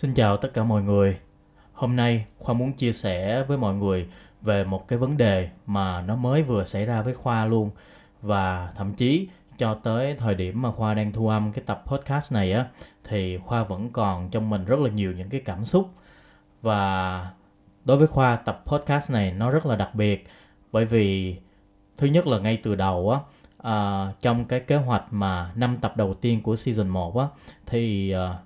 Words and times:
Xin 0.00 0.14
chào 0.14 0.36
tất 0.36 0.54
cả 0.54 0.64
mọi 0.64 0.82
người. 0.82 1.18
Hôm 1.72 1.96
nay 1.96 2.26
Khoa 2.38 2.54
muốn 2.54 2.72
chia 2.72 2.92
sẻ 2.92 3.44
với 3.48 3.58
mọi 3.58 3.74
người 3.74 4.08
về 4.42 4.64
một 4.64 4.88
cái 4.88 4.98
vấn 4.98 5.16
đề 5.16 5.48
mà 5.66 6.02
nó 6.02 6.16
mới 6.16 6.42
vừa 6.42 6.64
xảy 6.64 6.86
ra 6.86 7.02
với 7.02 7.14
Khoa 7.14 7.46
luôn 7.46 7.70
và 8.22 8.72
thậm 8.76 8.94
chí 8.94 9.28
cho 9.58 9.74
tới 9.74 10.14
thời 10.14 10.34
điểm 10.34 10.62
mà 10.62 10.72
Khoa 10.72 10.94
đang 10.94 11.12
thu 11.12 11.28
âm 11.28 11.52
cái 11.52 11.64
tập 11.66 11.82
podcast 11.86 12.32
này 12.32 12.52
á 12.52 12.66
thì 13.04 13.38
Khoa 13.38 13.64
vẫn 13.64 13.90
còn 13.90 14.30
trong 14.30 14.50
mình 14.50 14.64
rất 14.64 14.78
là 14.78 14.90
nhiều 14.90 15.12
những 15.12 15.28
cái 15.28 15.40
cảm 15.44 15.64
xúc 15.64 15.90
và 16.62 17.30
đối 17.84 17.96
với 17.96 18.06
Khoa 18.06 18.36
tập 18.36 18.62
podcast 18.66 19.10
này 19.10 19.32
nó 19.32 19.50
rất 19.50 19.66
là 19.66 19.76
đặc 19.76 19.94
biệt 19.94 20.28
bởi 20.72 20.84
vì 20.84 21.36
thứ 21.96 22.06
nhất 22.06 22.26
là 22.26 22.38
ngay 22.38 22.58
từ 22.62 22.74
đầu 22.74 23.10
á 23.10 23.20
à, 23.58 24.06
trong 24.20 24.44
cái 24.44 24.60
kế 24.60 24.76
hoạch 24.76 25.04
mà 25.10 25.52
năm 25.54 25.76
tập 25.80 25.96
đầu 25.96 26.14
tiên 26.14 26.42
của 26.42 26.56
season 26.56 26.88
1 26.88 27.18
á 27.18 27.26
thì 27.66 28.10
à, 28.10 28.38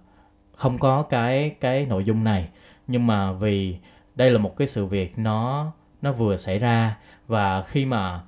không 0.56 0.78
có 0.78 1.02
cái 1.02 1.54
cái 1.60 1.86
nội 1.86 2.04
dung 2.04 2.24
này. 2.24 2.48
Nhưng 2.86 3.06
mà 3.06 3.32
vì 3.32 3.76
đây 4.14 4.30
là 4.30 4.38
một 4.38 4.56
cái 4.56 4.68
sự 4.68 4.86
việc 4.86 5.18
nó 5.18 5.72
nó 6.02 6.12
vừa 6.12 6.36
xảy 6.36 6.58
ra 6.58 6.96
và 7.26 7.62
khi 7.62 7.86
mà 7.86 8.20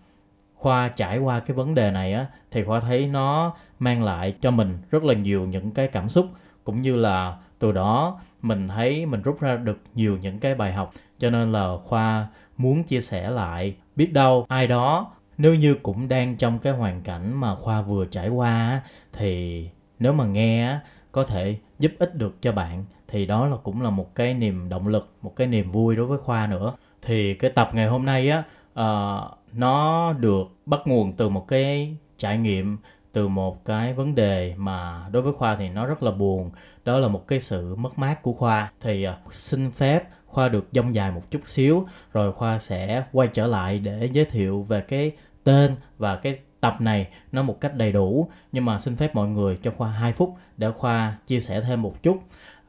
khoa 0.55 0.89
trải 0.89 1.19
qua 1.19 1.41
cái 1.41 1.55
vấn 1.57 1.75
đề 1.75 1.91
này 1.91 2.13
á, 2.13 2.27
thì 2.51 2.65
khoa 2.65 2.81
thấy 2.81 3.07
nó 3.07 3.55
mang 3.79 4.05
lại 4.05 4.35
cho 4.41 4.51
mình 4.51 4.79
rất 4.91 5.05
là 5.05 5.15
nhiều 5.15 5.47
những 5.47 5.71
cái 5.71 5.89
cảm 5.89 6.09
xúc. 6.09 6.27
Cũng 6.65 6.83
như 6.83 6.97
là 6.97 7.37
từ 7.59 7.73
đó 7.73 8.21
mình 8.43 8.69
thấy 8.69 9.07
mình 9.07 9.23
rút 9.23 9.41
ra 9.41 9.57
được 9.57 9.81
nhiều 9.95 10.19
những 10.23 10.39
cái 10.39 10.55
bài 10.55 10.73
học. 10.73 10.93
Cho 11.19 11.31
nên 11.31 11.53
là 11.53 11.77
khoa 11.85 12.27
muốn 12.57 12.83
chia 12.83 13.01
sẻ 13.01 13.31
lại 13.31 13.75
biết 13.97 14.13
đâu 14.13 14.47
ai 14.49 14.67
đó, 14.67 15.13
nếu 15.39 15.55
như 15.55 15.75
cũng 15.83 16.09
đang 16.09 16.37
trong 16.37 16.59
cái 16.59 16.73
hoàn 16.73 17.03
cảnh 17.03 17.35
mà 17.35 17.55
khoa 17.55 17.83
vừa 17.83 18.07
trải 18.07 18.29
qua 18.29 18.81
thì 19.13 19.69
nếu 19.99 20.13
mà 20.13 20.25
nghe 20.25 20.79
có 21.13 21.25
thể 21.25 21.57
giúp 21.79 21.93
ích 21.99 22.15
được 22.15 22.43
cho 22.43 22.53
bạn 22.53 22.85
thì 23.09 23.27
đó 23.27 23.47
là 23.47 23.57
cũng 23.57 23.83
là 23.83 23.91
một 23.91 24.15
cái 24.15 24.35
niềm 24.35 24.69
động 24.69 24.89
lực 24.89 25.09
một 25.23 25.37
cái 25.37 25.47
niềm 25.47 25.71
vui 25.71 25.97
đối 25.97 26.07
với 26.07 26.19
khoa 26.19 26.47
nữa. 26.47 26.73
Thì 27.03 27.35
cái 27.35 27.51
tập 27.51 27.71
ngày 27.73 27.87
hôm 27.87 28.05
nay 28.05 28.31
á 28.31 28.43
uh, 28.81 29.39
nó 29.53 30.13
được 30.13 30.45
bắt 30.67 30.81
nguồn 30.85 31.13
từ 31.13 31.29
một 31.29 31.49
cái 31.49 31.97
trải 32.19 32.39
nghiệm 32.39 32.79
từ 33.13 33.29
một 33.29 33.65
cái 33.65 33.95
vấn 33.95 34.15
đề 34.15 34.55
mà 34.57 35.09
đối 35.13 35.23
với 35.23 35.33
khoa 35.33 35.57
thì 35.57 35.69
nó 35.69 35.87
rất 35.87 36.03
là 36.03 36.11
buồn. 36.11 36.51
Đó 36.85 36.99
là 36.99 37.09
một 37.09 37.29
cái 37.29 37.41
sự 37.41 37.75
mất 37.75 37.99
mát 37.99 38.23
của 38.23 38.33
khoa. 38.33 38.73
Thì 38.81 39.07
uh, 39.09 39.35
xin 39.35 39.71
phép 39.71 40.05
khoa 40.27 40.49
được 40.49 40.69
dông 40.73 40.95
dài 40.95 41.11
một 41.11 41.23
chút 41.31 41.41
xíu 41.45 41.87
rồi 42.13 42.33
khoa 42.33 42.59
sẽ 42.59 43.05
quay 43.13 43.29
trở 43.33 43.47
lại 43.47 43.79
để 43.79 44.09
giới 44.13 44.25
thiệu 44.25 44.63
về 44.63 44.81
cái 44.81 45.13
tên 45.45 45.77
và 45.99 46.17
cái 46.17 46.39
tập 46.67 46.81
này 46.81 47.09
nó 47.33 47.43
một 47.43 47.61
cách 47.61 47.77
đầy 47.77 47.93
đủ. 47.93 48.31
Nhưng 48.53 48.65
mà 48.65 48.79
xin 48.79 48.97
phép 48.97 49.15
mọi 49.15 49.29
người 49.29 49.59
cho 49.63 49.71
khoa 49.77 49.91
2 49.91 50.13
phút 50.13 50.37
để 50.57 50.71
khoa 50.71 51.17
chia 51.27 51.41
sẻ 51.41 51.61
thêm 51.61 51.83
một 51.83 52.03
chút 52.03 52.23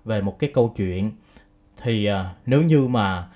về 0.06 0.22
một 0.22 0.40
cái 0.40 0.52
câu 0.54 0.74
chuyện. 0.76 1.12
Thì 1.82 2.10
uh, 2.12 2.16
nếu 2.46 2.62
như 2.62 2.88
mà 2.88 3.28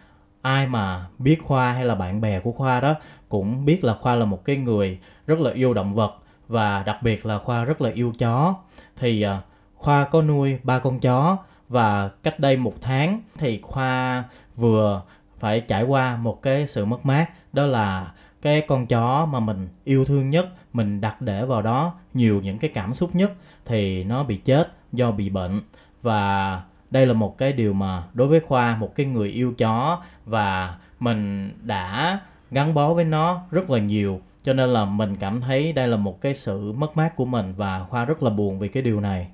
ai 0.42 0.68
mà 0.68 1.06
biết 1.18 1.42
khoa 1.44 1.74
hay 1.74 1.86
là 1.86 1.96
bạn 1.96 2.22
bè 2.22 2.40
của 2.40 2.52
khoa 2.52 2.80
đó 2.80 2.96
cũng 3.30 3.66
biết 3.66 3.84
là 3.84 3.94
khoa 3.94 4.16
là 4.16 4.26
một 4.26 4.46
cái 4.46 4.56
người 4.58 5.00
rất 5.28 5.40
là 5.40 5.52
yêu 5.52 5.74
động 5.74 5.94
vật 5.94 6.16
và 6.48 6.84
đặc 6.84 6.98
biệt 7.04 7.26
là 7.26 7.38
khoa 7.38 7.64
rất 7.66 7.82
là 7.82 7.90
yêu 7.94 8.14
chó. 8.18 8.56
Thì 8.96 9.26
uh, 9.26 9.44
khoa 9.76 10.04
có 10.04 10.22
nuôi 10.22 10.60
ba 10.64 10.80
con 10.80 11.00
chó 11.00 11.38
và 11.70 12.10
cách 12.24 12.40
đây 12.40 12.58
một 12.58 12.74
tháng 12.82 13.22
thì 13.38 13.60
khoa 13.62 14.24
vừa 14.56 15.02
phải 15.40 15.62
trải 15.62 15.84
qua 15.84 16.18
một 16.18 16.42
cái 16.42 16.68
sự 16.68 16.86
mất 16.86 17.06
mát 17.06 17.30
đó 17.54 17.66
là 17.66 18.12
cái 18.42 18.62
con 18.62 18.88
chó 18.88 19.26
mà 19.26 19.40
mình 19.40 19.68
yêu 19.84 20.06
thương 20.06 20.30
nhất, 20.30 20.50
mình 20.74 21.02
đặt 21.02 21.22
để 21.22 21.46
vào 21.46 21.62
đó 21.62 21.94
nhiều 22.14 22.42
những 22.44 22.58
cái 22.58 22.72
cảm 22.74 22.94
xúc 22.94 23.16
nhất 23.16 23.32
thì 23.66 24.04
nó 24.04 24.24
bị 24.24 24.38
chết 24.38 24.74
do 24.92 25.12
bị 25.12 25.30
bệnh. 25.30 25.62
Và 26.02 26.62
đây 26.92 27.06
là 27.06 27.14
một 27.14 27.38
cái 27.38 27.54
điều 27.54 27.74
mà 27.74 28.04
đối 28.14 28.28
với 28.28 28.40
khoa, 28.40 28.76
một 28.76 28.96
cái 28.96 29.06
người 29.06 29.30
yêu 29.30 29.54
chó 29.58 30.04
và 30.26 30.78
mình 31.00 31.52
đã 31.62 32.20
gắn 32.52 32.74
bó 32.74 32.94
với 32.94 33.06
nó 33.06 33.42
rất 33.52 33.70
là 33.70 33.80
nhiều. 33.80 34.22
Cho 34.42 34.54
nên 34.54 34.70
là 34.70 34.86
mình 34.86 35.16
cảm 35.16 35.42
thấy 35.42 35.74
đây 35.74 35.88
là 35.88 35.98
một 35.98 36.22
cái 36.22 36.36
sự 36.36 36.74
mất 36.74 36.98
mát 36.98 37.16
của 37.16 37.26
mình 37.26 37.54
và 37.58 37.84
khoa 37.84 38.06
rất 38.06 38.24
là 38.24 38.30
buồn 38.30 38.60
vì 38.60 38.68
cái 38.68 38.84
điều 38.84 39.00
này. 39.02 39.28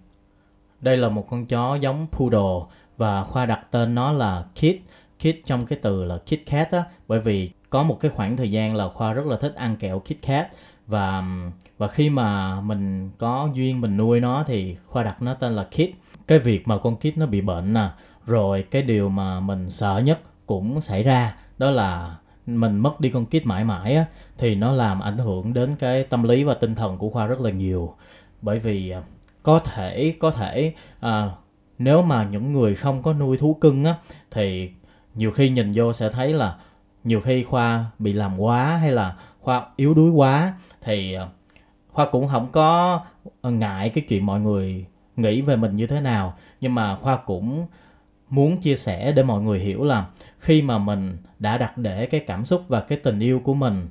Đây 0.82 0.98
là 0.98 1.10
một 1.10 1.30
con 1.30 1.46
chó 1.46 1.76
giống 1.76 2.08
poodle 2.12 2.76
và 2.98 3.24
khoa 3.24 3.46
đặt 3.46 3.60
tên 3.72 3.96
nó 3.96 4.12
là 4.12 4.44
kit. 4.56 4.76
Kit 5.20 5.46
trong 5.46 5.66
cái 5.66 5.80
từ 5.82 6.04
là 6.04 6.18
kit 6.18 6.46
kat 6.46 6.72
á, 6.72 6.84
bởi 7.08 7.20
vì 7.20 7.52
có 7.70 7.84
một 7.84 8.00
cái 8.00 8.12
khoảng 8.12 8.38
thời 8.38 8.52
gian 8.52 8.76
là 8.76 8.90
khoa 8.90 9.14
rất 9.14 9.26
là 9.26 9.38
thích 9.38 9.56
ăn 9.56 9.76
kẹo 9.76 10.00
kit 10.00 10.22
kat. 10.22 10.48
Và 10.88 11.24
và 11.78 11.88
khi 11.88 12.10
mà 12.10 12.62
mình 12.62 13.12
có 13.18 13.50
duyên 13.54 13.82
mình 13.82 13.98
nuôi 13.98 14.20
nó 14.20 14.44
thì 14.48 14.76
khoa 14.86 15.04
đặt 15.04 15.22
nó 15.22 15.34
tên 15.34 15.54
là 15.54 15.64
kit. 15.64 15.90
Cái 16.28 16.40
việc 16.40 16.68
mà 16.68 16.78
con 16.78 16.96
kit 16.96 17.18
nó 17.18 17.26
bị 17.26 17.42
bệnh 17.42 17.74
nè 17.74 17.90
rồi 18.26 18.66
cái 18.72 18.82
điều 18.82 19.10
mà 19.10 19.40
mình 19.40 19.70
sợ 19.70 20.02
nhất 20.06 20.20
cũng 20.46 20.82
xảy 20.82 21.04
ra 21.04 21.36
đó 21.58 21.70
là 21.70 22.16
mình 22.46 22.80
mất 22.80 23.00
đi 23.00 23.10
con 23.10 23.26
kit 23.26 23.46
mãi 23.46 23.64
mãi 23.64 23.96
á 23.96 24.06
thì 24.38 24.56
nó 24.56 24.72
làm 24.72 25.00
ảnh 25.00 25.18
hưởng 25.18 25.54
đến 25.54 25.76
cái 25.80 26.04
tâm 26.04 26.24
lý 26.24 26.44
và 26.44 26.54
tinh 26.54 26.76
thần 26.76 26.98
của 26.98 27.10
khoa 27.10 27.28
rất 27.28 27.40
là 27.40 27.52
nhiều. 27.52 27.96
Bởi 28.42 28.60
vì 28.60 28.90
à, 28.90 29.02
có 29.44 29.60
thể 29.60 30.14
có 30.20 30.32
thể 30.32 30.74
à, 31.00 31.30
nếu 31.80 32.02
mà 32.02 32.28
những 32.32 32.54
người 32.54 32.76
không 32.76 33.04
có 33.04 33.14
nuôi 33.14 33.38
thú 33.38 33.54
cưng 33.62 33.86
á 33.86 33.96
thì 34.32 34.70
nhiều 35.16 35.32
khi 35.32 35.50
nhìn 35.50 35.72
vô 35.76 35.94
sẽ 35.94 36.10
thấy 36.10 36.34
là 36.34 36.58
nhiều 37.08 37.22
khi 37.22 37.44
khoa 37.44 37.86
bị 38.00 38.14
làm 38.14 38.40
quá 38.40 38.78
hay 38.78 38.92
là 38.92 39.16
khoa 39.40 39.66
yếu 39.76 39.94
đuối 39.94 40.10
quá, 40.10 40.54
thì 40.82 41.14
ờ, 41.14 41.30
khoa 41.90 42.06
cũng 42.12 42.28
không 42.28 42.48
có 42.52 43.00
ngại 43.44 43.90
cái 43.90 44.04
chuyện 44.10 44.26
mọi 44.26 44.40
người 44.40 44.86
nghĩ 45.16 45.42
về 45.42 45.56
mình 45.56 45.76
như 45.76 45.88
thế 45.88 46.02
nào. 46.02 46.38
Nhưng 46.62 46.76
mà 46.76 46.96
khoa 46.96 47.16
cũng 47.16 47.68
muốn 48.30 48.58
chia 48.58 48.76
sẻ 48.76 49.12
để 49.12 49.24
mọi 49.24 49.42
người 49.42 49.60
hiểu 49.60 49.84
là 49.84 50.06
khi 50.40 50.62
mà 50.62 50.78
mình 50.78 51.18
đã 51.40 51.58
đặt 51.58 51.78
để 51.78 52.06
cái 52.06 52.20
cảm 52.28 52.46
xúc 52.46 52.64
và 52.68 52.82
cái 52.82 52.98
tình 52.98 53.20
yêu 53.20 53.42
của 53.44 53.54
mình 53.54 53.88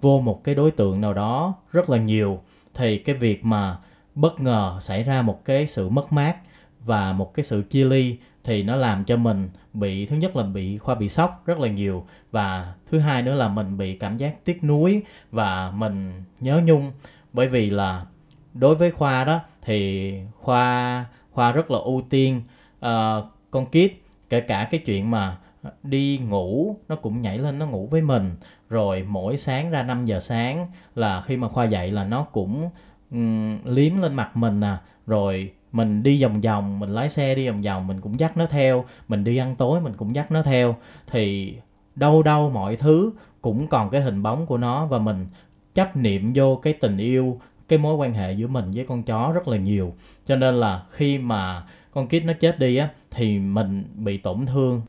vô 0.00 0.20
một 0.20 0.44
cái 0.44 0.54
đối 0.54 0.70
tượng 0.70 1.00
nào 1.00 1.14
đó 1.14 1.54
rất 1.72 1.90
là 1.90 1.98
nhiều, 1.98 2.40
thì 2.74 2.98
cái 2.98 3.14
việc 3.14 3.44
mà 3.44 3.76
bất 4.14 4.40
ngờ 4.40 4.76
xảy 4.80 5.02
ra 5.02 5.22
một 5.22 5.44
cái 5.44 5.66
sự 5.66 5.88
mất 5.88 6.12
mát 6.12 6.36
và 6.84 7.12
một 7.12 7.34
cái 7.34 7.44
sự 7.44 7.62
chia 7.62 7.84
ly 7.84 8.18
thì 8.48 8.62
nó 8.62 8.76
làm 8.76 9.04
cho 9.04 9.16
mình 9.16 9.48
bị 9.72 10.06
thứ 10.06 10.16
nhất 10.16 10.36
là 10.36 10.42
bị 10.42 10.78
khoa 10.78 10.94
bị 10.94 11.08
sốc 11.08 11.42
rất 11.46 11.58
là 11.58 11.68
nhiều 11.68 12.06
và 12.30 12.74
thứ 12.90 12.98
hai 12.98 13.22
nữa 13.22 13.34
là 13.34 13.48
mình 13.48 13.78
bị 13.78 13.96
cảm 13.96 14.16
giác 14.16 14.44
tiếc 14.44 14.64
nuối 14.64 15.02
và 15.30 15.70
mình 15.70 16.24
nhớ 16.40 16.60
nhung. 16.64 16.92
Bởi 17.32 17.48
vì 17.48 17.70
là 17.70 18.06
đối 18.54 18.74
với 18.74 18.90
khoa 18.90 19.24
đó 19.24 19.40
thì 19.62 20.12
khoa 20.40 21.04
khoa 21.30 21.52
rất 21.52 21.70
là 21.70 21.78
ưu 21.78 22.02
tiên 22.10 22.42
uh, 22.78 23.24
con 23.50 23.66
kít 23.66 23.92
kể 24.28 24.40
cả 24.40 24.68
cái 24.70 24.80
chuyện 24.86 25.10
mà 25.10 25.36
đi 25.82 26.18
ngủ 26.18 26.76
nó 26.88 26.96
cũng 26.96 27.22
nhảy 27.22 27.38
lên 27.38 27.58
nó 27.58 27.66
ngủ 27.66 27.88
với 27.90 28.02
mình. 28.02 28.36
Rồi 28.68 29.04
mỗi 29.08 29.36
sáng 29.36 29.70
ra 29.70 29.82
5 29.82 30.04
giờ 30.04 30.20
sáng 30.20 30.66
là 30.94 31.22
khi 31.22 31.36
mà 31.36 31.48
khoa 31.48 31.64
dậy 31.64 31.90
là 31.90 32.04
nó 32.04 32.22
cũng 32.22 32.70
um, 33.10 33.58
liếm 33.64 33.96
lên 34.00 34.14
mặt 34.14 34.36
mình 34.36 34.60
nè 34.60 34.76
rồi 35.06 35.52
mình 35.72 36.02
đi 36.02 36.22
vòng 36.22 36.40
vòng 36.40 36.78
mình 36.78 36.90
lái 36.90 37.08
xe 37.08 37.34
đi 37.34 37.48
vòng 37.48 37.62
vòng 37.62 37.86
mình 37.86 38.00
cũng 38.00 38.20
dắt 38.20 38.36
nó 38.36 38.46
theo. 38.46 38.84
Mình 39.08 39.24
đi 39.24 39.36
ăn 39.36 39.56
tối 39.56 39.80
mình 39.80 39.92
cũng 39.96 40.14
dắt 40.14 40.32
nó 40.32 40.42
theo. 40.42 40.76
Thì 41.06 41.54
đâu 41.94 42.22
đâu 42.22 42.50
mọi 42.50 42.76
thứ 42.76 43.12
cũng 43.42 43.66
còn 43.66 43.90
cái 43.90 44.00
hình 44.00 44.22
bóng 44.22 44.46
của 44.46 44.56
nó 44.56 44.86
và 44.86 44.98
mình 44.98 45.26
chấp 45.74 45.96
niệm 45.96 46.32
vô 46.34 46.56
cái 46.56 46.72
tình 46.72 46.96
yêu 46.96 47.40
cái 47.68 47.78
mối 47.78 47.94
quan 47.94 48.14
hệ 48.14 48.32
giữa 48.32 48.46
mình 48.46 48.70
với 48.74 48.86
con 48.86 49.02
chó 49.02 49.32
rất 49.34 49.48
là 49.48 49.56
nhiều. 49.56 49.94
Cho 50.24 50.36
nên 50.36 50.54
là 50.54 50.82
khi 50.90 51.18
mà 51.18 51.66
con 51.90 52.08
kít 52.08 52.24
nó 52.24 52.32
chết 52.40 52.58
đi 52.58 52.76
á 52.76 52.88
thì 53.10 53.38
mình 53.38 53.84
bị 53.94 54.18
tổn 54.18 54.46
thương. 54.46 54.82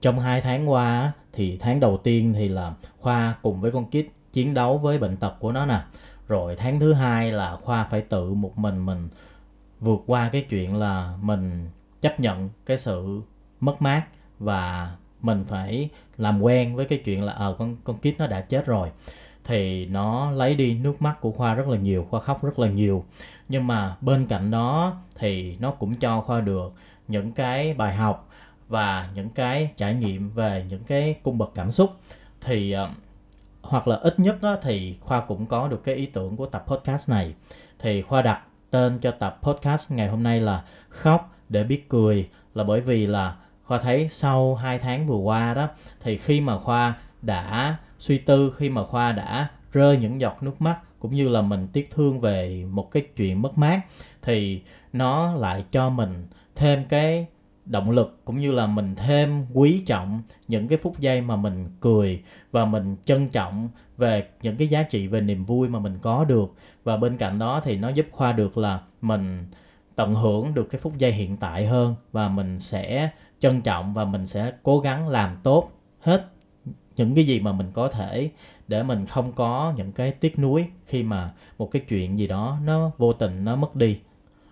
Trong 0.00 0.20
hai 0.20 0.40
tháng 0.40 0.70
qua 0.70 1.00
á, 1.00 1.12
thì 1.32 1.56
tháng 1.60 1.80
đầu 1.80 1.96
tiên 1.96 2.32
thì 2.32 2.48
là 2.48 2.74
khoa 2.98 3.34
cùng 3.42 3.60
với 3.60 3.70
con 3.70 3.90
kít 3.90 4.06
chiến 4.32 4.54
đấu 4.54 4.78
với 4.78 4.98
bệnh 4.98 5.16
tật 5.16 5.34
của 5.40 5.52
nó 5.52 5.66
nè. 5.66 5.80
Rồi 6.28 6.56
tháng 6.56 6.80
thứ 6.80 6.92
hai 6.92 7.32
là 7.32 7.56
khoa 7.56 7.84
phải 7.84 8.00
tự 8.00 8.34
một 8.34 8.58
mình 8.58 8.86
mình 8.86 9.08
vượt 9.80 10.00
qua 10.06 10.28
cái 10.28 10.46
chuyện 10.50 10.76
là 10.76 11.16
mình 11.22 11.70
chấp 12.00 12.20
nhận 12.20 12.50
cái 12.66 12.78
sự 12.78 13.20
mất 13.60 13.82
mát 13.82 14.02
và 14.38 14.90
mình 15.22 15.44
phải 15.48 15.88
làm 16.16 16.42
quen 16.42 16.76
với 16.76 16.86
cái 16.86 17.00
chuyện 17.04 17.22
là 17.22 17.32
ờ 17.32 17.52
à, 17.52 17.56
con 17.58 17.76
con 17.84 17.98
kít 17.98 18.14
nó 18.18 18.26
đã 18.26 18.40
chết 18.40 18.66
rồi. 18.66 18.90
Thì 19.44 19.86
nó 19.86 20.30
lấy 20.30 20.54
đi 20.54 20.74
nước 20.74 21.02
mắt 21.02 21.20
của 21.20 21.30
khoa 21.30 21.54
rất 21.54 21.68
là 21.68 21.78
nhiều 21.78 22.06
khoa 22.10 22.20
khóc 22.20 22.44
rất 22.44 22.58
là 22.58 22.68
nhiều. 22.68 23.04
Nhưng 23.48 23.66
mà 23.66 23.96
bên 24.00 24.26
cạnh 24.26 24.50
đó 24.50 24.96
thì 25.14 25.56
nó 25.60 25.70
cũng 25.70 25.94
cho 25.94 26.20
khoa 26.20 26.40
được 26.40 26.72
những 27.08 27.32
cái 27.32 27.74
bài 27.74 27.94
học 27.96 28.28
và 28.68 29.10
những 29.14 29.30
cái 29.30 29.70
trải 29.76 29.94
nghiệm 29.94 30.30
về 30.30 30.66
những 30.68 30.84
cái 30.84 31.14
cung 31.22 31.38
bậc 31.38 31.50
cảm 31.54 31.72
xúc. 31.72 31.90
Thì 32.40 32.72
ờ, 32.72 32.90
hoặc 33.62 33.88
là 33.88 33.96
ít 33.96 34.20
nhất 34.20 34.38
đó, 34.42 34.56
thì 34.62 34.96
khoa 35.00 35.20
cũng 35.20 35.46
có 35.46 35.68
được 35.68 35.84
cái 35.84 35.94
ý 35.94 36.06
tưởng 36.06 36.36
của 36.36 36.46
tập 36.46 36.64
podcast 36.66 37.08
này. 37.10 37.34
Thì 37.78 38.02
khoa 38.02 38.22
đặt 38.22 38.42
tên 38.76 38.98
cho 38.98 39.10
tập 39.10 39.38
podcast 39.42 39.92
ngày 39.92 40.08
hôm 40.08 40.22
nay 40.22 40.40
là 40.40 40.64
khóc 40.88 41.34
để 41.48 41.64
biết 41.64 41.88
cười. 41.88 42.28
Là 42.54 42.64
bởi 42.64 42.80
vì 42.80 43.06
là 43.06 43.36
khoa 43.64 43.78
thấy 43.78 44.08
sau 44.08 44.54
2 44.54 44.78
tháng 44.78 45.06
vừa 45.06 45.16
qua 45.16 45.54
đó, 45.54 45.68
thì 46.00 46.16
khi 46.16 46.40
mà 46.40 46.58
khoa 46.58 46.94
đã 47.22 47.76
suy 47.98 48.18
tư, 48.18 48.54
khi 48.56 48.70
mà 48.70 48.84
khoa 48.84 49.12
đã 49.12 49.48
rơi 49.72 49.96
những 49.96 50.20
giọt 50.20 50.42
nước 50.42 50.60
mắt, 50.60 50.78
cũng 50.98 51.14
như 51.14 51.28
là 51.28 51.42
mình 51.42 51.68
tiếc 51.72 51.90
thương 51.90 52.20
về 52.20 52.64
một 52.70 52.90
cái 52.90 53.02
chuyện 53.16 53.42
mất 53.42 53.58
mát, 53.58 53.80
thì 54.22 54.62
nó 54.92 55.34
lại 55.34 55.64
cho 55.70 55.90
mình 55.90 56.26
thêm 56.54 56.84
cái 56.84 57.26
động 57.66 57.90
lực 57.90 58.20
cũng 58.24 58.40
như 58.40 58.52
là 58.52 58.66
mình 58.66 58.94
thêm 58.94 59.46
quý 59.54 59.82
trọng 59.86 60.22
những 60.48 60.68
cái 60.68 60.78
phút 60.78 60.98
giây 61.00 61.20
mà 61.20 61.36
mình 61.36 61.70
cười 61.80 62.22
và 62.50 62.64
mình 62.64 62.96
trân 63.04 63.28
trọng 63.28 63.68
về 63.96 64.28
những 64.42 64.56
cái 64.56 64.68
giá 64.68 64.82
trị 64.82 65.06
về 65.06 65.20
niềm 65.20 65.42
vui 65.44 65.68
mà 65.68 65.78
mình 65.78 65.98
có 66.02 66.24
được. 66.24 66.54
Và 66.84 66.96
bên 66.96 67.16
cạnh 67.16 67.38
đó 67.38 67.60
thì 67.64 67.76
nó 67.76 67.88
giúp 67.88 68.06
khoa 68.10 68.32
được 68.32 68.58
là 68.58 68.80
mình 69.00 69.46
tận 69.94 70.14
hưởng 70.14 70.54
được 70.54 70.68
cái 70.70 70.80
phút 70.80 70.98
giây 70.98 71.12
hiện 71.12 71.36
tại 71.36 71.66
hơn 71.66 71.94
và 72.12 72.28
mình 72.28 72.60
sẽ 72.60 73.10
trân 73.40 73.60
trọng 73.60 73.94
và 73.94 74.04
mình 74.04 74.26
sẽ 74.26 74.52
cố 74.62 74.80
gắng 74.80 75.08
làm 75.08 75.36
tốt 75.42 75.70
hết 76.00 76.26
những 76.96 77.14
cái 77.14 77.26
gì 77.26 77.40
mà 77.40 77.52
mình 77.52 77.70
có 77.72 77.88
thể 77.88 78.30
để 78.68 78.82
mình 78.82 79.06
không 79.06 79.32
có 79.32 79.72
những 79.76 79.92
cái 79.92 80.10
tiếc 80.10 80.38
nuối 80.38 80.66
khi 80.86 81.02
mà 81.02 81.32
một 81.58 81.70
cái 81.70 81.82
chuyện 81.88 82.18
gì 82.18 82.26
đó 82.26 82.58
nó 82.64 82.90
vô 82.98 83.12
tình 83.12 83.44
nó 83.44 83.56
mất 83.56 83.76
đi. 83.76 83.98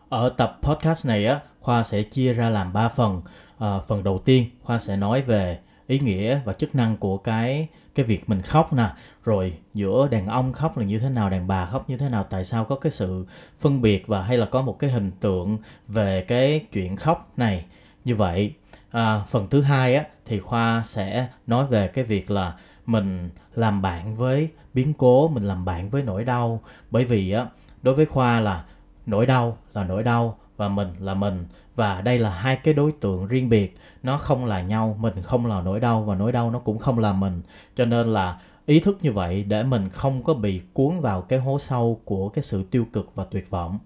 Ở 0.08 0.28
tập 0.28 0.58
podcast 0.62 1.06
này 1.06 1.26
á 1.26 1.40
khoa 1.64 1.82
sẽ 1.82 2.02
chia 2.02 2.32
ra 2.32 2.48
làm 2.48 2.72
3 2.72 2.88
phần. 2.88 3.22
À, 3.58 3.78
phần 3.88 4.04
đầu 4.04 4.18
tiên 4.18 4.50
khoa 4.62 4.78
sẽ 4.78 4.96
nói 4.96 5.22
về 5.22 5.58
ý 5.86 5.98
nghĩa 5.98 6.40
và 6.44 6.52
chức 6.52 6.74
năng 6.74 6.96
của 6.96 7.18
cái 7.18 7.68
cái 7.94 8.06
việc 8.06 8.28
mình 8.28 8.42
khóc 8.42 8.72
nè. 8.72 8.88
Rồi 9.24 9.58
giữa 9.74 10.08
đàn 10.10 10.26
ông 10.26 10.52
khóc 10.52 10.78
là 10.78 10.84
như 10.84 10.98
thế 10.98 11.08
nào 11.08 11.30
đàn 11.30 11.46
bà 11.46 11.66
khóc 11.66 11.90
như 11.90 11.96
thế 11.96 12.08
nào 12.08 12.24
tại 12.30 12.44
sao 12.44 12.64
có 12.64 12.76
cái 12.76 12.92
sự 12.92 13.26
phân 13.60 13.82
biệt 13.82 14.06
và 14.06 14.22
hay 14.22 14.38
là 14.38 14.46
có 14.46 14.62
một 14.62 14.78
cái 14.78 14.90
hình 14.90 15.10
tượng 15.20 15.58
về 15.88 16.24
cái 16.28 16.66
chuyện 16.72 16.96
khóc 16.96 17.32
này. 17.36 17.64
Như 18.04 18.16
vậy 18.16 18.54
à, 18.90 19.24
phần 19.28 19.48
thứ 19.50 19.62
hai 19.62 19.94
á 19.94 20.04
thì 20.26 20.40
khoa 20.40 20.82
sẽ 20.84 21.28
nói 21.46 21.66
về 21.66 21.88
cái 21.88 22.04
việc 22.04 22.30
là 22.30 22.54
mình 22.86 23.30
làm 23.54 23.82
bạn 23.82 24.16
với 24.16 24.48
biến 24.74 24.92
cố 24.92 25.28
mình 25.28 25.44
làm 25.44 25.64
bạn 25.64 25.90
với 25.90 26.02
nỗi 26.02 26.24
đau. 26.24 26.60
Bởi 26.90 27.04
vì 27.04 27.30
á 27.30 27.46
đối 27.82 27.94
với 27.94 28.06
khoa 28.06 28.40
là 28.40 28.64
nỗi 29.06 29.26
đau 29.26 29.58
là 29.72 29.84
nỗi 29.84 30.02
đau 30.02 30.38
và 30.56 30.68
mình 30.68 30.88
là 31.00 31.14
mình. 31.14 31.46
Và 31.76 32.00
đây 32.00 32.18
là 32.18 32.30
hai 32.30 32.56
cái 32.56 32.74
đối 32.74 32.92
tượng 32.92 33.26
riêng 33.26 33.48
biệt. 33.48 33.76
Nó 34.02 34.18
không 34.18 34.44
là 34.44 34.62
nhau, 34.62 34.96
mình 35.00 35.14
không 35.22 35.46
là 35.46 35.60
nỗi 35.60 35.80
đau 35.80 36.02
và 36.02 36.14
nỗi 36.14 36.32
đau 36.32 36.50
nó 36.50 36.58
cũng 36.58 36.78
không 36.78 36.98
là 36.98 37.12
mình. 37.12 37.42
Cho 37.76 37.84
nên 37.84 38.12
là 38.12 38.38
ý 38.66 38.80
thức 38.80 38.98
như 39.02 39.12
vậy 39.12 39.44
để 39.44 39.62
mình 39.62 39.88
không 39.88 40.22
có 40.22 40.34
bị 40.34 40.60
cuốn 40.72 41.00
vào 41.00 41.22
cái 41.22 41.38
hố 41.38 41.58
sâu 41.58 42.00
của 42.04 42.28
cái 42.28 42.42
sự 42.42 42.62
tiêu 42.70 42.86
cực 42.92 43.14
và 43.14 43.24
tuyệt 43.24 43.50
vọng. 43.50 43.78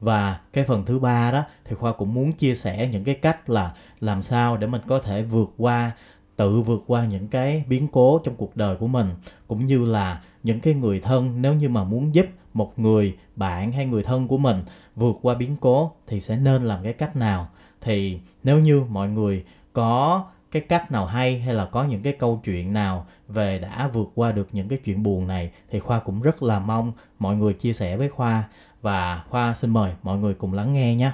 Và 0.00 0.40
cái 0.52 0.64
phần 0.64 0.84
thứ 0.84 0.98
ba 0.98 1.30
đó, 1.30 1.42
thì 1.64 1.76
khoa 1.76 1.92
cũng 1.92 2.14
muốn 2.14 2.32
chia 2.32 2.54
sẻ 2.54 2.88
những 2.92 3.04
cái 3.04 3.14
cách 3.14 3.50
là 3.50 3.74
làm 4.00 4.22
sao 4.22 4.56
để 4.56 4.66
mình 4.66 4.82
có 4.86 4.98
thể 4.98 5.22
vượt 5.22 5.50
qua, 5.58 5.90
tự 6.36 6.60
vượt 6.60 6.84
qua 6.86 7.04
những 7.04 7.28
cái 7.28 7.64
biến 7.68 7.88
cố 7.92 8.20
trong 8.24 8.34
cuộc 8.36 8.56
đời 8.56 8.76
của 8.76 8.86
mình. 8.86 9.08
Cũng 9.46 9.66
như 9.66 9.84
là 9.84 10.22
những 10.42 10.60
cái 10.60 10.74
người 10.74 11.00
thân 11.00 11.42
nếu 11.42 11.54
như 11.54 11.68
mà 11.68 11.84
muốn 11.84 12.14
giúp 12.14 12.26
một 12.54 12.78
người 12.78 13.16
bạn 13.36 13.72
hay 13.72 13.86
người 13.86 14.02
thân 14.02 14.28
của 14.28 14.38
mình 14.38 14.62
vượt 14.96 15.16
qua 15.22 15.34
biến 15.34 15.56
cố 15.60 15.92
thì 16.06 16.20
sẽ 16.20 16.36
nên 16.36 16.62
làm 16.62 16.82
cái 16.82 16.92
cách 16.92 17.16
nào? 17.16 17.48
Thì 17.80 18.20
nếu 18.42 18.58
như 18.58 18.84
mọi 18.90 19.08
người 19.08 19.44
có 19.72 20.24
cái 20.50 20.62
cách 20.68 20.92
nào 20.92 21.06
hay 21.06 21.40
hay 21.40 21.54
là 21.54 21.66
có 21.66 21.84
những 21.84 22.02
cái 22.02 22.12
câu 22.12 22.40
chuyện 22.44 22.72
nào 22.72 23.06
về 23.28 23.58
đã 23.58 23.88
vượt 23.88 24.08
qua 24.14 24.32
được 24.32 24.48
những 24.52 24.68
cái 24.68 24.78
chuyện 24.84 25.02
buồn 25.02 25.26
này 25.26 25.50
thì 25.70 25.78
khoa 25.80 26.00
cũng 26.00 26.22
rất 26.22 26.42
là 26.42 26.58
mong 26.58 26.92
mọi 27.18 27.36
người 27.36 27.54
chia 27.54 27.72
sẻ 27.72 27.96
với 27.96 28.08
khoa. 28.08 28.44
Và 28.82 29.24
khoa 29.28 29.54
xin 29.54 29.70
mời 29.70 29.92
mọi 30.02 30.18
người 30.18 30.34
cùng 30.34 30.52
lắng 30.52 30.72
nghe 30.72 30.94
nhé. 30.94 31.12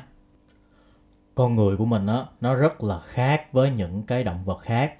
Con 1.34 1.56
người 1.56 1.76
của 1.76 1.84
mình 1.84 2.06
á, 2.06 2.24
nó 2.40 2.54
rất 2.54 2.84
là 2.84 3.00
khác 3.00 3.52
với 3.52 3.70
những 3.70 4.02
cái 4.02 4.24
động 4.24 4.44
vật 4.44 4.58
khác. 4.58 4.94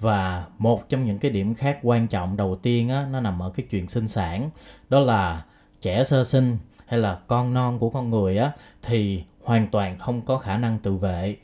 Và 0.00 0.46
một 0.58 0.88
trong 0.88 1.04
những 1.04 1.18
cái 1.18 1.30
điểm 1.30 1.54
khác 1.54 1.78
quan 1.82 2.06
trọng 2.06 2.36
đầu 2.36 2.56
tiên 2.56 2.88
á, 2.88 3.06
nó 3.12 3.20
nằm 3.20 3.42
ở 3.42 3.50
cái 3.50 3.66
chuyện 3.70 3.88
sinh 3.88 4.08
sản. 4.08 4.50
Đó 4.88 5.00
là 5.00 5.44
trẻ 5.84 6.04
sơ 6.04 6.24
sinh 6.24 6.58
hay 6.86 7.00
là 7.00 7.18
con 7.26 7.54
non 7.54 7.78
của 7.78 7.90
con 7.90 8.10
người 8.10 8.38
á, 8.38 8.52
thì 8.82 9.22
hoàn 9.42 9.68
toàn 9.68 9.98
không 9.98 10.22
có 10.22 10.38
khả 10.38 10.56
năng 10.56 10.78
tự 10.78 10.96
vệ. 10.96 11.36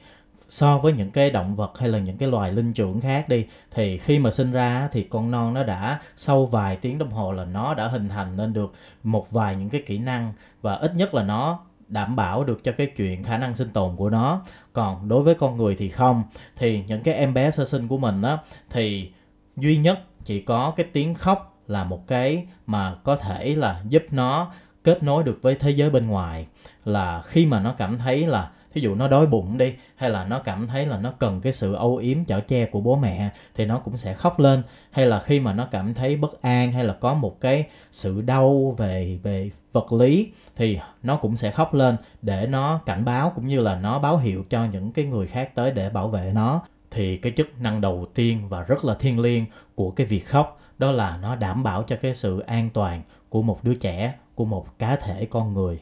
So 0.48 0.78
với 0.78 0.92
những 0.92 1.10
cái 1.10 1.31
động 1.31 1.56
vật 1.56 1.78
hay 1.78 1.88
là 1.88 1.98
những 1.98 2.19
cái 2.19 2.28
loài 2.28 2.52
linh 2.52 2.72
trưởng 2.72 3.00
khác 3.00 3.28
đi, 3.28 3.46
thì 3.70 3.98
khi 3.98 4.19
mà 4.19 4.31
sinh 4.31 4.52
ra 4.52 4.88
thì 4.92 5.02
con 5.02 5.31
non 5.31 5.54
nó 5.54 5.62
đã 5.62 6.00
sau 6.16 6.46
vài 6.46 6.76
tiếng 6.76 6.98
đồng 6.98 7.10
hồ 7.10 7.32
là 7.32 7.44
nó 7.44 7.75
đã 7.75 7.88
hình 7.88 8.08
thành 8.08 8.37
nên 8.37 8.52
được 8.52 8.75
một 9.02 9.31
vài 9.31 9.56
những 9.56 9.69
cái 9.69 9.82
kỹ 9.87 9.98
năng 9.98 10.32
và 10.62 10.75
ít 10.75 10.94
nhất 10.94 11.14
là 11.14 11.22
nó 11.22 11.60
đảm 11.88 12.16
bảo 12.16 12.44
được 12.44 12.64
cho 12.64 12.72
cái 12.72 12.86
chuyện 12.96 13.25
khả 13.25 13.38
năng 13.38 13.54
sinh 13.54 13.70
tồn 13.70 13.96
của 13.96 14.10
nó. 14.10 14.43
Còn 14.72 15.08
đối 15.08 15.22
với 15.22 15.34
con 15.34 15.56
người 15.56 15.76
thì 15.78 15.88
không. 15.88 16.25
Thì 16.56 16.84
những 16.86 17.02
cái 17.02 17.14
em 17.14 17.34
bé 17.34 17.50
sơ 17.50 17.64
sinh 17.64 17.88
của 17.88 17.98
mình 17.98 18.22
á, 18.22 18.38
thì 18.70 19.10
duy 19.56 19.76
nhất 19.76 20.00
chỉ 20.25 20.40
có 20.40 20.72
cái 20.76 20.86
tiếng 20.93 21.14
khóc 21.14 21.59
là 21.70 21.84
một 21.84 22.06
cái 22.06 22.46
mà 22.67 22.94
có 23.05 23.17
thể 23.17 23.55
là 23.55 23.81
giúp 23.88 24.02
nó 24.11 24.52
kết 24.84 25.02
nối 25.02 25.25
được 25.25 25.38
với 25.43 25.55
thế 25.55 25.70
giới 25.70 25.90
bên 25.90 26.06
ngoài. 26.06 26.46
Là 26.84 27.22
khi 27.26 27.46
mà 27.46 27.61
nó 27.61 27.75
cảm 27.78 27.99
thấy 27.99 28.26
là, 28.26 28.50
thí 28.75 28.81
dụ 28.81 28.94
nó 28.94 29.08
đói 29.08 29.26
bụng 29.26 29.58
đi, 29.58 29.75
hay 29.96 30.11
là 30.11 30.25
nó 30.25 30.38
cảm 30.38 30.67
thấy 30.67 30.87
là 30.87 30.99
nó 30.99 31.12
cần 31.19 31.40
cái 31.40 31.52
sự 31.52 31.75
âu 31.75 31.96
yếm 31.96 32.25
chở 32.25 32.40
che 32.40 32.67
của 32.67 32.81
bố 32.81 32.96
mẹ, 32.96 33.31
thì 33.55 33.64
nó 33.64 33.78
cũng 33.78 33.96
sẽ 33.96 34.14
khóc 34.14 34.38
lên. 34.40 34.62
Hay 34.90 35.06
là 35.06 35.20
khi 35.20 35.40
mà 35.40 35.52
nó 35.52 35.69
cảm 35.70 35.94
thấy 35.94 36.17
bất 36.17 36.43
an, 36.43 36.72
hay 36.72 36.84
là 36.84 36.93
có 36.93 37.14
một 37.14 37.40
cái 37.40 37.64
sự 37.90 38.20
đau 38.20 38.75
về 38.78 39.19
về 39.22 39.50
vật 39.72 39.93
lý, 39.93 40.32
thì 40.56 40.78
nó 41.02 41.17
cũng 41.17 41.37
sẽ 41.37 41.50
khóc 41.50 41.75
lên 41.75 41.96
để 42.22 42.46
nó 42.46 42.81
cảnh 42.87 43.05
báo 43.05 43.32
cũng 43.34 43.46
như 43.46 43.61
là 43.61 43.76
nó 43.76 43.99
báo 43.99 44.17
hiệu 44.17 44.44
cho 44.50 44.64
những 44.64 44.93
cái 44.93 45.05
người 45.05 45.26
khác 45.26 45.55
tới 45.55 45.70
để 45.70 45.90
bảo 45.90 46.08
vệ 46.08 46.32
nó. 46.34 46.62
Thì 46.90 47.17
cái 47.17 47.32
chức 47.37 47.61
năng 47.61 47.81
đầu 47.81 48.06
tiên 48.14 48.49
và 48.49 48.62
rất 48.62 48.84
là 48.84 48.94
thiêng 48.94 49.20
liêng 49.20 49.44
của 49.75 49.90
cái 49.90 50.06
việc 50.06 50.26
khóc 50.26 50.59
đó 50.81 50.93
là 50.93 51.19
nó 51.23 51.37
đảm 51.37 51.62
bảo 51.62 51.82
cho 51.82 51.97
cái 51.97 52.15
sự 52.15 52.41
an 52.41 52.71
toàn 52.71 53.03
của 53.29 53.43
một 53.43 53.65
đứa 53.65 53.75
trẻ 53.75 54.15
của 54.35 54.44
một 54.44 54.79
cá 54.79 54.97
thể 54.97 55.27
con 55.31 55.55
người. 55.55 55.81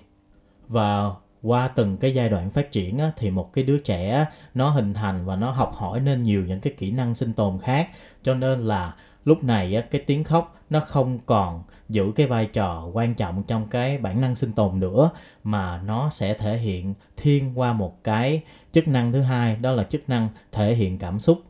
Và 0.68 1.10
qua 1.42 1.68
từng 1.68 1.96
cái 1.96 2.14
giai 2.14 2.28
đoạn 2.28 2.50
phát 2.50 2.72
triển 2.72 2.98
á, 2.98 3.12
thì 3.16 3.30
một 3.30 3.52
cái 3.52 3.64
đứa 3.64 3.78
trẻ 3.78 4.26
nó 4.54 4.68
hình 4.68 4.94
thành 4.94 5.26
và 5.26 5.36
nó 5.36 5.50
học 5.50 5.72
hỏi 5.74 6.00
nên 6.00 6.22
nhiều 6.22 6.44
những 6.44 6.60
cái 6.60 6.72
kỹ 6.78 6.90
năng 6.90 7.14
sinh 7.14 7.32
tồn 7.32 7.58
khác. 7.58 7.88
Cho 8.22 8.34
nên 8.34 8.60
là 8.60 8.94
lúc 9.24 9.44
này 9.44 9.74
á, 9.74 9.82
cái 9.90 10.00
tiếng 10.06 10.24
khóc 10.24 10.56
nó 10.70 10.80
không 10.80 11.18
còn 11.26 11.62
giữ 11.88 12.12
cái 12.16 12.26
vai 12.26 12.46
trò 12.46 12.90
quan 12.92 13.14
trọng 13.14 13.42
trong 13.42 13.66
cái 13.66 13.98
bản 13.98 14.20
năng 14.20 14.36
sinh 14.36 14.52
tồn 14.52 14.80
nữa 14.80 15.10
mà 15.44 15.82
nó 15.84 16.10
sẽ 16.10 16.34
thể 16.34 16.56
hiện 16.56 16.94
thiên 17.16 17.58
qua 17.58 17.72
một 17.72 18.04
cái 18.04 18.42
chức 18.72 18.88
năng 18.88 19.12
thứ 19.12 19.20
hai 19.20 19.56
đó 19.56 19.72
là 19.72 19.84
chức 19.84 20.08
năng 20.08 20.28
thể 20.52 20.74
hiện 20.74 20.98
cảm 20.98 21.20
xúc. 21.20 21.42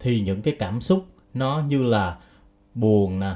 Thì 0.00 0.20
những 0.20 0.42
cái 0.42 0.56
cảm 0.58 0.80
xúc 0.80 1.04
nó 1.34 1.62
như 1.68 1.82
là 1.82 2.16
buồn 2.74 3.20
nè 3.20 3.34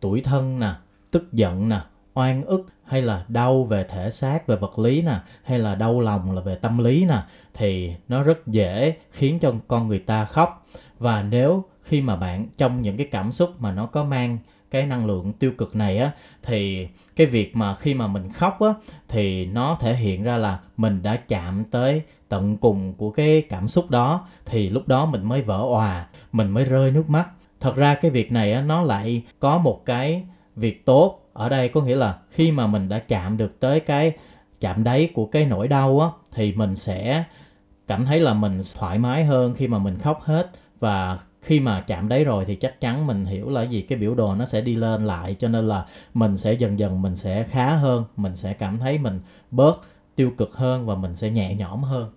tuổi 0.00 0.20
thân 0.20 0.60
nè, 0.60 0.70
tức 1.10 1.32
giận 1.32 1.68
nè, 1.68 1.80
oan 2.14 2.42
ức, 2.42 2.66
hay 2.84 3.02
là 3.02 3.24
đau 3.28 3.64
về 3.64 3.84
thể 3.84 4.10
xác, 4.10 4.46
về 4.46 4.56
vật 4.56 4.78
lý 4.78 5.02
nè, 5.02 5.16
hay 5.44 5.58
là 5.58 5.74
đau 5.74 6.00
lòng 6.00 6.32
là 6.32 6.40
về 6.40 6.54
tâm 6.54 6.78
lý 6.78 7.04
nè, 7.04 7.22
thì 7.54 7.92
nó 8.08 8.22
rất 8.22 8.46
dễ 8.46 8.96
khiến 9.10 9.38
cho 9.38 9.52
con 9.68 9.88
người 9.88 9.98
ta 9.98 10.24
khóc. 10.24 10.66
Và 10.98 11.22
nếu 11.22 11.64
khi 11.82 12.00
mà 12.00 12.16
bạn 12.16 12.46
trong 12.56 12.82
những 12.82 12.96
cái 12.96 13.08
cảm 13.10 13.32
xúc 13.32 13.50
mà 13.58 13.72
nó 13.72 13.86
có 13.86 14.04
mang 14.04 14.38
cái 14.70 14.86
năng 14.86 15.06
lượng 15.06 15.32
tiêu 15.32 15.52
cực 15.58 15.76
này 15.76 15.98
á, 15.98 16.10
thì 16.42 16.88
cái 17.16 17.26
việc 17.26 17.56
mà 17.56 17.74
khi 17.74 17.94
mà 17.94 18.06
mình 18.06 18.32
khóc 18.32 18.60
á, 18.60 18.68
thì 19.08 19.46
nó 19.46 19.76
thể 19.80 19.96
hiện 19.96 20.22
ra 20.22 20.36
là 20.36 20.60
mình 20.76 21.02
đã 21.02 21.16
chạm 21.16 21.64
tới 21.70 22.02
tận 22.28 22.56
cùng 22.56 22.92
của 22.92 23.10
cái 23.10 23.42
cảm 23.48 23.68
xúc 23.68 23.90
đó, 23.90 24.26
thì 24.44 24.70
lúc 24.70 24.88
đó 24.88 25.06
mình 25.06 25.24
mới 25.24 25.42
vỡ 25.42 25.58
òa, 25.58 26.06
mình 26.32 26.50
mới 26.50 26.64
rơi 26.64 26.90
nước 26.90 27.10
mắt 27.10 27.28
thật 27.60 27.76
ra 27.76 27.94
cái 27.94 28.10
việc 28.10 28.32
này 28.32 28.62
nó 28.62 28.82
lại 28.82 29.22
có 29.38 29.58
một 29.58 29.82
cái 29.84 30.22
việc 30.56 30.86
tốt. 30.86 31.20
Ở 31.32 31.48
đây 31.48 31.68
có 31.68 31.80
nghĩa 31.80 31.96
là 31.96 32.18
khi 32.30 32.52
mà 32.52 32.66
mình 32.66 32.88
đã 32.88 32.98
chạm 32.98 33.36
được 33.36 33.60
tới 33.60 33.80
cái 33.80 34.12
chạm 34.60 34.84
đáy 34.84 35.10
của 35.14 35.26
cái 35.26 35.44
nỗi 35.44 35.68
đau 35.68 36.00
á, 36.00 36.08
thì 36.32 36.52
mình 36.52 36.76
sẽ 36.76 37.24
cảm 37.86 38.04
thấy 38.04 38.20
là 38.20 38.34
mình 38.34 38.60
thoải 38.78 38.98
mái 38.98 39.24
hơn 39.24 39.54
khi 39.54 39.68
mà 39.68 39.78
mình 39.78 39.98
khóc 39.98 40.20
hết. 40.22 40.50
Và 40.78 41.18
khi 41.42 41.60
mà 41.60 41.80
chạm 41.80 42.08
đáy 42.08 42.24
rồi 42.24 42.44
thì 42.44 42.56
chắc 42.56 42.80
chắn 42.80 43.06
mình 43.06 43.24
hiểu 43.24 43.50
là 43.50 43.62
gì, 43.62 43.82
cái 43.82 43.98
biểu 43.98 44.14
đồ 44.14 44.34
nó 44.34 44.44
sẽ 44.44 44.60
đi 44.60 44.74
lên 44.74 45.06
lại, 45.06 45.36
cho 45.38 45.48
nên 45.48 45.68
là 45.68 45.86
mình 46.14 46.36
sẽ 46.36 46.52
dần 46.52 46.78
dần 46.78 47.02
mình 47.02 47.16
sẽ 47.16 47.42
khá 47.42 47.74
hơn, 47.74 48.04
mình 48.16 48.36
sẽ 48.36 48.52
cảm 48.52 48.78
thấy 48.78 48.98
mình 48.98 49.20
bớt 49.50 49.80
tiêu 50.14 50.32
cực 50.38 50.56
hơn 50.56 50.86
và 50.86 50.94
mình 50.94 51.16
sẽ 51.16 51.30
nhẹ 51.30 51.54
nhõm 51.54 51.82
hơn. 51.82 52.10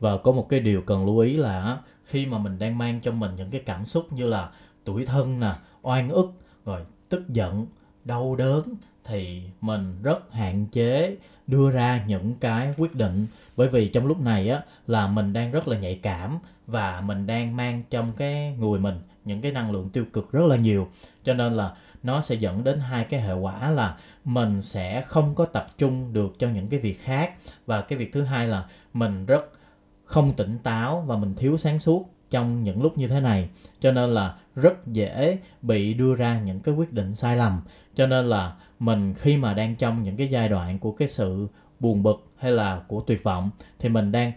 Và 0.00 0.16
có 0.16 0.32
một 0.32 0.48
cái 0.48 0.60
điều 0.60 0.80
cần 0.80 1.06
lưu 1.06 1.18
ý 1.18 1.36
là 1.36 1.78
khi 2.12 2.26
mà 2.26 2.38
mình 2.38 2.58
đang 2.58 2.78
mang 2.78 3.00
trong 3.00 3.20
mình 3.20 3.30
những 3.36 3.50
cái 3.50 3.60
cảm 3.66 3.84
xúc 3.84 4.12
như 4.12 4.26
là 4.28 4.50
tuổi 4.84 5.06
thân 5.06 5.40
nè, 5.40 5.52
oan 5.82 6.08
ức, 6.08 6.32
rồi 6.64 6.80
tức 7.08 7.28
giận, 7.28 7.66
đau 8.04 8.36
đớn, 8.36 8.62
thì 9.04 9.42
mình 9.60 10.02
rất 10.02 10.32
hạn 10.32 10.66
chế 10.66 11.16
đưa 11.46 11.70
ra 11.70 12.04
những 12.06 12.34
cái 12.40 12.74
quyết 12.78 12.94
định. 12.94 13.26
Bởi 13.56 13.68
vì 13.68 13.88
trong 13.88 14.06
lúc 14.06 14.20
này 14.20 14.48
á, 14.48 14.60
là 14.86 15.06
mình 15.06 15.32
đang 15.32 15.52
rất 15.52 15.68
là 15.68 15.78
nhạy 15.78 15.98
cảm 16.02 16.38
và 16.66 17.00
mình 17.00 17.26
đang 17.26 17.56
mang 17.56 17.82
trong 17.90 18.12
cái 18.16 18.56
người 18.58 18.80
mình 18.80 19.00
những 19.24 19.40
cái 19.40 19.52
năng 19.52 19.70
lượng 19.70 19.90
tiêu 19.90 20.04
cực 20.12 20.32
rất 20.32 20.44
là 20.44 20.56
nhiều. 20.56 20.88
Cho 21.24 21.34
nên 21.34 21.52
là 21.52 21.74
nó 22.02 22.20
sẽ 22.20 22.34
dẫn 22.34 22.64
đến 22.64 22.80
hai 22.80 23.04
cái 23.04 23.20
hệ 23.20 23.32
quả 23.32 23.70
là 23.70 23.96
mình 24.24 24.62
sẽ 24.62 25.02
không 25.02 25.34
có 25.34 25.44
tập 25.44 25.66
trung 25.78 26.12
được 26.12 26.38
cho 26.38 26.48
những 26.48 26.68
cái 26.68 26.80
việc 26.80 27.02
khác. 27.02 27.34
Và 27.66 27.80
cái 27.80 27.98
việc 27.98 28.12
thứ 28.12 28.22
hai 28.22 28.46
là 28.46 28.64
mình 28.92 29.26
rất 29.26 29.44
không 30.12 30.32
tỉnh 30.32 30.58
táo 30.62 31.04
và 31.06 31.16
mình 31.16 31.34
thiếu 31.34 31.56
sáng 31.56 31.78
suốt 31.78 32.08
trong 32.30 32.62
những 32.62 32.82
lúc 32.82 32.98
như 32.98 33.08
thế 33.08 33.20
này. 33.20 33.48
Cho 33.80 33.92
nên 33.92 34.14
là 34.14 34.34
rất 34.56 34.86
dễ 34.86 35.38
bị 35.62 35.94
đưa 35.94 36.14
ra 36.14 36.40
những 36.40 36.60
cái 36.60 36.74
quyết 36.74 36.92
định 36.92 37.14
sai 37.14 37.36
lầm. 37.36 37.60
Cho 37.94 38.06
nên 38.06 38.28
là 38.28 38.54
mình 38.78 39.14
khi 39.14 39.36
mà 39.36 39.54
đang 39.54 39.76
trong 39.76 40.02
những 40.02 40.16
cái 40.16 40.28
giai 40.28 40.48
đoạn 40.48 40.78
của 40.78 40.92
cái 40.92 41.08
sự 41.08 41.46
buồn 41.80 42.02
bực 42.02 42.26
hay 42.36 42.52
là 42.52 42.82
của 42.88 43.00
tuyệt 43.00 43.22
vọng 43.22 43.50
thì 43.78 43.88
mình 43.88 44.12
đang 44.12 44.32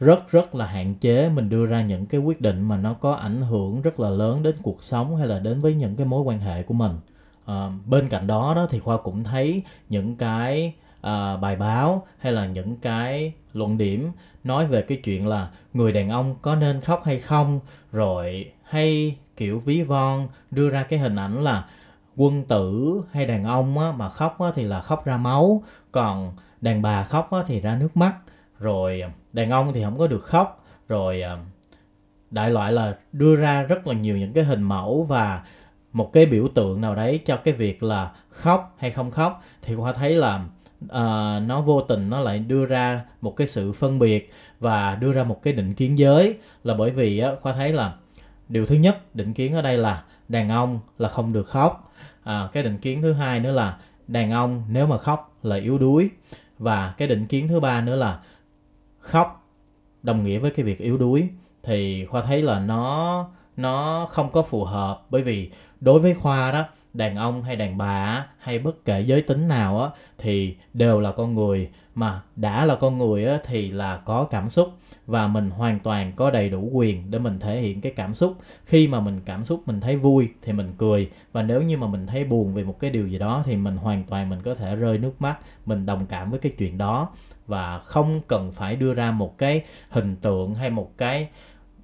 rất 0.00 0.30
rất 0.30 0.54
là 0.54 0.66
hạn 0.66 0.94
chế 0.94 1.28
mình 1.28 1.48
đưa 1.48 1.66
ra 1.66 1.82
những 1.82 2.06
cái 2.06 2.20
quyết 2.20 2.40
định 2.40 2.62
mà 2.62 2.76
nó 2.76 2.94
có 2.94 3.12
ảnh 3.12 3.42
hưởng 3.42 3.82
rất 3.82 4.00
là 4.00 4.10
lớn 4.10 4.42
đến 4.42 4.54
cuộc 4.62 4.82
sống 4.82 5.16
hay 5.16 5.26
là 5.26 5.38
đến 5.38 5.60
với 5.60 5.74
những 5.74 5.96
cái 5.96 6.06
mối 6.06 6.22
quan 6.22 6.40
hệ 6.40 6.62
của 6.62 6.74
mình. 6.74 6.92
À, 7.44 7.70
bên 7.86 8.08
cạnh 8.08 8.26
đó 8.26 8.54
đó 8.56 8.66
thì 8.70 8.78
khoa 8.78 8.96
cũng 8.96 9.24
thấy 9.24 9.62
những 9.88 10.16
cái 10.16 10.74
à, 11.00 11.36
bài 11.36 11.56
báo 11.56 12.06
hay 12.18 12.32
là 12.32 12.46
những 12.46 12.76
cái 12.76 13.32
luận 13.52 13.78
điểm 13.78 14.10
nói 14.44 14.66
về 14.66 14.82
cái 14.82 15.00
chuyện 15.04 15.26
là 15.26 15.50
người 15.72 15.92
đàn 15.92 16.10
ông 16.10 16.36
có 16.42 16.54
nên 16.54 16.80
khóc 16.80 17.02
hay 17.04 17.20
không 17.20 17.60
rồi 17.92 18.52
hay 18.62 19.16
kiểu 19.36 19.58
ví 19.58 19.82
von 19.82 20.28
đưa 20.50 20.70
ra 20.70 20.82
cái 20.82 20.98
hình 20.98 21.16
ảnh 21.16 21.44
là 21.44 21.64
quân 22.16 22.44
tử 22.44 23.02
hay 23.12 23.26
đàn 23.26 23.44
ông 23.44 23.78
á, 23.78 23.92
mà 23.96 24.08
khóc 24.08 24.40
á, 24.40 24.48
thì 24.54 24.64
là 24.64 24.80
khóc 24.80 25.04
ra 25.04 25.16
máu 25.16 25.62
còn 25.92 26.32
đàn 26.60 26.82
bà 26.82 27.04
khóc 27.04 27.32
á, 27.32 27.38
thì 27.46 27.60
ra 27.60 27.76
nước 27.76 27.96
mắt. 27.96 28.14
Rồi 28.58 29.00
à, 29.00 29.10
đàn 29.32 29.50
ông 29.50 29.72
thì 29.72 29.84
không 29.84 29.98
có 29.98 30.06
được 30.06 30.24
khóc. 30.24 30.64
Rồi 30.88 31.22
à, 31.22 31.38
đại 32.30 32.50
loại 32.50 32.72
là 32.72 32.96
đưa 33.12 33.36
ra 33.36 33.62
rất 33.62 33.86
là 33.86 33.94
nhiều 33.94 34.16
những 34.16 34.32
cái 34.32 34.44
hình 34.44 34.62
mẫu 34.62 35.02
và 35.02 35.42
một 35.92 36.12
cái 36.12 36.26
biểu 36.26 36.48
tượng 36.54 36.80
nào 36.80 36.94
đấy 36.94 37.20
cho 37.26 37.36
cái 37.36 37.54
việc 37.54 37.82
là 37.82 38.12
khóc 38.30 38.74
hay 38.78 38.90
không 38.90 39.10
khóc. 39.10 39.42
Thì 39.62 39.76
khoa 39.76 39.92
thấy 39.92 40.14
là 40.14 40.44
uh, 40.84 40.90
nó 41.46 41.60
vô 41.60 41.80
tình 41.80 42.10
nó 42.10 42.20
lại 42.20 42.38
đưa 42.38 42.66
ra 42.66 43.04
một 43.20 43.36
cái 43.36 43.46
sự 43.46 43.72
phân 43.72 43.98
biệt 43.98 44.32
và 44.60 44.94
đưa 44.94 45.12
ra 45.12 45.24
một 45.24 45.42
cái 45.42 45.52
định 45.52 45.74
kiến 45.74 45.98
giới. 45.98 46.38
Là 46.64 46.74
bởi 46.74 46.90
vì 46.90 47.18
á, 47.18 47.30
khoa 47.40 47.52
thấy 47.52 47.72
là 47.72 47.94
điều 48.48 48.66
thứ 48.66 48.74
nhất 48.74 49.14
định 49.14 49.34
kiến 49.34 49.54
ở 49.54 49.62
đây 49.62 49.78
là 49.78 50.04
đàn 50.28 50.48
ông 50.48 50.80
là 50.98 51.08
không 51.08 51.32
được 51.32 51.48
khóc. 51.48 51.92
À, 52.24 52.48
cái 52.52 52.62
định 52.62 52.78
kiến 52.78 53.02
thứ 53.02 53.12
hai 53.12 53.40
nữa 53.40 53.52
là 53.52 53.78
đàn 54.06 54.30
ông 54.30 54.64
nếu 54.70 54.86
mà 54.86 54.98
khóc 54.98 55.36
là 55.42 55.56
yếu 55.56 55.78
đuối. 55.78 56.10
Và 56.58 56.94
cái 56.98 57.08
định 57.08 57.26
kiến 57.26 57.48
thứ 57.48 57.60
ba 57.60 57.80
nữa 57.80 57.96
là 57.96 58.20
khóc 59.00 59.48
đồng 60.02 60.24
nghĩa 60.24 60.38
với 60.38 60.50
cái 60.50 60.64
việc 60.64 60.78
yếu 60.78 60.98
đuối. 60.98 61.28
Thì 61.62 62.04
khoa 62.04 62.22
thấy 62.22 62.42
là 62.42 62.58
nó 62.60 63.28
nó 63.56 64.06
không 64.10 64.30
có 64.32 64.42
phù 64.42 64.64
hợp 64.64 65.02
bởi 65.10 65.22
vì 65.22 65.50
đối 65.80 66.00
với 66.00 66.14
khoa 66.14 66.52
đó 66.52 66.64
đàn 66.96 67.16
ông 67.16 67.42
hay 67.42 67.56
đàn 67.56 67.78
bà 67.78 68.26
hay 68.38 68.58
bất 68.58 68.84
kể 68.84 69.00
giới 69.00 69.22
tính 69.22 69.48
nào 69.48 69.82
á, 69.82 69.90
thì 70.18 70.56
đều 70.74 71.00
là 71.00 71.12
con 71.12 71.34
người. 71.34 71.70
Mà 71.94 72.22
đã 72.36 72.64
là 72.64 72.74
con 72.74 72.98
người 72.98 73.26
á, 73.26 73.38
thì 73.44 73.70
là 73.70 73.96
có 73.96 74.24
cảm 74.24 74.50
xúc. 74.50 74.68
Và 75.06 75.26
mình 75.26 75.50
hoàn 75.50 75.80
toàn 75.80 76.12
có 76.16 76.30
đầy 76.30 76.48
đủ 76.48 76.70
quyền 76.72 77.10
để 77.10 77.18
mình 77.18 77.38
thể 77.40 77.60
hiện 77.60 77.80
cái 77.80 77.92
cảm 77.96 78.14
xúc. 78.14 78.36
Khi 78.64 78.88
mà 78.88 79.00
mình 79.00 79.20
cảm 79.24 79.44
xúc, 79.44 79.62
mình 79.66 79.80
thấy 79.80 79.96
vui 79.96 80.28
thì 80.42 80.52
mình 80.52 80.72
cười. 80.78 81.10
Và 81.32 81.42
nếu 81.42 81.62
như 81.62 81.78
mà 81.78 81.86
mình 81.86 82.06
thấy 82.06 82.24
buồn 82.24 82.54
về 82.54 82.64
một 82.64 82.80
cái 82.80 82.90
điều 82.90 83.08
gì 83.08 83.18
đó 83.18 83.42
thì 83.46 83.56
mình 83.56 83.76
hoàn 83.76 84.04
toàn 84.04 84.28
mình 84.28 84.40
có 84.42 84.54
thể 84.54 84.76
rơi 84.76 84.98
nước 84.98 85.12
mắt, 85.18 85.38
mình 85.66 85.86
đồng 85.86 86.06
cảm 86.06 86.30
với 86.30 86.38
cái 86.38 86.52
chuyện 86.58 86.78
đó. 86.78 87.08
Và 87.46 87.78
không 87.78 88.20
cần 88.26 88.52
phải 88.52 88.76
đưa 88.76 88.94
ra 88.94 89.10
một 89.10 89.38
cái 89.38 89.62
hình 89.90 90.16
tượng 90.16 90.54
hay 90.54 90.70
một 90.70 90.92
cái 90.98 91.28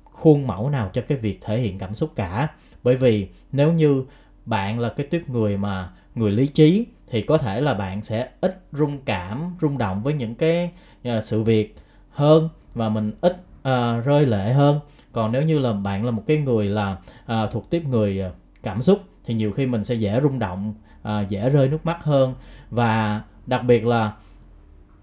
khuôn 0.05 0.47
mẫu 0.47 0.71
nào 0.71 0.91
cho 0.93 1.03
cái 1.09 1.19
việc 1.19 1.39
thể 1.43 1.61
hiện 1.61 1.79
cảm 1.79 1.95
xúc 1.95 2.11
cả. 2.17 2.49
Bởi 2.83 2.97
vì 2.97 3.29
nếu 3.53 3.73
như 3.73 4.05
bạn 4.47 4.79
là 4.79 4.89
cái 4.89 5.07
tuyếp 5.07 5.29
người 5.29 5.57
mà 5.57 5.91
người 6.15 6.31
lý 6.31 6.47
trí 6.47 6.87
thì 7.11 7.23
có 7.23 7.39
thể 7.39 7.61
là 7.61 7.75
bạn 7.75 8.03
sẽ 8.03 8.29
ít 8.41 8.61
rung 8.73 8.99
cảm 8.99 9.57
rung 9.61 9.79
động 9.79 10.03
với 10.03 10.15
những 10.15 10.35
cái 10.35 10.71
uh, 11.09 11.23
sự 11.23 11.43
việc 11.43 11.75
hơn 12.11 12.49
và 12.75 12.89
mình 12.89 13.13
ít 13.21 13.33
uh, 13.33 14.05
rơi 14.05 14.27
lệ 14.27 14.53
hơn. 14.53 14.81
Còn 15.13 15.33
nếu 15.33 15.43
như 15.43 15.59
là 15.59 15.73
bạn 15.73 16.05
là 16.05 16.11
một 16.11 16.23
cái 16.27 16.37
người 16.37 16.67
là 16.67 16.97
uh, 17.33 17.51
thuộc 17.53 17.71
tiếp 17.71 17.83
người 17.87 18.23
cảm 18.63 18.83
xúc 18.83 19.01
thì 19.25 19.35
nhiều 19.35 19.53
khi 19.53 19.67
mình 19.67 19.85
sẽ 19.85 19.95
dễ 19.95 20.21
rung 20.23 20.39
động 20.39 20.75
uh, 21.09 21.29
dễ 21.29 21.51
rơi 21.51 21.69
nước 21.69 21.87
mắt 21.87 22.05
hơn. 22.05 22.35
Và 22.71 23.23
đặc 23.47 23.65
biệt 23.65 23.87
là 23.87 24.13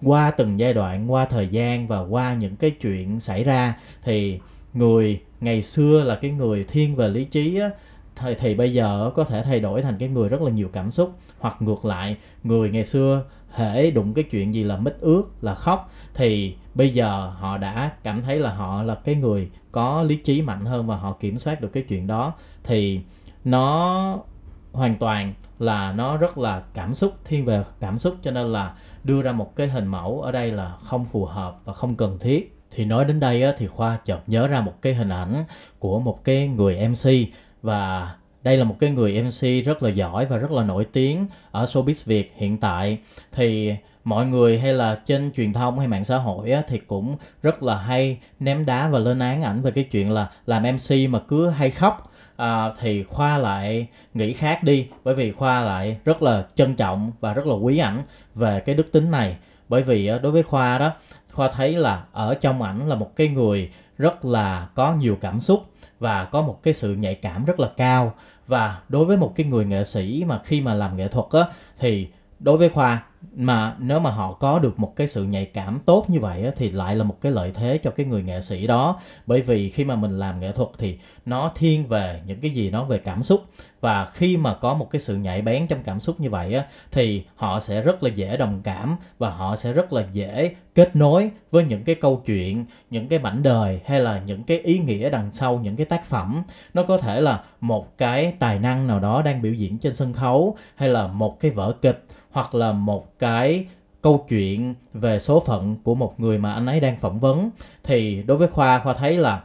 qua 0.02 0.32
từng 0.32 0.60
giai 0.60 0.74
đoạn 0.74 1.12
qua 1.12 1.26
thời 1.26 1.48
gian 1.48 1.88
và 1.88 2.00
qua 2.00 2.34
những 2.34 2.56
cái 2.56 2.72
chuyện 2.72 3.20
xảy 3.20 3.44
ra 3.44 3.76
thì 4.04 4.40
người 4.74 5.22
ngày 5.42 5.62
xưa 5.62 6.04
là 6.04 6.16
cái 6.16 6.32
người 6.32 6.64
thiên 6.64 6.96
về 6.96 7.10
lý 7.10 7.26
trí 7.26 7.60
á, 7.60 7.70
thì, 8.22 8.36
thì 8.36 8.56
bây 8.56 8.74
giờ 8.74 9.12
có 9.16 9.24
thể 9.24 9.44
thay 9.44 9.60
đổi 9.60 9.82
thành 9.82 9.98
cái 10.00 10.10
người 10.10 10.30
rất 10.30 10.42
là 10.42 10.52
nhiều 10.52 10.70
cảm 10.74 10.92
xúc. 10.92 11.12
Hoặc 11.40 11.62
ngược 11.62 11.86
lại 11.86 12.18
người 12.44 12.70
ngày 12.70 12.86
xưa 12.86 13.24
hễ 13.52 13.92
đụng 13.92 14.14
cái 14.14 14.24
chuyện 14.32 14.54
gì 14.54 14.64
là 14.64 14.78
mít 14.78 14.94
ướt 15.00 15.24
là 15.42 15.56
khóc. 15.56 15.92
Thì 16.14 16.56
bây 16.76 16.90
giờ 16.90 17.34
họ 17.38 17.58
đã 17.58 17.92
cảm 18.04 18.22
thấy 18.22 18.40
là 18.40 18.54
họ 18.54 18.84
là 18.84 18.96
cái 18.96 19.16
người 19.16 19.50
có 19.72 20.04
lý 20.04 20.16
trí 20.16 20.42
mạnh 20.42 20.66
hơn 20.66 20.88
và 20.88 20.96
họ 20.96 21.18
kiểm 21.20 21.40
soát 21.40 21.62
được 21.62 21.70
cái 21.74 21.84
chuyện 21.84 22.08
đó. 22.08 22.34
Thì 22.64 23.02
nó 23.46 24.20
hoàn 24.72 24.96
toàn 24.96 25.34
là 25.60 25.92
nó 25.92 26.18
rất 26.18 26.38
là 26.38 26.64
cảm 26.74 26.96
xúc 26.96 27.14
thiên 27.26 27.46
về 27.46 27.64
cảm 27.80 28.00
xúc. 28.00 28.16
Cho 28.22 28.32
nên 28.32 28.48
là 28.48 28.74
đưa 29.04 29.22
ra 29.22 29.32
một 29.32 29.56
cái 29.56 29.68
hình 29.68 29.88
mẫu 29.88 30.22
ở 30.22 30.32
đây 30.32 30.52
là 30.52 30.76
không 30.84 31.06
phù 31.06 31.26
hợp 31.26 31.58
và 31.66 31.74
không 31.74 31.96
cần 31.96 32.18
thiết. 32.20 32.56
Thì 32.72 32.86
nói 32.86 33.06
đến 33.06 33.20
đây 33.20 33.44
thì 33.58 33.68
khoa 33.68 33.98
chợt 34.06 34.20
nhớ 34.28 34.48
ra 34.48 34.62
một 34.62 34.82
cái 34.82 34.94
hình 34.94 35.10
ảnh 35.10 35.44
của 35.80 36.00
một 36.00 36.24
cái 36.24 36.48
người 36.48 36.88
mc 36.88 37.10
và 37.62 38.14
đây 38.44 38.58
là 38.58 38.64
một 38.64 38.76
cái 38.80 38.90
người 38.92 39.24
MC 39.24 39.66
rất 39.66 39.84
là 39.84 39.90
giỏi 39.90 40.26
và 40.26 40.38
rất 40.38 40.52
là 40.52 40.64
nổi 40.64 40.86
tiếng 40.86 41.28
ở 41.52 41.66
showbiz 41.66 42.04
Việt 42.06 42.34
hiện 42.36 42.58
tại. 42.58 42.98
Thì 43.32 43.74
mọi 44.04 44.26
người 44.26 44.60
hay 44.60 44.74
là 44.74 44.96
trên 45.06 45.32
truyền 45.32 45.54
thông 45.54 45.80
hay 45.80 45.88
mạng 45.88 46.04
xã 46.04 46.18
hội 46.18 46.52
á, 46.52 46.62
thì 46.68 46.78
cũng 46.88 47.18
rất 47.44 47.64
là 47.64 47.78
hay 47.78 48.18
ném 48.40 48.66
đá 48.66 48.88
và 48.88 49.00
lên 49.00 49.20
án 49.20 49.42
ảnh 49.42 49.62
về 49.62 49.72
cái 49.72 49.84
chuyện 49.84 50.12
là 50.12 50.30
làm 50.46 50.64
MC 50.64 51.10
mà 51.10 51.20
cứ 51.28 51.50
hay 51.50 51.72
khóc. 51.72 52.12
À, 52.36 52.70
thì 52.80 53.04
khoa 53.04 53.38
lại 53.38 53.88
nghĩ 54.14 54.34
khác 54.34 54.64
đi 54.64 54.88
bởi 55.04 55.16
vì 55.16 55.32
khoa 55.32 55.62
lại 55.62 55.98
rất 56.06 56.22
là 56.22 56.46
trân 56.56 56.76
trọng 56.76 57.12
và 57.20 57.34
rất 57.34 57.48
là 57.48 57.54
quý 57.56 57.78
ảnh 57.78 58.04
về 58.36 58.60
cái 58.60 58.76
đức 58.76 58.92
tính 58.92 59.12
này. 59.12 59.38
Bởi 59.70 59.84
vì 59.84 60.08
đối 60.08 60.32
với 60.32 60.44
khoa 60.44 60.78
đó 60.78 60.92
khoa 61.34 61.48
thấy 61.52 61.74
là 61.74 62.04
ở 62.12 62.36
trong 62.36 62.62
ảnh 62.62 62.90
là 62.90 62.96
một 62.96 63.16
cái 63.16 63.28
người 63.28 63.70
rất 63.98 64.26
là 64.26 64.68
có 64.76 64.94
nhiều 64.94 65.18
cảm 65.22 65.40
xúc 65.40 65.66
và 66.00 66.26
có 66.26 66.42
một 66.42 66.64
cái 66.64 66.74
sự 66.74 66.96
nhạy 66.96 67.16
cảm 67.16 67.46
rất 67.46 67.60
là 67.60 67.72
cao. 67.78 68.14
Và 68.48 68.82
đối 68.90 69.06
với 69.06 69.18
một 69.18 69.34
cái 69.36 69.46
người 69.46 69.66
nghệ 69.66 69.84
sĩ 69.84 70.24
mà 70.28 70.40
khi 70.44 70.62
mà 70.62 70.74
làm 70.74 70.98
nghệ 70.98 71.08
thuật 71.08 71.26
á, 71.32 71.46
thì 71.80 72.08
đối 72.40 72.58
với 72.58 72.70
khoa 72.70 73.04
mà 73.36 73.76
nếu 73.80 74.00
mà 74.00 74.10
họ 74.10 74.34
có 74.34 74.60
được 74.60 74.80
một 74.80 74.96
cái 74.96 75.08
sự 75.08 75.24
nhạy 75.24 75.46
cảm 75.46 75.80
tốt 75.86 76.06
như 76.08 76.20
vậy 76.20 76.46
á, 76.46 76.52
thì 76.56 76.72
lại 76.72 76.96
là 76.96 77.04
một 77.04 77.22
cái 77.22 77.32
lợi 77.32 77.52
thế 77.54 77.80
cho 77.84 77.92
cái 77.92 78.06
người 78.06 78.24
nghệ 78.24 78.42
sĩ 78.42 78.68
đó. 78.68 79.00
Bởi 79.26 79.42
vì 79.42 79.70
khi 79.70 79.84
mà 79.84 79.96
mình 79.96 80.20
làm 80.20 80.40
nghệ 80.40 80.52
thuật 80.52 80.70
thì 80.78 80.98
nó 81.26 81.52
thiên 81.56 81.88
về 81.88 82.22
những 82.26 82.40
cái 82.40 82.52
gì 82.52 82.70
nó 82.70 82.84
về 82.84 82.98
cảm 82.98 83.24
xúc. 83.24 83.44
Và 83.82 84.06
khi 84.06 84.38
mà 84.38 84.54
có 84.54 84.74
một 84.74 84.92
cái 84.92 85.02
sự 85.02 85.16
nhạy 85.18 85.42
bén 85.42 85.68
trong 85.68 85.84
cảm 85.84 86.00
xúc 86.00 86.20
như 86.20 86.30
vậy 86.30 86.54
á, 86.54 86.66
thì 86.92 87.24
họ 87.36 87.60
sẽ 87.60 87.82
rất 87.82 88.04
là 88.04 88.10
dễ 88.10 88.38
đồng 88.38 88.62
cảm 88.64 88.96
và 89.18 89.30
họ 89.30 89.56
sẽ 89.56 89.74
rất 89.74 89.94
là 89.94 90.04
dễ 90.12 90.56
kết 90.76 90.96
nối 90.96 91.32
với 91.52 91.66
những 91.66 91.84
cái 91.84 91.96
câu 91.96 92.22
chuyện 92.26 92.66
những 92.90 93.08
cái 93.08 93.20
mảnh 93.20 93.44
đời 93.44 93.80
hay 93.86 94.00
là 94.00 94.22
những 94.26 94.44
cái 94.44 94.60
ý 94.60 94.80
nghĩa 94.80 95.10
đằng 95.10 95.32
sau 95.32 95.60
những 95.64 95.76
cái 95.76 95.86
tác 95.86 96.06
phẩm. 96.06 96.44
Nó 96.74 96.84
có 96.84 96.98
thể 96.98 97.22
là 97.22 97.44
một 97.62 97.98
cái 97.98 98.34
tài 98.40 98.60
năng 98.60 98.88
nào 98.88 99.00
đó 99.00 99.22
đang 99.22 99.42
biểu 99.42 99.54
diễn 99.54 99.78
trên 99.78 99.96
sân 99.96 100.14
khấu 100.14 100.58
hay 100.76 100.90
là 100.90 101.08
một 101.08 101.40
cái 101.40 101.52
vở 101.52 101.74
kịch 101.82 102.06
hoặc 102.32 102.56
là 102.56 102.72
một 102.72 103.19
cái 103.20 103.66
câu 104.02 104.26
chuyện 104.30 104.76
về 104.94 105.20
số 105.20 105.40
phận 105.40 105.76
của 105.84 105.96
một 105.96 106.20
người 106.20 106.38
mà 106.38 106.54
anh 106.54 106.66
ấy 106.66 106.80
đang 106.80 106.98
phỏng 106.98 107.20
vấn. 107.20 107.50
Thì 107.84 108.24
đối 108.24 108.38
với 108.38 108.48
khoa 108.48 108.80
khoa 108.80 108.94
thấy 108.94 109.18
là 109.18 109.44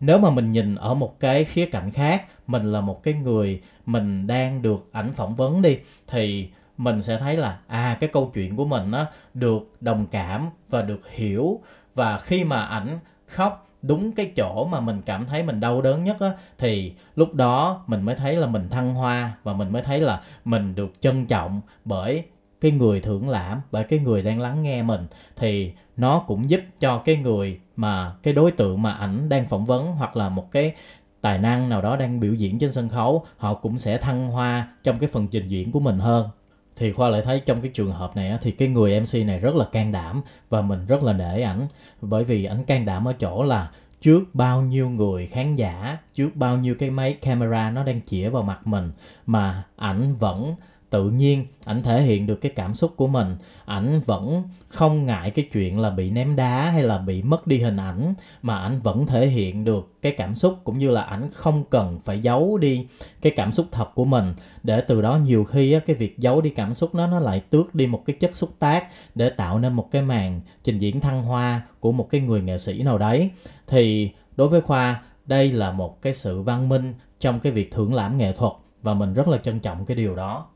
nếu 0.00 0.18
mà 0.18 0.30
mình 0.30 0.52
nhìn 0.52 0.74
ở 0.74 0.94
một 0.94 1.20
cái 1.20 1.44
khía 1.44 1.66
cạnh 1.66 1.90
khác, 1.90 2.24
mình 2.46 2.72
là 2.72 2.80
một 2.80 3.02
cái 3.02 3.14
người 3.14 3.60
mình 3.86 4.26
đang 4.26 4.62
được 4.62 4.88
ảnh 4.92 5.12
phỏng 5.12 5.34
vấn 5.34 5.62
đi, 5.62 5.78
thì 6.06 6.48
mình 6.76 7.02
sẽ 7.02 7.18
thấy 7.18 7.36
là 7.36 7.58
à 7.66 7.96
cái 8.00 8.10
câu 8.12 8.30
chuyện 8.34 8.56
của 8.56 8.64
mình 8.64 8.92
á, 8.92 9.06
được 9.34 9.76
đồng 9.80 10.06
cảm 10.06 10.48
và 10.68 10.82
được 10.82 11.10
hiểu. 11.10 11.60
Và 11.94 12.18
khi 12.18 12.44
mà 12.44 12.62
ảnh 12.62 12.98
khóc 13.26 13.66
đúng 13.82 14.12
cái 14.12 14.32
chỗ 14.36 14.64
mà 14.64 14.80
mình 14.80 15.02
cảm 15.06 15.26
thấy 15.26 15.42
mình 15.42 15.60
đau 15.60 15.82
đớn 15.82 16.04
nhất 16.04 16.16
á, 16.20 16.30
thì 16.58 16.92
lúc 17.16 17.34
đó 17.34 17.84
mình 17.86 18.02
mới 18.02 18.14
thấy 18.14 18.36
là 18.36 18.46
mình 18.46 18.68
thăng 18.68 18.94
hoa 18.94 19.32
và 19.42 19.52
mình 19.52 19.72
mới 19.72 19.82
thấy 19.82 20.00
là 20.00 20.22
mình 20.44 20.74
được 20.74 20.92
trân 21.00 21.26
trọng 21.26 21.60
bởi 21.84 22.24
cái 22.60 22.70
người 22.70 23.00
thưởng 23.00 23.28
lãm 23.28 23.60
bởi 23.70 23.84
cái 23.84 23.98
người 23.98 24.22
đang 24.22 24.40
lắng 24.40 24.62
nghe 24.62 24.82
mình 24.82 25.06
thì 25.36 25.72
nó 25.96 26.18
cũng 26.18 26.50
giúp 26.50 26.60
cho 26.80 26.98
cái 26.98 27.16
người 27.16 27.60
mà, 27.76 28.12
cái 28.22 28.34
đối 28.34 28.50
tượng 28.50 28.82
mà 28.82 28.92
ảnh 28.92 29.28
đang 29.28 29.48
phỏng 29.48 29.64
vấn 29.64 29.92
hoặc 29.92 30.16
là 30.16 30.28
một 30.28 30.50
cái 30.50 30.74
tài 31.20 31.38
năng 31.38 31.68
nào 31.68 31.82
đó 31.82 31.96
đang 31.96 32.20
biểu 32.20 32.34
diễn 32.34 32.58
trên 32.58 32.72
sân 32.72 32.88
khấu, 32.88 33.24
họ 33.36 33.54
cũng 33.54 33.78
sẽ 33.78 33.98
thăng 33.98 34.28
hoa 34.28 34.68
trong 34.84 34.98
cái 34.98 35.08
phần 35.08 35.28
trình 35.28 35.48
diễn 35.48 35.72
của 35.72 35.80
mình 35.80 35.98
hơn. 35.98 36.28
Thì 36.76 36.92
khoa 36.92 37.08
lại 37.08 37.22
thấy 37.22 37.40
trong 37.46 37.60
cái 37.60 37.70
trường 37.74 37.92
hợp 37.92 38.16
này 38.16 38.38
thì 38.42 38.50
cái 38.50 38.68
người 38.68 39.00
mc 39.00 39.26
này 39.26 39.40
rất 39.40 39.54
là 39.54 39.64
can 39.72 39.92
đảm 39.92 40.22
và 40.48 40.60
mình 40.60 40.86
rất 40.86 41.02
là 41.02 41.12
nể 41.12 41.42
ảnh. 41.42 41.66
Bởi 42.00 42.24
vì 42.24 42.44
ảnh 42.44 42.64
can 42.64 42.84
đảm 42.84 43.08
ở 43.08 43.12
chỗ 43.12 43.42
là 43.42 43.70
trước 44.00 44.34
bao 44.34 44.62
nhiêu 44.62 44.90
người 44.90 45.26
khán 45.26 45.56
giả, 45.56 45.98
trước 46.14 46.36
bao 46.36 46.56
nhiêu 46.56 46.74
cái 46.74 46.90
máy 46.90 47.12
camera 47.12 47.70
nó 47.70 47.84
đang 47.84 48.00
chĩa 48.06 48.28
vào 48.28 48.42
mặt 48.42 48.66
mình 48.66 48.90
mà 49.26 49.64
ảnh 49.76 50.16
vẫn 50.16 50.54
tự 50.90 51.10
nhiên 51.10 51.46
ảnh 51.64 51.82
thể 51.82 52.02
hiện 52.02 52.26
được 52.26 52.40
cái 52.40 52.52
cảm 52.54 52.74
xúc 52.74 52.92
của 52.96 53.06
mình. 53.06 53.36
Ảnh 53.64 54.00
vẫn 54.06 54.42
không 54.68 55.06
ngại 55.06 55.30
cái 55.30 55.48
chuyện 55.52 55.78
là 55.78 55.90
bị 55.90 56.10
ném 56.10 56.36
đá 56.36 56.70
hay 56.70 56.82
là 56.82 56.98
bị 56.98 57.22
mất 57.22 57.46
đi 57.46 57.58
hình 57.58 57.76
ảnh 57.76 58.14
mà 58.42 58.58
ảnh 58.58 58.80
vẫn 58.80 59.06
thể 59.06 59.26
hiện 59.26 59.64
được 59.64 59.92
cái 60.02 60.12
cảm 60.12 60.34
xúc 60.34 60.58
cũng 60.64 60.78
như 60.78 60.90
là 60.90 61.02
ảnh 61.02 61.30
không 61.32 61.64
cần 61.70 62.00
phải 62.04 62.20
giấu 62.20 62.58
đi 62.58 62.86
cái 63.20 63.32
cảm 63.36 63.52
xúc 63.52 63.66
thật 63.72 63.94
của 63.94 64.04
mình. 64.04 64.34
Để 64.62 64.80
từ 64.80 65.02
đó 65.02 65.16
nhiều 65.16 65.44
khi 65.44 65.72
á, 65.72 65.80
cái 65.86 65.96
việc 65.96 66.18
giấu 66.18 66.40
đi 66.40 66.50
cảm 66.50 66.74
xúc 66.74 66.94
nó 66.94 67.06
nó 67.06 67.18
lại 67.18 67.40
tước 67.40 67.74
đi 67.74 67.86
một 67.86 68.02
cái 68.06 68.16
chất 68.20 68.36
xúc 68.36 68.50
tác 68.58 68.86
để 69.14 69.30
tạo 69.30 69.58
nên 69.58 69.72
một 69.72 69.88
cái 69.90 70.02
màn 70.02 70.40
trình 70.64 70.78
diễn 70.78 71.00
thăng 71.00 71.22
hoa 71.22 71.62
của 71.80 71.92
một 71.92 72.10
cái 72.10 72.20
người 72.20 72.42
nghệ 72.42 72.58
sĩ 72.58 72.82
nào 72.82 72.98
đấy. 72.98 73.30
Thì 73.66 74.10
đối 74.36 74.48
với 74.48 74.60
khoa 74.60 75.02
đây 75.26 75.52
là 75.52 75.72
một 75.72 76.02
cái 76.02 76.14
sự 76.14 76.42
văn 76.42 76.68
minh 76.68 76.94
trong 77.20 77.40
cái 77.40 77.52
việc 77.52 77.72
thưởng 77.72 77.94
lãm 77.94 78.18
nghệ 78.18 78.32
thuật 78.32 78.52
và 78.82 78.94
mình 78.94 79.14
rất 79.14 79.28
là 79.28 79.38
trân 79.38 79.58
trọng 79.58 79.86
cái 79.86 79.96
điều 79.96 80.14
đó 80.14 80.46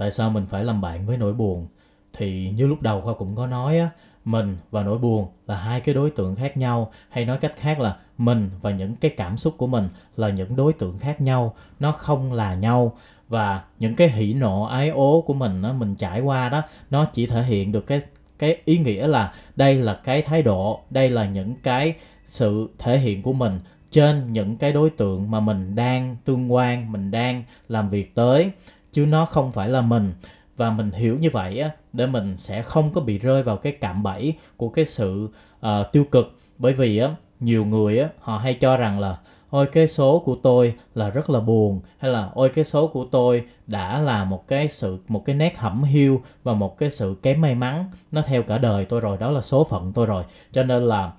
tại 0.00 0.10
sao 0.10 0.30
mình 0.30 0.46
phải 0.46 0.64
làm 0.64 0.80
bạn 0.80 1.06
với 1.06 1.16
nỗi 1.16 1.32
buồn? 1.32 1.66
Thì 2.12 2.50
như 2.50 2.66
lúc 2.66 2.82
đầu 2.82 3.00
khoa 3.00 3.14
cũng 3.14 3.36
có 3.36 3.46
nói 3.46 3.78
á, 3.78 3.90
mình 4.24 4.56
và 4.70 4.82
nỗi 4.82 4.98
buồn 4.98 5.26
là 5.46 5.56
hai 5.56 5.80
cái 5.80 5.94
đối 5.94 6.10
tượng 6.10 6.36
khác 6.36 6.56
nhau. 6.56 6.92
Hay 7.10 7.24
nói 7.24 7.38
cách 7.38 7.52
khác 7.56 7.80
là 7.80 7.96
mình 8.18 8.50
và 8.60 8.70
những 8.70 8.96
cái 8.96 9.10
cảm 9.16 9.38
xúc 9.38 9.54
của 9.56 9.66
mình 9.66 9.88
là 10.16 10.30
những 10.30 10.56
đối 10.56 10.72
tượng 10.72 10.98
khác 10.98 11.20
nhau. 11.20 11.54
Nó 11.80 11.92
không 11.92 12.32
là 12.32 12.54
nhau. 12.54 12.96
Và 13.28 13.62
những 13.78 13.94
cái 13.94 14.10
hỉ 14.10 14.32
nộ, 14.32 14.62
ái 14.62 14.88
ố 14.88 15.24
của 15.26 15.34
mình 15.34 15.62
á, 15.62 15.72
mình 15.72 15.94
trải 15.94 16.20
qua 16.20 16.48
đó, 16.48 16.62
nó 16.90 17.04
chỉ 17.04 17.26
thể 17.26 17.42
hiện 17.42 17.72
được 17.72 17.86
cái 17.86 18.00
cái 18.38 18.56
ý 18.64 18.78
nghĩa 18.78 19.06
là 19.06 19.34
đây 19.56 19.74
là 19.74 20.00
cái 20.04 20.22
thái 20.22 20.42
độ, 20.42 20.80
đây 20.90 21.08
là 21.08 21.24
những 21.24 21.54
cái 21.62 21.94
sự 22.26 22.68
thể 22.78 22.98
hiện 22.98 23.22
của 23.22 23.32
mình 23.32 23.60
trên 23.90 24.32
những 24.32 24.56
cái 24.56 24.72
đối 24.72 24.90
tượng 24.90 25.30
mà 25.30 25.40
mình 25.40 25.74
đang 25.74 26.16
tương 26.24 26.52
quan, 26.52 26.92
mình 26.92 27.10
đang 27.10 27.44
làm 27.68 27.90
việc 27.90 28.14
tới 28.14 28.50
chứ 28.92 29.06
nó 29.06 29.24
không 29.24 29.52
phải 29.52 29.68
là 29.68 29.80
mình. 29.80 30.12
Và 30.56 30.70
mình 30.70 30.90
hiểu 30.90 31.18
như 31.18 31.30
vậy 31.32 31.60
á 31.60 31.70
để 31.92 32.06
mình 32.06 32.36
sẽ 32.36 32.62
không 32.62 32.90
có 32.92 33.00
bị 33.00 33.18
rơi 33.18 33.42
vào 33.42 33.56
cái 33.56 33.72
cạm 33.72 34.02
bẫy 34.02 34.34
của 34.56 34.68
cái 34.68 34.84
sự 34.84 35.28
uh, 35.66 35.92
tiêu 35.92 36.04
cực. 36.10 36.38
Bởi 36.58 36.72
vì 36.72 36.98
á 36.98 37.14
nhiều 37.40 37.64
người 37.64 37.98
á 37.98 38.08
họ 38.18 38.38
hay 38.38 38.54
cho 38.54 38.76
rằng 38.76 39.00
là 39.00 39.18
ôi 39.50 39.66
cái 39.66 39.88
số 39.88 40.18
của 40.18 40.36
tôi 40.42 40.74
là 40.94 41.10
rất 41.10 41.30
là 41.30 41.40
buồn. 41.40 41.80
Hay 41.98 42.10
là 42.10 42.30
ôi 42.34 42.48
cái 42.48 42.64
số 42.64 42.86
của 42.86 43.04
tôi 43.10 43.44
đã 43.66 44.00
là 44.00 44.24
một 44.24 44.48
cái 44.48 44.68
sự 44.68 44.98
một 45.08 45.24
cái 45.24 45.36
nét 45.36 45.58
hẩm 45.58 45.82
hiu 45.82 46.22
và 46.42 46.54
một 46.54 46.78
cái 46.78 46.90
sự 46.90 47.16
kém 47.22 47.40
may 47.40 47.54
mắn. 47.54 47.84
Nó 48.12 48.22
theo 48.22 48.42
cả 48.42 48.58
đời 48.58 48.84
tôi 48.84 49.00
rồi 49.00 49.16
đó 49.20 49.30
là 49.30 49.42
số 49.42 49.64
phận 49.64 49.92
tôi 49.92 50.06
rồi. 50.06 50.24
Cho 50.52 50.62
nên 50.62 50.82
là 50.82 51.12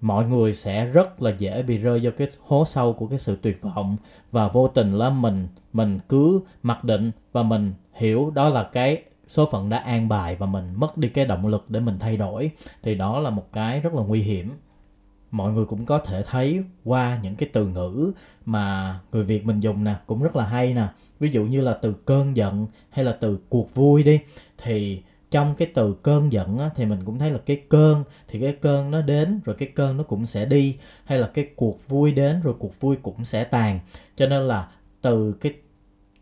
mọi 0.00 0.24
người 0.24 0.52
sẽ 0.52 0.84
rất 0.84 1.22
là 1.22 1.30
dễ 1.38 1.62
bị 1.62 1.78
rơi 1.78 2.00
vào 2.00 2.12
cái 2.12 2.28
hố 2.46 2.64
sâu 2.64 2.92
của 2.92 3.06
cái 3.06 3.18
sự 3.18 3.38
tuyệt 3.42 3.62
vọng. 3.62 3.96
Và 4.32 4.48
vô 4.48 4.68
tình 4.68 4.98
là 4.98 5.10
mình 5.10 5.48
mình 5.76 5.98
cứ 6.08 6.40
mặc 6.62 6.84
định 6.84 7.10
và 7.32 7.42
mình 7.42 7.72
hiểu 7.92 8.30
đó 8.34 8.48
là 8.48 8.68
cái 8.72 9.02
số 9.26 9.48
phận 9.52 9.68
đã 9.68 9.78
an 9.78 10.08
bài 10.08 10.36
và 10.36 10.46
mình 10.46 10.72
mất 10.76 10.98
đi 10.98 11.08
cái 11.08 11.24
động 11.24 11.46
lực 11.46 11.70
để 11.70 11.80
mình 11.80 11.98
thay 11.98 12.16
đổi 12.16 12.50
thì 12.82 12.94
đó 12.94 13.20
là 13.20 13.30
một 13.30 13.52
cái 13.52 13.80
rất 13.80 13.94
là 13.94 14.02
nguy 14.02 14.22
hiểm. 14.22 14.52
Mọi 15.30 15.52
người 15.52 15.64
cũng 15.64 15.86
có 15.86 15.98
thể 15.98 16.22
thấy 16.22 16.62
qua 16.84 17.18
những 17.22 17.36
cái 17.36 17.48
từ 17.52 17.68
ngữ 17.68 18.12
mà 18.44 18.98
người 19.12 19.24
Việt 19.24 19.46
mình 19.46 19.60
dùng 19.60 19.84
nè 19.84 19.94
cũng 20.06 20.22
rất 20.22 20.36
là 20.36 20.44
hay 20.44 20.74
nè. 20.74 20.86
Ví 21.20 21.30
dụ 21.30 21.44
như 21.44 21.60
là 21.60 21.72
từ 21.82 21.92
cơn 21.92 22.36
giận 22.36 22.66
hay 22.90 23.04
là 23.04 23.12
từ 23.12 23.38
cuộc 23.48 23.74
vui 23.74 24.02
đi 24.02 24.20
thì 24.58 25.02
trong 25.30 25.54
cái 25.54 25.68
từ 25.74 25.94
cơn 25.94 26.32
giận 26.32 26.58
á, 26.58 26.70
thì 26.74 26.84
mình 26.84 26.98
cũng 27.04 27.18
thấy 27.18 27.30
là 27.30 27.38
cái 27.46 27.62
cơn 27.68 28.04
thì 28.28 28.40
cái 28.40 28.56
cơn 28.60 28.90
nó 28.90 29.02
đến 29.02 29.40
rồi 29.44 29.56
cái 29.58 29.68
cơn 29.74 29.96
nó 29.96 30.02
cũng 30.02 30.26
sẽ 30.26 30.44
đi 30.44 30.76
hay 31.04 31.18
là 31.18 31.26
cái 31.26 31.48
cuộc 31.56 31.88
vui 31.88 32.12
đến 32.12 32.42
rồi 32.42 32.54
cuộc 32.58 32.80
vui 32.80 32.96
cũng 33.02 33.24
sẽ 33.24 33.44
tàn. 33.44 33.80
Cho 34.16 34.26
nên 34.26 34.42
là 34.42 34.68
từ 35.02 35.32
cái 35.32 35.52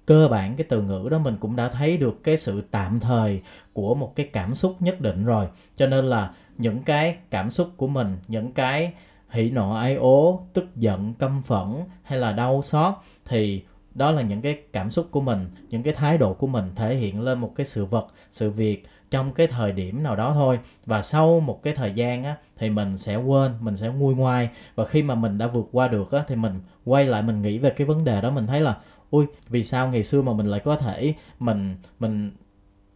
cơ 0.06 0.28
bản 0.28 0.56
cái 0.56 0.66
từ 0.68 0.82
ngữ 0.82 1.08
đó 1.10 1.18
mình 1.18 1.36
cũng 1.40 1.56
đã 1.56 1.68
thấy 1.68 1.96
được 1.96 2.24
cái 2.24 2.38
sự 2.38 2.62
tạm 2.70 3.00
thời 3.00 3.42
của 3.72 3.94
một 3.94 4.16
cái 4.16 4.28
cảm 4.32 4.54
xúc 4.54 4.76
nhất 4.80 5.00
định 5.00 5.24
rồi. 5.24 5.46
Cho 5.74 5.86
nên 5.86 6.04
là 6.04 6.30
những 6.58 6.82
cái 6.82 7.16
cảm 7.30 7.50
xúc 7.50 7.68
của 7.76 7.88
mình, 7.88 8.16
những 8.28 8.52
cái 8.52 8.92
hỉ 9.30 9.50
nộ, 9.50 9.74
ai 9.74 9.94
ố, 9.94 10.46
tức 10.52 10.76
giận, 10.76 11.14
căm 11.14 11.42
phẫn 11.42 11.66
hay 12.02 12.18
là 12.18 12.32
đau 12.32 12.62
xót 12.62 12.94
thì 13.24 13.62
đó 13.94 14.10
là 14.10 14.22
những 14.22 14.40
cái 14.40 14.58
cảm 14.72 14.90
xúc 14.90 15.08
của 15.10 15.20
mình, 15.20 15.50
những 15.70 15.82
cái 15.82 15.94
thái 15.94 16.18
độ 16.18 16.34
của 16.34 16.46
mình 16.46 16.70
thể 16.76 16.96
hiện 16.96 17.20
lên 17.20 17.38
một 17.38 17.52
cái 17.56 17.66
sự 17.66 17.84
vật, 17.84 18.06
sự 18.30 18.50
việc 18.50 18.86
trong 19.10 19.32
cái 19.32 19.46
thời 19.46 19.72
điểm 19.72 20.02
nào 20.02 20.16
đó 20.16 20.32
thôi. 20.34 20.58
Và 20.86 21.02
sau 21.02 21.40
một 21.40 21.62
cái 21.62 21.74
thời 21.74 21.92
gian 21.92 22.24
á, 22.24 22.36
thì 22.56 22.70
mình 22.70 22.96
sẽ 22.96 23.16
quên, 23.16 23.52
mình 23.60 23.76
sẽ 23.76 23.88
nguôi 23.88 24.14
ngoai. 24.14 24.48
Và 24.74 24.84
khi 24.84 25.02
mà 25.02 25.14
mình 25.14 25.38
đã 25.38 25.46
vượt 25.46 25.68
qua 25.72 25.88
được 25.88 26.12
á, 26.12 26.24
thì 26.28 26.36
mình 26.36 26.60
quay 26.84 27.04
lại 27.06 27.22
mình 27.22 27.42
nghĩ 27.42 27.58
về 27.58 27.70
cái 27.70 27.86
vấn 27.86 28.04
đề 28.04 28.20
đó, 28.20 28.30
mình 28.30 28.46
thấy 28.46 28.60
là 28.60 28.76
ui 29.14 29.26
vì 29.48 29.64
sao 29.64 29.88
ngày 29.88 30.04
xưa 30.04 30.22
mà 30.22 30.32
mình 30.32 30.46
lại 30.46 30.60
có 30.60 30.76
thể 30.76 31.14
mình 31.38 31.76
mình 31.98 32.30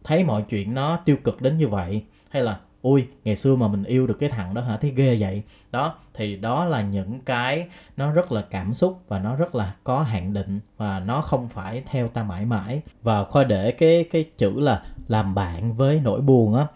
thấy 0.03 0.23
mọi 0.23 0.43
chuyện 0.49 0.73
nó 0.73 0.97
tiêu 1.05 1.17
cực 1.23 1.41
đến 1.41 1.57
như 1.57 1.67
vậy? 1.67 2.03
Hay 2.29 2.43
là 2.43 2.59
ui 2.81 3.07
ngày 3.23 3.35
xưa 3.35 3.55
mà 3.55 3.67
mình 3.67 3.83
yêu 3.83 4.07
được 4.07 4.17
cái 4.19 4.29
thằng 4.29 4.53
đó 4.53 4.61
hả? 4.61 4.77
Thấy 4.77 4.91
ghê 4.95 5.17
vậy. 5.19 5.43
Đó, 5.71 5.95
thì 6.13 6.35
đó 6.35 6.65
là 6.65 6.81
những 6.81 7.19
cái 7.19 7.67
nó 7.97 8.11
rất 8.11 8.31
là 8.31 8.41
cảm 8.41 8.73
xúc 8.73 9.01
và 9.07 9.19
nó 9.19 9.35
rất 9.35 9.55
là 9.55 9.75
có 9.83 10.01
hạn 10.01 10.33
định 10.33 10.59
và 10.77 10.99
nó 10.99 11.21
không 11.21 11.49
phải 11.49 11.83
theo 11.85 12.07
ta 12.07 12.23
mãi 12.23 12.45
mãi. 12.45 12.81
Và 13.03 13.23
khoa 13.23 13.43
để 13.43 13.71
cái 13.71 14.03
cái 14.11 14.23
chữ 14.37 14.59
là 14.59 14.83
làm 15.07 15.35
bạn 15.35 15.73
với 15.73 16.01
nỗi 16.03 16.21
buồn 16.21 16.55
á, 16.55 16.67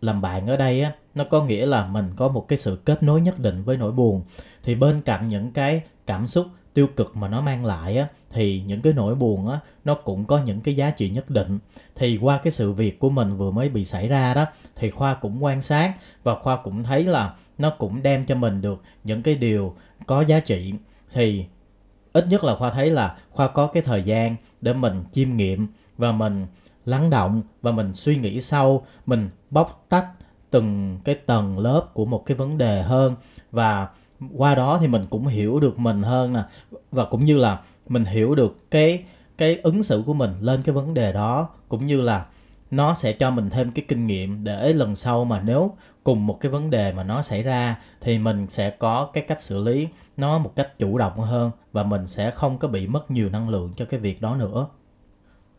làm 0.00 0.20
bạn 0.20 0.46
ở 0.46 0.56
đây 0.56 0.82
á, 0.82 0.92
nó 1.14 1.24
có 1.24 1.44
nghĩa 1.44 1.66
là 1.66 1.86
mình 1.86 2.10
có 2.16 2.28
một 2.28 2.48
cái 2.48 2.58
sự 2.58 2.78
kết 2.84 3.02
nối 3.02 3.20
nhất 3.20 3.38
định 3.38 3.62
với 3.64 3.76
nỗi 3.76 3.92
buồn. 3.92 4.22
Thì 4.62 4.74
bên 4.74 5.00
cạnh 5.00 5.28
những 5.28 5.50
cái 5.52 5.82
cảm 6.06 6.26
xúc 6.26 6.46
tiêu 6.74 6.86
cực 6.96 7.16
mà 7.16 7.28
nó 7.28 7.40
mang 7.40 7.64
lại 7.64 7.96
á, 7.96 8.08
thì 8.30 8.62
những 8.66 8.82
cái 8.82 8.92
nỗi 8.92 9.14
buồn 9.14 9.48
á, 9.48 9.58
nó 9.84 9.94
cũng 9.94 10.24
có 10.24 10.38
những 10.38 10.60
cái 10.60 10.76
giá 10.76 10.90
trị 10.90 11.10
nhất 11.10 11.30
định. 11.30 11.58
Thì 11.94 12.18
qua 12.22 12.38
cái 12.38 12.52
sự 12.52 12.72
việc 12.72 12.98
của 12.98 13.10
mình 13.10 13.36
vừa 13.36 13.50
mới 13.50 13.68
bị 13.68 13.84
xảy 13.84 14.08
ra 14.08 14.34
đó, 14.34 14.46
thì 14.76 14.90
khoa 14.90 15.14
cũng 15.14 15.44
quan 15.44 15.62
sát 15.62 15.94
và 16.22 16.34
khoa 16.34 16.56
cũng 16.56 16.82
thấy 16.82 17.04
là 17.04 17.34
nó 17.58 17.70
cũng 17.70 18.02
đem 18.02 18.26
cho 18.26 18.34
mình 18.34 18.60
được 18.60 18.82
những 19.04 19.22
cái 19.22 19.34
điều 19.34 19.74
có 20.06 20.20
giá 20.20 20.40
trị. 20.40 20.74
Thì 21.12 21.44
ít 22.12 22.26
nhất 22.28 22.44
là 22.44 22.56
khoa 22.56 22.70
thấy 22.70 22.90
là 22.90 23.16
khoa 23.30 23.48
có 23.48 23.66
cái 23.66 23.82
thời 23.82 24.02
gian 24.02 24.36
để 24.60 24.72
mình 24.72 25.04
chiêm 25.12 25.36
nghiệm 25.36 25.66
và 25.98 26.12
mình 26.12 26.46
lắng 26.84 27.10
động 27.10 27.42
và 27.62 27.72
mình 27.72 27.94
suy 27.94 28.16
nghĩ 28.16 28.40
sâu, 28.40 28.86
mình 29.06 29.28
bóc 29.50 29.86
tách 29.88 30.06
từng 30.50 30.98
cái 31.04 31.14
tầng 31.14 31.58
lớp 31.58 31.86
của 31.94 32.04
một 32.04 32.26
cái 32.26 32.36
vấn 32.36 32.58
đề 32.58 32.82
hơn 32.82 33.16
và 33.50 33.88
qua 34.36 34.54
đó 34.54 34.78
thì 34.80 34.86
mình 34.86 35.06
cũng 35.10 35.26
hiểu 35.26 35.60
được 35.60 35.78
mình 35.78 36.02
hơn 36.02 36.32
nè. 36.32 36.42
Và 36.90 37.04
cũng 37.04 37.24
như 37.24 37.36
là 37.36 37.60
mình 37.88 38.04
hiểu 38.04 38.34
được 38.34 38.70
cái 38.70 39.04
cái 39.38 39.58
ứng 39.62 39.82
xử 39.82 40.02
của 40.06 40.14
mình 40.14 40.30
lên 40.40 40.62
cái 40.62 40.74
vấn 40.74 40.94
đề 40.94 41.12
đó. 41.12 41.48
Cũng 41.68 41.86
như 41.86 42.00
là 42.00 42.26
nó 42.70 42.94
sẽ 42.94 43.12
cho 43.12 43.30
mình 43.30 43.50
thêm 43.50 43.70
cái 43.72 43.84
kinh 43.88 44.06
nghiệm 44.06 44.44
để 44.44 44.72
lần 44.72 44.94
sau 44.94 45.24
mà 45.24 45.40
nếu 45.44 45.76
cùng 46.04 46.26
một 46.26 46.38
cái 46.40 46.52
vấn 46.52 46.70
đề 46.70 46.92
mà 46.92 47.04
nó 47.04 47.22
xảy 47.22 47.42
ra 47.42 47.76
thì 48.00 48.18
mình 48.18 48.46
sẽ 48.46 48.70
có 48.70 49.10
cái 49.12 49.24
cách 49.28 49.42
xử 49.42 49.58
lý 49.58 49.88
nó 50.16 50.38
một 50.38 50.52
cách 50.56 50.78
chủ 50.78 50.98
động 50.98 51.18
hơn 51.18 51.50
và 51.72 51.82
mình 51.82 52.06
sẽ 52.06 52.30
không 52.30 52.58
có 52.58 52.68
bị 52.68 52.86
mất 52.86 53.10
nhiều 53.10 53.30
năng 53.30 53.48
lượng 53.48 53.72
cho 53.76 53.84
cái 53.84 54.00
việc 54.00 54.20
đó 54.20 54.36
nữa 54.36 54.66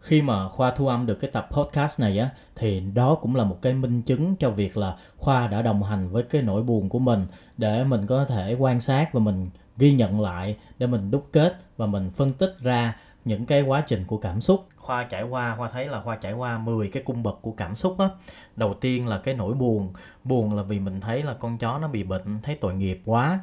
khi 0.04 0.22
mà 0.22 0.50
khoa 0.50 0.72
thu 0.72 0.88
âm 0.88 1.06
được 1.06 1.16
cái 1.16 1.32
tập 1.32 1.48
podcast 1.52 2.00
này 2.00 2.20
á, 2.20 2.30
thì 2.56 2.80
đó 2.80 3.16
cũng 3.16 3.36
là 3.36 3.44
một 3.44 3.58
cái 3.62 3.74
minh 3.74 4.02
chứng 4.02 4.36
cho 4.36 4.50
việc 4.50 4.78
là 4.78 4.96
khoa 5.18 5.48
đã 5.48 5.62
đồng 5.62 5.84
hành 5.84 6.10
với 6.10 6.24
cái 6.24 6.42
nỗi 6.42 6.63
buồn 6.63 6.89
của 6.89 7.00
mình 7.00 7.28
để 7.58 7.84
mình 7.84 8.06
có 8.06 8.26
thể 8.26 8.56
quan 8.60 8.82
sát 8.82 9.13
và 9.13 9.20
mình 9.20 9.50
ghi 9.78 9.94
nhận 9.94 10.22
lại, 10.22 10.58
để 10.78 10.88
mình 10.88 11.12
đúc 11.12 11.28
kết 11.32 11.56
và 11.78 11.86
mình 11.86 12.10
phân 12.16 12.34
tích 12.34 12.56
ra 12.60 12.96
những 13.26 13.46
cái 13.46 13.62
quá 13.62 13.84
trình 13.88 14.06
của 14.08 14.18
cảm 14.18 14.42
xúc. 14.42 14.68
Khoa 14.78 15.04
trải 15.04 15.24
qua, 15.24 15.56
khoa 15.56 15.70
thấy 15.70 15.86
là 15.86 16.02
khoa 16.02 16.16
trải 16.16 16.34
qua 16.34 16.58
10 16.58 16.88
cái 16.88 17.04
cung 17.04 17.24
bậc 17.24 17.42
của 17.42 17.52
cảm 17.52 17.76
xúc 17.76 18.00
á. 18.00 18.10
Đầu 18.56 18.74
tiên 18.74 19.08
là 19.08 19.18
cái 19.18 19.34
nỗi 19.34 19.54
buồn. 19.54 19.94
Buồn 20.24 20.54
là 20.54 20.63
vì 20.63 20.80
mình 20.80 21.02
thấy 21.02 21.24
là 21.24 21.34
con 21.34 21.58
chó 21.58 21.80
nó 21.80 21.88
bị 21.88 22.04
bệnh, 22.04 22.39
thấy 22.44 22.56
tội 22.56 22.74
nghiệp 22.74 23.02
quá. 23.06 23.39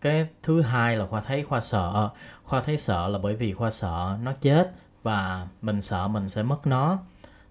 Cái 0.00 0.26
thứ 0.42 0.60
hai 0.60 0.96
là 0.96 1.06
khoa 1.06 1.20
thấy 1.20 1.42
khoa 1.42 1.60
sợ. 1.60 2.08
Khoa 2.44 2.60
thấy 2.60 2.76
sợ 2.76 3.08
là 3.08 3.18
bởi 3.18 3.36
vì 3.36 3.52
khoa 3.52 3.70
sợ 3.70 4.18
nó 4.22 4.32
chết 4.40 4.72
và 5.02 5.46
mình 5.62 5.82
sợ 5.82 6.08
mình 6.08 6.28
sẽ 6.28 6.42
mất 6.42 6.66
nó. 6.66 6.98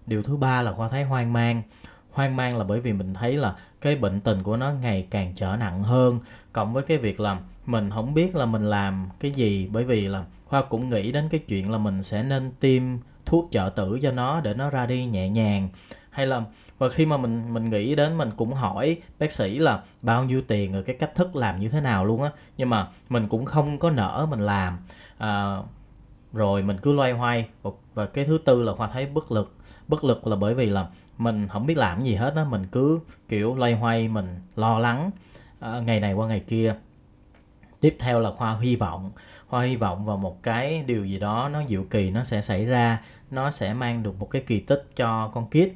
Điều 0.06 0.24
thứ 0.24 0.38
ba 0.38 0.62
là 0.62 0.74
khoa 0.74 0.90
thấy 0.90 1.04
hoang 1.04 1.34
mang. 1.34 1.62
Hoang 2.12 2.36
mang 2.36 2.58
là 2.58 2.64
bởi 2.64 2.80
vì 2.80 2.94
mình 2.94 3.14
thấy 3.14 3.38
là 3.38 3.56
cái 3.82 3.96
bệnh 3.96 4.22
tình 4.22 4.44
của 4.44 4.58
nó 4.58 4.72
ngày 4.72 5.08
càng 5.10 5.34
trở 5.36 5.56
nặng 5.56 5.84
hơn. 5.84 6.20
Cộng 6.54 6.74
với 6.74 6.84
cái 6.84 6.98
việc 6.98 7.20
là 7.20 7.40
mình 7.66 7.90
không 7.90 8.14
biết 8.14 8.36
là 8.36 8.46
mình 8.46 8.70
làm 8.70 9.10
cái 9.20 9.32
gì 9.32 9.70
bởi 9.72 9.84
vì 9.84 10.08
là 10.08 10.24
khoa 10.46 10.62
cũng 10.62 10.90
nghĩ 10.90 11.12
đến 11.12 11.30
cái 11.32 11.40
chuyện 11.48 11.72
là 11.72 11.78
mình 11.78 12.04
sẽ 12.04 12.24
nên 12.24 12.52
tiêm 12.60 12.84
thuốc 13.26 13.48
trợ 13.52 13.70
tử 13.76 14.00
cho 14.02 14.12
nó 14.12 14.42
để 14.42 14.54
nó 14.54 14.70
ra 14.70 14.86
đi 14.86 15.06
nhẹ 15.06 15.30
nhàng. 15.30 15.70
Hay 16.10 16.28
là 16.28 16.42
và 16.78 16.90
khi 16.90 17.06
mà 17.06 17.18
mình 17.18 17.54
mình 17.54 17.70
nghĩ 17.70 17.96
đến 17.96 18.18
mình 18.18 18.32
cũng 18.38 18.54
hỏi 18.54 19.02
bác 19.20 19.32
sĩ 19.32 19.60
là 19.60 19.82
bao 20.02 20.24
nhiêu 20.24 20.42
tiền 20.48 20.74
rồi 20.74 20.84
cái 20.84 20.96
cách 21.00 21.16
thức 21.16 21.36
làm 21.36 21.60
như 21.60 21.70
thế 21.70 21.82
nào 21.82 22.06
luôn 22.06 22.24
á. 22.24 22.30
Nhưng 22.58 22.70
mà 22.70 22.88
mình 23.10 23.28
cũng 23.28 23.46
không 23.46 23.80
có 23.80 23.90
nỡ 23.90 24.28
mình 24.30 24.40
làm. 24.40 24.78
À, 25.18 25.58
rồi 26.34 26.64
mình 26.64 26.78
cứ 26.82 26.94
loay 26.94 27.12
hoay. 27.12 27.50
Và 27.94 28.06
cái 28.06 28.26
thứ 28.26 28.38
tư 28.38 28.64
là 28.64 28.74
khoa 28.74 28.88
thấy 28.88 29.06
bất 29.06 29.32
lực. 29.32 29.56
Bất 29.88 30.04
lực 30.04 30.28
là 30.28 30.36
bởi 30.36 30.54
vì 30.54 30.66
là 30.66 30.88
mình 31.18 31.48
không 31.48 31.66
biết 31.66 31.78
làm 31.78 32.04
gì 32.04 32.16
hết 32.16 32.34
á. 32.36 32.44
Mình 32.44 32.66
cứ 32.72 33.00
kiểu 33.30 33.56
loay 33.56 33.74
hoay 33.74 34.08
mình 34.08 34.40
lo 34.56 34.80
lắng 34.80 35.12
uh, 35.66 35.84
ngày 35.84 36.00
này 36.00 36.14
qua 36.14 36.28
ngày 36.28 36.40
kia. 36.40 36.76
Tiếp 37.80 37.96
theo 38.00 38.20
là 38.20 38.32
khoa 38.32 38.58
hy 38.60 38.76
vọng. 38.76 39.12
Khoa 39.48 39.64
hy 39.64 39.76
vọng 39.76 40.04
vào 40.04 40.18
một 40.18 40.44
cái 40.44 40.84
điều 40.84 41.06
gì 41.06 41.20
đó 41.20 41.50
nó 41.50 41.62
diệu 41.68 41.84
kỳ 41.84 42.10
nó 42.10 42.24
sẽ 42.24 42.42
xảy 42.42 42.66
ra. 42.66 43.02
Nó 43.32 43.52
sẽ 43.52 43.74
mang 43.74 44.04
được 44.04 44.20
một 44.20 44.30
cái 44.30 44.42
kỳ 44.48 44.60
tích 44.60 44.88
cho 44.96 45.28
con 45.34 45.50
kid 45.50 45.68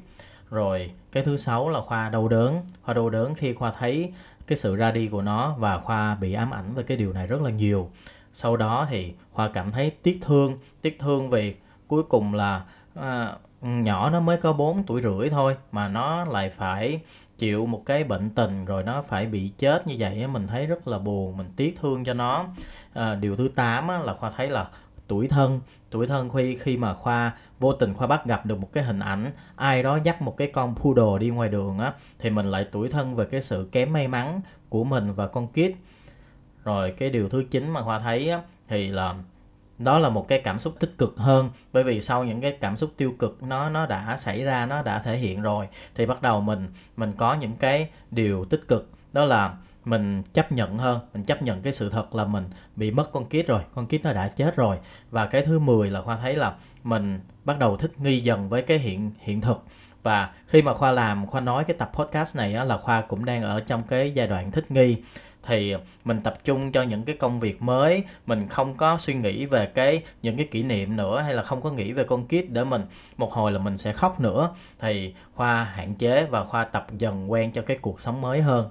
rồi 0.50 0.90
cái 1.12 1.24
thứ 1.24 1.36
sáu 1.36 1.68
là 1.68 1.80
khoa 1.80 2.08
đau 2.08 2.28
đớn. 2.28 2.62
Khoa 2.82 2.94
đau 2.94 3.10
đớn 3.10 3.34
khi 3.34 3.52
khoa 3.52 3.72
thấy 3.78 4.12
cái 4.46 4.58
sự 4.58 4.76
ra 4.76 4.90
đi 4.90 5.08
của 5.08 5.22
nó 5.22 5.54
và 5.58 5.80
khoa 5.80 6.14
bị 6.14 6.32
ám 6.32 6.50
ảnh 6.50 6.74
về 6.74 6.82
cái 6.82 6.96
điều 6.96 7.12
này 7.12 7.26
rất 7.26 7.42
là 7.42 7.50
nhiều 7.50 7.90
sau 8.36 8.56
đó 8.56 8.86
thì 8.90 9.12
khoa 9.32 9.48
cảm 9.48 9.72
thấy 9.72 9.90
tiếc 9.90 10.18
thương 10.22 10.58
tiếc 10.82 10.98
thương 10.98 11.30
vì 11.30 11.54
cuối 11.88 12.02
cùng 12.02 12.34
là 12.34 12.64
à, 12.94 13.32
nhỏ 13.60 14.10
nó 14.10 14.20
mới 14.20 14.36
có 14.36 14.52
4 14.52 14.82
tuổi 14.86 15.02
rưỡi 15.02 15.30
thôi 15.30 15.56
mà 15.72 15.88
nó 15.88 16.24
lại 16.24 16.50
phải 16.50 17.00
chịu 17.38 17.66
một 17.66 17.82
cái 17.86 18.04
bệnh 18.04 18.30
tình 18.30 18.64
rồi 18.64 18.82
nó 18.82 19.02
phải 19.02 19.26
bị 19.26 19.52
chết 19.58 19.86
như 19.86 19.94
vậy 19.98 20.26
mình 20.26 20.46
thấy 20.46 20.66
rất 20.66 20.88
là 20.88 20.98
buồn 20.98 21.36
mình 21.36 21.52
tiếc 21.56 21.78
thương 21.80 22.04
cho 22.04 22.14
nó. 22.14 22.46
À, 22.92 23.14
điều 23.14 23.36
thứ 23.36 23.48
8 23.54 23.88
là 23.88 24.14
khoa 24.14 24.30
thấy 24.30 24.50
là 24.50 24.68
tuổi 25.08 25.28
thân 25.28 25.60
tuổi 25.90 26.06
thân 26.06 26.30
khi 26.30 26.56
khi 26.56 26.76
mà 26.76 26.94
khoa 26.94 27.32
vô 27.58 27.72
tình 27.72 27.94
khoa 27.94 28.06
bắt 28.06 28.26
gặp 28.26 28.46
được 28.46 28.58
một 28.58 28.72
cái 28.72 28.84
hình 28.84 29.00
ảnh 29.00 29.32
ai 29.56 29.82
đó 29.82 29.98
dắt 30.04 30.22
một 30.22 30.36
cái 30.36 30.50
con 30.52 30.74
poodle 30.74 31.18
đi 31.20 31.28
ngoài 31.30 31.48
đường 31.48 31.78
á 31.78 31.92
thì 32.18 32.30
mình 32.30 32.46
lại 32.46 32.66
tuổi 32.72 32.88
thân 32.88 33.14
về 33.14 33.24
cái 33.24 33.42
sự 33.42 33.68
kém 33.72 33.92
may 33.92 34.08
mắn 34.08 34.40
của 34.68 34.84
mình 34.84 35.12
và 35.12 35.26
con 35.26 35.48
kid 35.48 35.76
rồi 36.66 36.94
cái 36.98 37.10
điều 37.10 37.28
thứ 37.28 37.44
chín 37.50 37.70
mà 37.70 37.82
khoa 37.82 37.98
thấy 37.98 38.30
á, 38.30 38.40
thì 38.68 38.88
là 38.88 39.14
đó 39.78 39.98
là 39.98 40.08
một 40.08 40.28
cái 40.28 40.40
cảm 40.44 40.58
xúc 40.58 40.74
tích 40.80 40.94
cực 40.98 41.16
hơn. 41.16 41.50
Bởi 41.72 41.84
vì 41.84 42.00
sau 42.00 42.24
những 42.24 42.40
cái 42.40 42.56
cảm 42.60 42.76
xúc 42.76 42.90
tiêu 42.96 43.14
cực 43.18 43.42
nó 43.42 43.70
nó 43.70 43.86
đã 43.86 44.16
xảy 44.16 44.44
ra 44.44 44.66
nó 44.66 44.82
đã 44.82 44.98
thể 44.98 45.16
hiện 45.16 45.42
rồi 45.42 45.68
thì 45.94 46.06
bắt 46.06 46.22
đầu 46.22 46.40
mình 46.40 46.68
mình 46.96 47.12
có 47.18 47.34
những 47.34 47.56
cái 47.56 47.88
điều 48.10 48.44
tích 48.44 48.68
cực. 48.68 48.90
Đó 49.12 49.24
là 49.24 49.54
mình 49.84 50.22
chấp 50.22 50.52
nhận 50.52 50.78
hơn 50.78 51.00
mình 51.14 51.24
chấp 51.24 51.42
nhận 51.42 51.62
cái 51.62 51.72
sự 51.72 51.90
thật 51.90 52.14
là 52.14 52.24
mình 52.24 52.44
bị 52.76 52.90
mất 52.90 53.12
con 53.12 53.26
kít 53.26 53.46
rồi 53.46 53.62
con 53.74 53.86
kít 53.86 54.04
nó 54.04 54.12
đã 54.12 54.28
chết 54.28 54.56
rồi. 54.56 54.78
Và 55.10 55.26
cái 55.26 55.42
thứ 55.42 55.58
10 55.58 55.90
là 55.90 56.02
khoa 56.02 56.16
thấy 56.16 56.36
là 56.36 56.54
mình 56.84 57.20
bắt 57.44 57.58
đầu 57.58 57.76
thích 57.76 58.00
nghi 58.00 58.20
dần 58.20 58.48
với 58.48 58.62
cái 58.62 58.78
hiện 58.78 59.10
hiện 59.18 59.40
thực. 59.40 59.64
Và 60.02 60.30
khi 60.46 60.62
mà 60.62 60.74
khoa 60.74 60.92
làm 60.92 61.26
khoa 61.26 61.40
nói 61.40 61.64
cái 61.64 61.76
tập 61.78 61.90
podcast 61.94 62.36
này 62.36 62.54
á, 62.54 62.64
là 62.64 62.78
khoa 62.78 63.00
cũng 63.00 63.24
đang 63.24 63.42
ở 63.42 63.60
trong 63.60 63.82
cái 63.82 64.10
giai 64.10 64.26
đoạn 64.26 64.50
thích 64.50 64.70
nghi 64.70 64.96
thì 65.46 65.74
mình 66.04 66.20
tập 66.20 66.34
trung 66.44 66.72
cho 66.72 66.82
những 66.82 67.02
cái 67.02 67.16
công 67.16 67.40
việc 67.40 67.62
mới. 67.62 68.04
Mình 68.26 68.48
không 68.48 68.76
có 68.76 68.98
suy 68.98 69.14
nghĩ 69.14 69.46
về 69.46 69.66
cái 69.66 70.02
những 70.22 70.36
cái 70.36 70.48
kỷ 70.50 70.62
niệm 70.62 70.96
nữa 70.96 71.20
hay 71.20 71.34
là 71.34 71.42
không 71.42 71.62
có 71.62 71.70
nghĩ 71.70 71.92
về 71.92 72.04
con 72.04 72.26
kid 72.26 72.48
để 72.48 72.64
mình 72.64 72.82
một 73.16 73.32
hồi 73.32 73.52
là 73.52 73.58
mình 73.58 73.76
sẽ 73.76 73.92
khóc 73.92 74.20
nữa. 74.20 74.50
Thì 74.80 75.14
khoa 75.34 75.64
hạn 75.64 75.94
chế 75.94 76.26
và 76.30 76.44
khoa 76.44 76.64
tập 76.64 76.86
dần 76.98 77.32
quen 77.32 77.52
cho 77.52 77.62
cái 77.62 77.78
cuộc 77.80 78.00
sống 78.00 78.20
mới 78.20 78.42
hơn. 78.42 78.70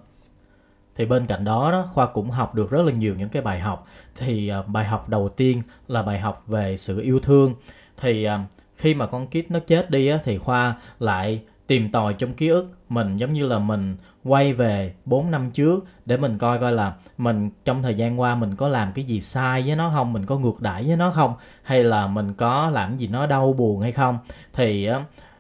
Thì 0.96 1.06
bên 1.06 1.26
cạnh 1.26 1.44
đó, 1.44 1.72
đó 1.72 1.90
khoa 1.94 2.06
cũng 2.06 2.30
học 2.30 2.56
được 2.56 2.72
rất 2.72 2.82
là 2.86 2.92
nhiều 2.92 3.16
những 3.18 3.30
cái 3.30 3.42
bài 3.42 3.60
học. 3.60 3.88
Thì 4.16 4.52
uh, 4.60 4.68
bài 4.68 4.86
học 4.86 5.10
đầu 5.10 5.30
tiên 5.30 5.62
là 5.88 6.02
bài 6.02 6.20
học 6.20 6.48
về 6.48 6.78
sự 6.78 7.02
yêu 7.02 7.20
thương. 7.20 7.54
Thì 7.98 8.28
uh, 8.28 8.40
khi 8.78 8.94
mà 8.94 9.06
con 9.06 9.28
kid 9.28 9.50
nó 9.50 9.60
chết 9.60 9.90
đi 9.90 10.08
á, 10.08 10.20
thì 10.24 10.38
khoa 10.38 10.76
lại 11.00 11.42
tìm 11.68 11.92
tòi 11.92 12.14
trong 12.14 12.34
ký 12.34 12.48
ức 12.48 12.68
mình 12.90 13.18
giống 13.18 13.34
như 13.34 13.46
là 13.46 13.60
mình 13.60 13.98
quay 14.26 14.54
về 14.54 14.94
4 15.06 15.32
năm 15.32 15.52
trước 15.52 15.86
để 16.06 16.18
mình 16.18 16.38
coi 16.38 16.60
coi 16.60 16.72
là 16.72 16.94
mình 17.18 17.50
trong 17.66 17.84
thời 17.84 17.96
gian 17.96 18.20
qua 18.20 18.36
mình 18.36 18.56
có 18.56 18.68
làm 18.68 18.92
cái 18.94 19.06
gì 19.06 19.22
sai 19.22 19.64
với 19.68 19.76
nó 19.76 19.92
không, 19.96 20.14
mình 20.14 20.26
có 20.26 20.38
ngược 20.38 20.62
đãi 20.62 20.84
với 20.84 20.96
nó 20.96 21.12
không, 21.12 21.34
hay 21.64 21.84
là 21.84 22.08
mình 22.08 22.34
có 22.34 22.70
làm 22.70 22.98
gì 22.98 23.08
nó 23.08 23.26
đau 23.26 23.54
buồn 23.54 23.82
hay 23.82 23.92
không. 23.92 24.18
Thì 24.54 24.90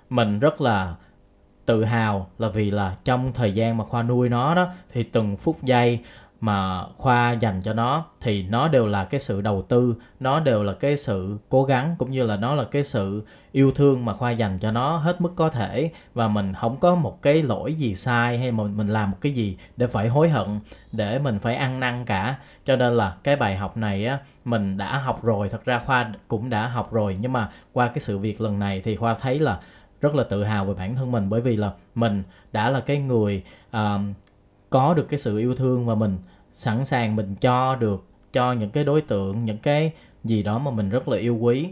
mình 0.10 0.39
rất 0.39 0.62
là 0.62 0.95
tự 1.65 1.84
hào 1.84 2.28
là 2.38 2.50
vì 2.50 2.71
là 2.71 2.95
trong 3.04 3.34
thời 3.34 3.54
gian 3.54 3.78
mà 3.78 3.86
khoa 3.86 4.04
nuôi 4.04 4.30
nó 4.30 4.56
đó, 4.56 4.67
thì 4.93 5.04
từng 5.04 5.38
phút 5.38 5.63
giây 5.63 6.00
mà 6.41 6.84
khoa 6.98 7.32
dành 7.32 7.62
cho 7.62 7.74
nó 7.74 8.06
thì 8.21 8.43
nó 8.43 8.67
đều 8.67 8.88
là 8.88 9.06
cái 9.06 9.19
sự 9.19 9.41
đầu 9.41 9.62
tư 9.62 9.95
nó 10.19 10.39
đều 10.39 10.63
là 10.63 10.74
cái 10.74 10.98
sự 10.98 11.38
cố 11.50 11.63
gắng 11.63 11.95
cũng 12.00 12.12
như 12.12 12.24
là 12.24 12.36
nó 12.36 12.56
là 12.56 12.63
cái 12.63 12.84
sự 12.84 13.24
yêu 13.52 13.71
thương 13.71 14.06
mà 14.06 14.13
khoa 14.13 14.32
dành 14.32 14.60
cho 14.60 14.71
nó 14.71 14.98
hết 14.98 15.21
mức 15.21 15.34
có 15.36 15.50
thể. 15.50 15.91
Và 16.13 16.28
mình 16.28 16.54
không 16.54 16.78
có 16.78 16.95
một 16.95 17.21
cái 17.21 17.43
lỗi 17.43 17.74
gì 17.74 17.95
sai 17.95 18.38
hay 18.38 18.52
mà 18.52 18.63
mình 18.63 18.88
làm 18.88 19.12
một 19.12 19.17
cái 19.21 19.32
gì 19.32 19.58
để 19.78 19.88
phải 19.88 20.08
hối 20.08 20.30
hận 20.30 20.60
để 20.91 21.19
mình 21.19 21.39
phải 21.39 21.56
ăn 21.56 21.80
năn 21.80 22.06
cả. 22.06 22.36
Cho 22.65 22.76
nên 22.76 22.98
là 22.98 23.15
cái 23.24 23.36
bài 23.36 23.58
học 23.58 23.78
này 23.78 24.06
á 24.06 24.17
mình 24.45 24.78
đã 24.78 24.98
học 24.98 25.24
rồi 25.24 25.50
thật 25.50 25.65
ra 25.65 25.80
khoa 25.80 26.12
cũng 26.28 26.50
đã 26.50 26.67
học 26.67 26.93
rồi. 26.93 27.17
Nhưng 27.19 27.34
mà 27.34 27.50
qua 27.74 27.88
cái 27.88 28.00
sự 28.00 28.17
việc 28.17 28.41
lần 28.41 28.60
này 28.60 28.82
thì 28.82 28.95
khoa 28.95 29.13
thấy 29.13 29.39
là 29.39 29.60
rất 30.02 30.15
là 30.15 30.24
tự 30.24 30.43
hào 30.43 30.65
về 30.65 30.74
bản 30.74 30.95
thân 30.95 31.12
mình 31.12 31.30
bởi 31.30 31.41
vì 31.41 31.56
là 31.56 31.71
mình 31.95 32.24
đã 32.52 32.69
là 32.69 32.80
cái 32.80 32.98
người 32.98 33.43
uh, 33.78 34.02
có 34.75 34.93
được 34.93 35.09
cái 35.09 35.19
sự 35.19 35.38
yêu 35.38 35.55
thương 35.55 35.85
và 35.85 35.95
mình 35.95 36.17
sẵn 36.53 36.85
sàng 36.85 37.15
mình 37.15 37.35
cho 37.35 37.75
được 37.75 38.05
cho 38.33 38.53
những 38.53 38.69
cái 38.69 38.83
đối 38.83 39.01
tượng 39.01 39.45
những 39.45 39.57
cái 39.57 39.91
gì 40.23 40.43
đó 40.43 40.59
mà 40.59 40.71
mình 40.71 40.89
rất 40.89 41.07
là 41.07 41.17
yêu 41.17 41.38
quý. 41.38 41.69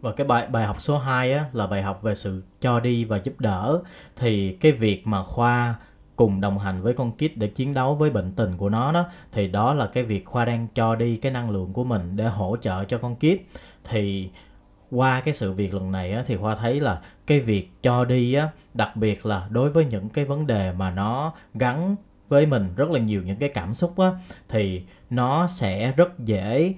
Và 0.00 0.12
cái 0.12 0.26
bài 0.26 0.46
bài 0.46 0.64
học 0.64 0.80
số 0.80 0.98
2 0.98 1.32
á, 1.32 1.44
là 1.52 1.66
bài 1.66 1.82
học 1.82 2.02
về 2.02 2.14
sự 2.14 2.42
cho 2.60 2.80
đi 2.80 3.04
và 3.04 3.20
giúp 3.24 3.40
đỡ. 3.40 3.82
Thì 4.16 4.52
cái 4.60 4.72
việc 4.72 5.06
mà 5.06 5.22
khoa 5.22 5.74
cùng 6.16 6.40
đồng 6.40 6.58
hành 6.58 6.82
với 6.82 6.94
con 6.94 7.12
kít 7.12 7.36
để 7.36 7.48
chiến 7.48 7.74
đấu 7.74 7.94
với 7.94 8.10
bệnh 8.10 8.32
tình 8.32 8.56
của 8.56 8.68
nó 8.68 8.92
đó 8.92 9.04
thì 9.32 9.48
đó 9.48 9.74
là 9.74 9.86
cái 9.86 10.04
việc 10.04 10.24
khoa 10.26 10.44
đang 10.44 10.66
cho 10.74 10.94
đi 10.94 11.16
cái 11.16 11.32
năng 11.32 11.50
lượng 11.50 11.72
của 11.72 11.84
mình 11.84 12.16
để 12.16 12.28
hỗ 12.28 12.56
trợ 12.56 12.84
cho 12.84 12.98
con 12.98 13.16
kít. 13.16 13.40
Thì 13.84 14.30
qua 14.90 15.20
cái 15.20 15.34
sự 15.34 15.52
việc 15.52 15.74
lần 15.74 15.92
này 15.92 16.12
á, 16.12 16.24
thì 16.26 16.36
khoa 16.36 16.54
thấy 16.54 16.80
là 16.80 17.00
cái 17.26 17.40
việc 17.40 17.70
cho 17.82 18.04
đi 18.04 18.34
á 18.34 18.48
đặc 18.74 18.96
biệt 18.96 19.26
là 19.26 19.46
đối 19.50 19.70
với 19.70 19.84
những 19.84 20.08
cái 20.08 20.24
vấn 20.24 20.46
đề 20.46 20.72
mà 20.72 20.90
nó 20.90 21.32
gắn 21.54 21.96
với 22.28 22.46
mình 22.46 22.68
rất 22.76 22.90
là 22.90 23.00
nhiều 23.00 23.22
những 23.22 23.36
cái 23.36 23.48
cảm 23.48 23.74
xúc 23.74 23.98
á, 23.98 24.10
thì 24.48 24.82
nó 25.10 25.46
sẽ 25.46 25.92
rất 25.96 26.18
dễ 26.18 26.74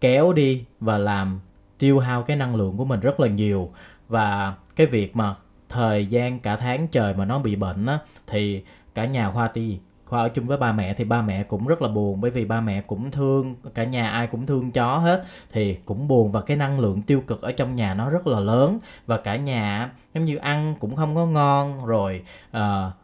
kéo 0.00 0.32
đi 0.32 0.64
và 0.80 0.98
làm 0.98 1.40
tiêu 1.78 1.98
hao 1.98 2.22
cái 2.22 2.36
năng 2.36 2.56
lượng 2.56 2.76
của 2.76 2.84
mình 2.84 3.00
rất 3.00 3.20
là 3.20 3.28
nhiều. 3.28 3.72
Và 4.08 4.54
cái 4.76 4.86
việc 4.86 5.16
mà 5.16 5.34
thời 5.68 6.06
gian 6.06 6.40
cả 6.40 6.56
tháng 6.56 6.88
trời 6.88 7.14
mà 7.14 7.24
nó 7.24 7.38
bị 7.38 7.56
bệnh 7.56 7.86
á, 7.86 7.98
thì 8.26 8.62
cả 8.94 9.06
nhà 9.06 9.30
khoa 9.30 9.48
ti 9.48 9.78
Khoa 10.10 10.20
ở 10.20 10.28
chung 10.28 10.46
với 10.46 10.56
ba 10.56 10.72
mẹ 10.72 10.94
thì 10.94 11.04
ba 11.04 11.22
mẹ 11.22 11.42
cũng 11.42 11.66
rất 11.66 11.82
là 11.82 11.88
buồn 11.88 12.20
bởi 12.20 12.30
vì 12.30 12.44
ba 12.44 12.60
mẹ 12.60 12.80
cũng 12.80 13.10
thương 13.10 13.54
cả 13.74 13.84
nhà 13.84 14.10
ai 14.10 14.26
cũng 14.26 14.46
thương 14.46 14.70
chó 14.70 14.98
hết 14.98 15.24
thì 15.52 15.74
cũng 15.84 16.08
buồn 16.08 16.32
và 16.32 16.40
cái 16.40 16.56
năng 16.56 16.80
lượng 16.80 17.02
tiêu 17.02 17.22
cực 17.26 17.42
ở 17.42 17.52
trong 17.52 17.76
nhà 17.76 17.94
nó 17.94 18.10
rất 18.10 18.26
là 18.26 18.40
lớn. 18.40 18.78
Và 19.06 19.16
cả 19.16 19.36
nhà 19.36 19.90
giống 20.14 20.24
như 20.24 20.36
ăn 20.36 20.74
cũng 20.80 20.96
không 20.96 21.14
có 21.14 21.26
ngon 21.26 21.84
rồi 21.86 22.22
uh, 22.56 22.62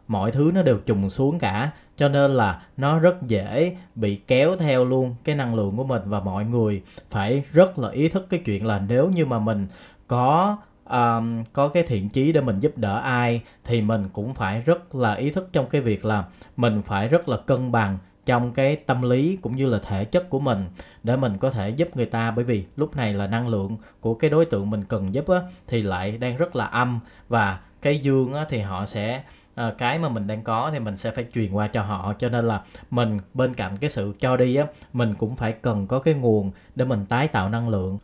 mọi 0.08 0.32
thứ 0.32 0.50
nó 0.54 0.62
đều 0.62 0.78
trùng 0.78 1.10
xuống 1.10 1.38
cả. 1.38 1.70
Cho 1.96 2.08
nên 2.08 2.30
là 2.30 2.62
nó 2.76 2.98
rất 2.98 3.22
dễ 3.22 3.76
bị 3.94 4.16
kéo 4.26 4.56
theo 4.56 4.84
luôn 4.84 5.14
cái 5.24 5.34
năng 5.34 5.54
lượng 5.54 5.76
của 5.76 5.84
mình 5.84 6.02
và 6.04 6.20
mọi 6.20 6.44
người 6.44 6.82
phải 7.10 7.44
rất 7.52 7.78
là 7.78 7.90
ý 7.90 8.08
thức 8.08 8.26
cái 8.30 8.40
chuyện 8.44 8.66
là 8.66 8.82
nếu 8.88 9.08
như 9.08 9.26
mà 9.26 9.38
mình 9.38 9.66
có 10.06 10.56
um, 10.90 11.44
có 11.52 11.68
cái 11.68 11.82
thiện 11.82 12.08
chí 12.08 12.32
để 12.32 12.40
mình 12.40 12.60
giúp 12.60 12.78
đỡ 12.78 12.98
ai 12.98 13.42
thì 13.64 13.82
mình 13.82 14.08
cũng 14.12 14.34
phải 14.34 14.60
rất 14.60 14.94
là 14.94 15.14
ý 15.14 15.30
thức 15.30 15.48
trong 15.52 15.66
cái 15.68 15.80
việc 15.80 16.04
là 16.04 16.24
mình 16.56 16.82
phải 16.82 17.08
rất 17.08 17.28
là 17.28 17.36
cân 17.36 17.72
bằng 17.72 17.98
trong 18.26 18.52
cái 18.52 18.76
tâm 18.76 19.02
lý 19.02 19.38
cũng 19.42 19.56
như 19.56 19.66
là 19.66 19.78
thể 19.78 20.04
chất 20.04 20.30
của 20.30 20.40
mình 20.40 20.66
để 21.02 21.16
mình 21.16 21.38
có 21.38 21.50
thể 21.50 21.70
giúp 21.70 21.96
người 21.96 22.06
ta. 22.06 22.30
Bởi 22.30 22.44
vì 22.44 22.64
lúc 22.76 22.96
này 22.96 23.14
là 23.14 23.26
năng 23.26 23.48
lượng 23.48 23.76
của 24.00 24.14
cái 24.14 24.30
đối 24.30 24.44
tượng 24.44 24.70
mình 24.70 24.84
cần 24.84 25.14
giúp 25.14 25.28
á, 25.28 25.40
thì 25.66 25.82
lại 25.82 26.18
đang 26.18 26.36
rất 26.36 26.56
là 26.56 26.66
âm 26.66 27.00
và 27.28 27.58
cái 27.82 27.98
dương 27.98 28.34
á, 28.34 28.46
thì 28.48 28.60
họ 28.60 28.86
sẽ 28.86 29.22
à, 29.54 29.72
cái 29.78 29.98
mà 29.98 30.08
mình 30.08 30.26
đang 30.26 30.42
có 30.42 30.70
thì 30.72 30.78
mình 30.78 30.96
sẽ 30.96 31.10
phải 31.10 31.26
truyền 31.34 31.52
qua 31.52 31.68
cho 31.68 31.82
họ. 31.82 32.14
Cho 32.18 32.28
nên 32.28 32.48
là 32.48 32.62
mình 32.90 33.18
bên 33.34 33.54
cạnh 33.54 33.76
cái 33.76 33.90
sự 33.90 34.14
cho 34.20 34.36
đi 34.36 34.56
á 34.56 34.66
mình 34.92 35.14
cũng 35.14 35.36
phải 35.36 35.52
cần 35.52 35.86
có 35.86 35.98
cái 35.98 36.14
nguồn 36.14 36.50
để 36.74 36.84
mình 36.84 37.06
tái 37.08 37.28
tạo 37.28 37.48
năng 37.48 37.68
lượng 37.68 37.98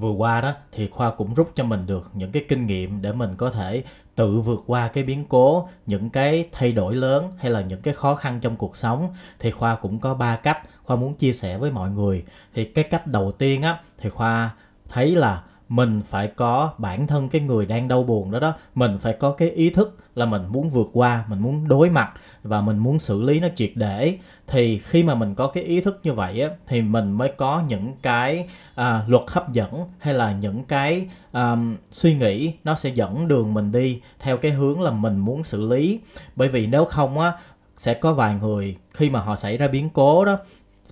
vừa 0.00 0.10
qua 0.10 0.40
đó, 0.40 0.52
thì 0.72 0.88
khoa 0.88 1.10
cũng 1.10 1.34
rút 1.34 1.50
cho 1.54 1.64
mình 1.64 1.86
được 1.86 2.10
những 2.14 2.32
cái 2.32 2.44
kinh 2.48 2.66
nghiệm 2.66 3.02
để 3.02 3.12
mình 3.12 3.34
có 3.36 3.50
thể 3.50 3.84
tự 4.14 4.40
vượt 4.40 4.60
qua 4.66 4.88
cái 4.88 5.04
biến 5.04 5.24
cố, 5.28 5.68
những 5.86 6.10
cái 6.10 6.48
thay 6.52 6.72
đổi 6.72 6.94
lớn 6.94 7.32
hay 7.38 7.50
là 7.50 7.60
những 7.60 7.82
cái 7.82 7.94
khó 7.94 8.14
khăn 8.14 8.40
trong 8.40 8.56
cuộc 8.56 8.76
sống. 8.76 9.08
Thì 9.38 9.50
khoa 9.50 9.74
cũng 9.74 9.98
có 9.98 10.14
ba 10.14 10.36
cách 10.36 10.58
khoa 10.84 10.96
muốn 10.96 11.14
chia 11.14 11.32
sẻ 11.32 11.58
với 11.58 11.70
mọi 11.70 11.90
người. 11.90 12.24
Thì 12.54 12.64
cái 12.64 12.84
cách 12.84 13.06
đầu 13.06 13.32
tiên 13.32 13.62
á, 13.62 13.80
thì 13.98 14.10
khoa 14.10 14.50
thấy 14.88 15.16
là 15.16 15.42
mình 15.68 16.02
phải 16.06 16.28
có 16.28 16.72
bản 16.78 17.06
thân 17.06 17.28
cái 17.28 17.40
người 17.40 17.66
đang 17.66 17.88
đau 17.88 18.02
buồn 18.02 18.30
đó 18.30 18.40
đó, 18.40 18.54
mình 18.74 18.98
phải 18.98 19.12
có 19.12 19.32
cái 19.32 19.50
ý 19.50 19.70
thức 19.70 19.96
là 20.16 20.26
mình 20.26 20.42
muốn 20.48 20.70
vượt 20.70 20.90
qua 20.92 21.24
mình 21.28 21.38
muốn 21.38 21.68
đối 21.68 21.90
mặt 21.90 22.12
và 22.42 22.60
mình 22.60 22.78
muốn 22.78 22.98
xử 22.98 23.22
lý 23.22 23.40
nó 23.40 23.48
triệt 23.54 23.70
để 23.74 24.18
thì 24.46 24.78
khi 24.78 25.02
mà 25.02 25.14
mình 25.14 25.34
có 25.34 25.46
cái 25.46 25.62
ý 25.62 25.80
thức 25.80 26.00
như 26.02 26.12
vậy 26.12 26.40
á 26.40 26.48
thì 26.66 26.82
mình 26.82 27.12
mới 27.12 27.32
có 27.36 27.62
những 27.68 27.92
cái 28.02 28.48
à, 28.74 29.04
luật 29.08 29.22
hấp 29.28 29.52
dẫn 29.52 29.84
hay 29.98 30.14
là 30.14 30.32
những 30.32 30.64
cái 30.64 31.08
à, 31.32 31.56
suy 31.90 32.14
nghĩ 32.14 32.52
nó 32.64 32.74
sẽ 32.74 32.90
dẫn 32.90 33.28
đường 33.28 33.54
mình 33.54 33.72
đi 33.72 34.00
theo 34.18 34.36
cái 34.36 34.52
hướng 34.52 34.82
là 34.82 34.90
mình 34.90 35.18
muốn 35.18 35.44
xử 35.44 35.68
lý. 35.68 36.00
Bởi 36.36 36.48
vì 36.48 36.66
nếu 36.66 36.84
không 36.84 37.18
á 37.18 37.32
sẽ 37.76 37.94
có 37.94 38.12
vài 38.12 38.34
người 38.34 38.76
khi 38.94 39.10
mà 39.10 39.20
họ 39.20 39.36
xảy 39.36 39.56
ra 39.56 39.68
biến 39.68 39.88
cố 39.90 40.24
đó 40.24 40.36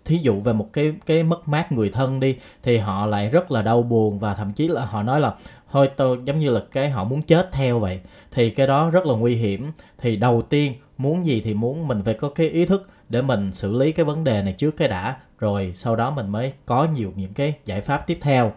thí 0.05 0.19
dụ 0.23 0.41
về 0.41 0.53
một 0.53 0.69
cái 0.73 0.95
cái 1.07 1.23
mất 1.23 1.49
mát 1.49 1.73
người 1.73 1.91
thân 1.91 2.21
đi 2.21 2.37
thì 2.63 2.79
họ 2.79 3.07
lại 3.07 3.29
rất 3.29 3.51
là 3.51 3.63
đau 3.63 3.83
buồn 3.83 4.19
và 4.19 4.35
thậm 4.35 4.53
chí 4.53 4.69
là 4.69 4.85
họ 4.85 5.03
nói 5.03 5.21
là 5.21 5.35
thôi 5.75 5.91
tôi 5.97 6.19
giống 6.25 6.39
như 6.39 6.51
là 6.51 6.61
cái 6.73 6.91
họ 6.91 7.05
muốn 7.05 7.23
chết 7.23 7.49
theo 7.53 7.79
vậy. 7.79 8.01
Thì 8.31 8.51
cái 8.51 8.67
đó 8.67 8.91
rất 8.91 9.07
là 9.07 9.15
nguy 9.15 9.35
hiểm. 9.35 9.73
Thì 9.99 10.17
đầu 10.17 10.43
tiên, 10.43 10.73
muốn 10.99 11.27
gì 11.27 11.41
thì 11.41 11.55
muốn, 11.55 11.89
mình 11.89 12.03
phải 12.03 12.15
có 12.15 12.29
cái 12.29 12.49
ý 12.49 12.67
thức 12.67 12.91
để 13.09 13.23
mình 13.23 13.53
xử 13.53 13.73
lý 13.73 13.93
cái 13.93 14.05
vấn 14.05 14.25
đề 14.25 14.43
này 14.43 14.53
trước 14.53 14.71
cái 14.77 14.89
đã. 14.89 15.17
Rồi 15.39 15.73
sau 15.75 15.97
đó 15.97 16.11
mình 16.11 16.29
mới 16.29 16.53
có 16.67 16.89
nhiều 16.95 17.13
những 17.17 17.35
cái 17.35 17.55
giải 17.65 17.81
pháp 17.81 18.07
tiếp 18.07 18.19
theo. 18.21 18.53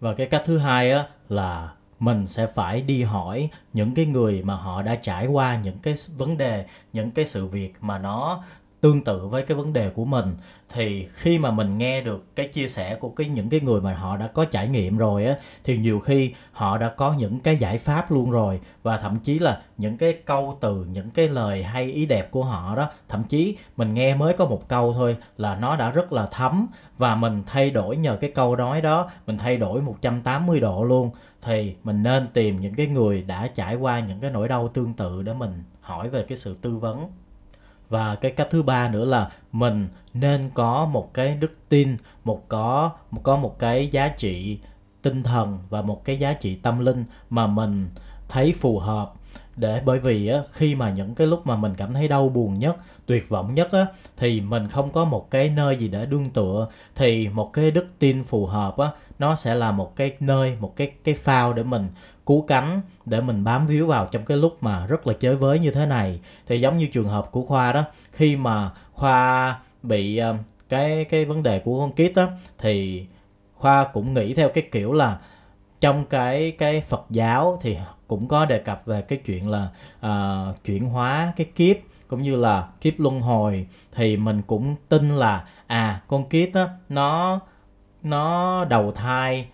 Và 0.00 0.14
cái 0.14 0.26
cách 0.26 0.42
thứ 0.44 0.58
hai 0.58 0.90
á, 0.90 1.06
là 1.28 1.72
mình 2.00 2.26
sẽ 2.26 2.46
phải 2.46 2.80
đi 2.80 3.02
hỏi 3.02 3.48
những 3.72 3.94
cái 3.94 4.06
người 4.06 4.42
mà 4.42 4.54
họ 4.54 4.82
đã 4.82 4.94
trải 4.94 5.26
qua 5.26 5.60
những 5.64 5.78
cái 5.82 5.94
vấn 6.16 6.36
đề, 6.36 6.64
những 6.92 7.10
cái 7.10 7.26
sự 7.26 7.46
việc 7.46 7.74
mà 7.80 7.98
nó 7.98 8.42
tương 8.80 9.04
tự 9.04 9.26
với 9.26 9.42
cái 9.42 9.56
vấn 9.56 9.72
đề 9.72 9.90
của 9.90 10.04
mình, 10.04 10.36
thì 10.72 11.08
khi 11.14 11.38
mà 11.38 11.50
mình 11.50 11.78
nghe 11.78 12.00
được 12.00 12.36
cái 12.36 12.48
chia 12.48 12.68
sẻ 12.68 12.94
của 12.94 13.08
cái 13.08 13.28
những 13.28 13.48
cái 13.48 13.60
người 13.60 13.80
mà 13.80 13.94
họ 13.94 14.16
đã 14.16 14.26
có 14.26 14.44
trải 14.44 14.68
nghiệm 14.68 14.98
rồi 14.98 15.26
á, 15.26 15.36
thì 15.64 15.78
nhiều 15.78 16.00
khi 16.00 16.34
họ 16.52 16.78
đã 16.78 16.88
có 16.88 17.14
những 17.18 17.40
cái 17.40 17.56
giải 17.56 17.78
pháp 17.78 18.12
luôn 18.12 18.30
rồi. 18.30 18.60
Và 18.82 18.98
thậm 18.98 19.18
chí 19.18 19.38
là 19.38 19.62
những 19.78 19.98
cái 19.98 20.12
câu 20.12 20.58
từ, 20.60 20.84
những 20.84 21.10
cái 21.10 21.28
lời 21.28 21.62
hay, 21.62 21.92
ý 21.92 22.06
đẹp 22.06 22.30
của 22.30 22.44
họ 22.44 22.76
đó, 22.76 22.90
thậm 23.08 23.24
chí 23.24 23.56
mình 23.76 23.94
nghe 23.94 24.14
mới 24.14 24.32
có 24.32 24.46
một 24.46 24.68
câu 24.68 24.92
thôi 24.92 25.16
là 25.36 25.56
nó 25.56 25.76
đã 25.76 25.90
rất 25.90 26.12
là 26.12 26.26
thấm. 26.26 26.66
Và 26.98 27.14
mình 27.14 27.42
thay 27.46 27.70
đổi 27.70 27.96
nhờ 27.96 28.16
cái 28.20 28.30
câu 28.30 28.56
nói 28.56 28.80
đó, 28.80 29.10
mình 29.26 29.38
thay 29.38 29.56
đổi 29.56 29.82
180 29.82 30.60
độ 30.60 30.84
luôn. 30.84 31.10
Thì 31.42 31.74
mình 31.84 32.02
nên 32.02 32.28
tìm 32.28 32.60
những 32.60 32.74
cái 32.74 32.86
người 32.86 33.22
đã 33.22 33.46
trải 33.54 33.74
qua 33.74 34.00
những 34.00 34.20
cái 34.20 34.30
nỗi 34.30 34.48
đau 34.48 34.68
tương 34.68 34.94
tự 34.94 35.22
để 35.22 35.34
mình 35.34 35.62
hỏi 35.80 36.08
về 36.08 36.24
cái 36.28 36.38
sự 36.38 36.56
tư 36.62 36.76
vấn 36.76 37.08
và 37.88 38.14
cái 38.14 38.30
cách 38.30 38.48
thứ 38.50 38.62
ba 38.62 38.88
nữa 38.88 39.04
là 39.04 39.30
mình 39.52 39.88
nên 40.14 40.50
có 40.54 40.86
một 40.86 41.14
cái 41.14 41.34
đức 41.34 41.52
tin 41.68 41.96
một 42.24 42.48
có 42.48 42.90
một 43.10 43.20
có 43.24 43.36
một 43.36 43.58
cái 43.58 43.88
giá 43.88 44.08
trị 44.08 44.58
tinh 45.02 45.22
thần 45.22 45.58
và 45.70 45.82
một 45.82 46.04
cái 46.04 46.18
giá 46.18 46.32
trị 46.32 46.54
tâm 46.54 46.78
linh 46.78 47.04
mà 47.30 47.46
mình 47.46 47.88
thấy 48.28 48.54
phù 48.58 48.78
hợp. 48.78 49.12
Để 49.56 49.82
bởi 49.84 49.98
vì 49.98 50.28
á, 50.28 50.40
khi 50.52 50.74
mà 50.74 50.90
những 50.90 51.14
cái 51.14 51.26
lúc 51.26 51.46
mà 51.46 51.56
mình 51.56 51.74
cảm 51.76 51.94
thấy 51.94 52.08
đau 52.08 52.28
buồn 52.28 52.58
nhất 52.58 52.76
tuyệt 53.06 53.28
vọng 53.28 53.54
nhất 53.54 53.72
á, 53.72 53.86
thì 54.16 54.40
mình 54.40 54.68
không 54.68 54.92
có 54.92 55.04
một 55.04 55.30
cái 55.30 55.48
nơi 55.48 55.76
gì 55.76 55.88
để 55.88 56.06
đương 56.06 56.30
tựa 56.30 56.68
thì 56.94 57.28
một 57.28 57.52
cái 57.52 57.70
đức 57.70 57.86
tin 57.98 58.24
phù 58.24 58.46
hợp 58.46 58.76
á, 58.76 58.90
nó 59.18 59.34
sẽ 59.34 59.54
là 59.54 59.72
một 59.72 59.96
cái 59.96 60.16
nơi 60.20 60.56
một 60.60 60.76
cái 60.76 60.92
cái 61.04 61.14
phao 61.14 61.52
để 61.52 61.62
mình 61.62 61.88
cú 62.28 62.44
cánh 62.48 62.80
để 63.06 63.20
mình 63.20 63.44
bám 63.44 63.66
víu 63.66 63.86
vào 63.86 64.06
trong 64.06 64.24
cái 64.24 64.36
lúc 64.36 64.62
mà 64.62 64.86
rất 64.86 65.06
là 65.06 65.14
chới 65.20 65.36
với 65.36 65.58
như 65.58 65.70
thế 65.70 65.86
này. 65.86 66.20
Thì 66.46 66.60
giống 66.60 66.78
như 66.78 66.86
trường 66.92 67.08
hợp 67.08 67.28
của 67.30 67.42
khoa 67.42 67.72
đó 67.72 67.84
khi 68.12 68.36
mà 68.36 68.70
khoa 68.92 69.58
bị 69.82 70.16
ờ, 70.16 70.36
cái 70.68 71.04
cái 71.04 71.24
vấn 71.24 71.42
đề 71.42 71.58
của 71.58 71.80
con 71.80 71.92
kít 71.92 72.14
đó 72.14 72.28
thì 72.58 73.06
khoa 73.54 73.84
cũng 73.84 74.14
nghĩ 74.14 74.34
theo 74.34 74.48
cái 74.48 74.68
kiểu 74.72 74.92
là 74.92 75.18
trong 75.80 76.04
cái 76.06 76.50
cái 76.50 76.80
Phật 76.80 77.06
giáo 77.10 77.58
thì 77.62 77.76
cũng 78.06 78.28
có 78.28 78.44
đề 78.44 78.58
cập 78.58 78.86
về 78.86 79.02
cái 79.02 79.18
chuyện 79.24 79.48
là 79.48 79.68
uh, 80.06 80.64
chuyển 80.64 80.84
hóa 80.84 81.32
cái 81.36 81.46
kiếp 81.56 81.76
cũng 82.08 82.22
như 82.22 82.36
là 82.36 82.68
kiếp 82.80 82.94
luân 83.00 83.20
hồi. 83.20 83.66
Thì 83.92 84.16
mình 84.16 84.42
cũng 84.46 84.76
tin 84.88 85.16
là 85.16 85.44
à 85.66 86.00
con 86.06 86.28
kiếp 86.28 86.48
đó 86.54 86.68
nó 86.88 87.40
nó 88.02 88.64
đầu 88.64 88.92
thai 88.92 89.48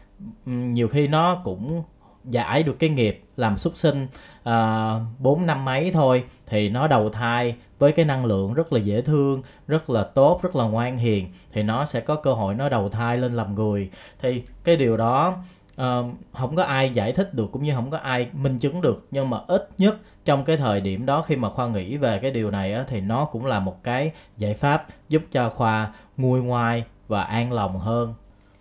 nhiều 0.47 0.89
khi 0.89 1.09
nó 1.09 1.35
cũng 1.45 1.83
giải 2.25 2.63
được 2.63 2.79
cái 2.79 2.91
nghiệp 2.91 3.25
làm 3.37 3.59
súc 3.59 3.77
sinh 3.77 4.07
ờ, 4.43 5.01
bốn 5.19 5.41
uh, 5.41 5.47
năm 5.47 5.65
mấy 5.65 5.91
thôi 5.93 6.25
thì 6.47 6.69
nó 6.69 6.87
đầu 6.87 7.11
thai 7.11 7.55
với 7.79 7.93
cái 7.93 8.05
năng 8.05 8.25
lượng 8.25 8.55
rất 8.55 8.73
là 8.73 8.81
dễ 8.81 9.03
thương 9.03 9.43
rất 9.67 9.91
là 9.91 10.05
tốt 10.05 10.41
rất 10.43 10.57
là 10.57 10.65
ngoan 10.65 10.99
hiền 10.99 11.29
thì 11.53 11.63
nó 11.63 11.85
sẽ 11.85 12.01
có 12.01 12.15
cơ 12.17 12.33
hội 12.33 12.55
nó 12.55 12.69
đầu 12.69 12.89
thai 12.89 13.19
lên 13.19 13.37
làm 13.37 13.55
người. 13.55 13.91
Thì 14.23 14.43
cái 14.65 14.77
điều 14.77 14.97
đó 14.97 15.37
ờ, 15.77 15.99
uh, 15.99 16.15
không 16.33 16.57
có 16.57 16.63
ai 16.63 16.91
giải 16.91 17.13
thích 17.13 17.35
được 17.35 17.49
cũng 17.53 17.65
như 17.65 17.75
không 17.75 17.91
có 17.91 17.99
ai 17.99 18.27
minh 18.33 18.59
chứng 18.59 18.81
được 18.81 19.07
nhưng 19.11 19.31
mà 19.31 19.39
ít 19.47 19.69
nhất 19.79 19.97
trong 20.25 20.45
cái 20.45 20.57
thời 20.57 20.81
điểm 20.81 21.07
đó 21.07 21.23
khi 21.23 21.37
mà 21.37 21.51
khoa 21.51 21.69
nghĩ 21.69 21.97
về 21.97 22.19
cái 22.19 22.31
điều 22.31 22.51
này 22.51 22.75
á, 22.75 22.85
thì 22.89 23.01
nó 23.01 23.25
cũng 23.25 23.47
là 23.47 23.61
một 23.61 23.83
cái 23.83 24.13
giải 24.37 24.55
pháp 24.55 24.87
giúp 25.09 25.23
cho 25.31 25.51
khoa 25.51 25.93
nguôi 26.17 26.43
ngoai 26.43 26.85
và 27.09 27.23
an 27.23 27.53
lòng 27.53 27.79
hơn. 27.79 28.15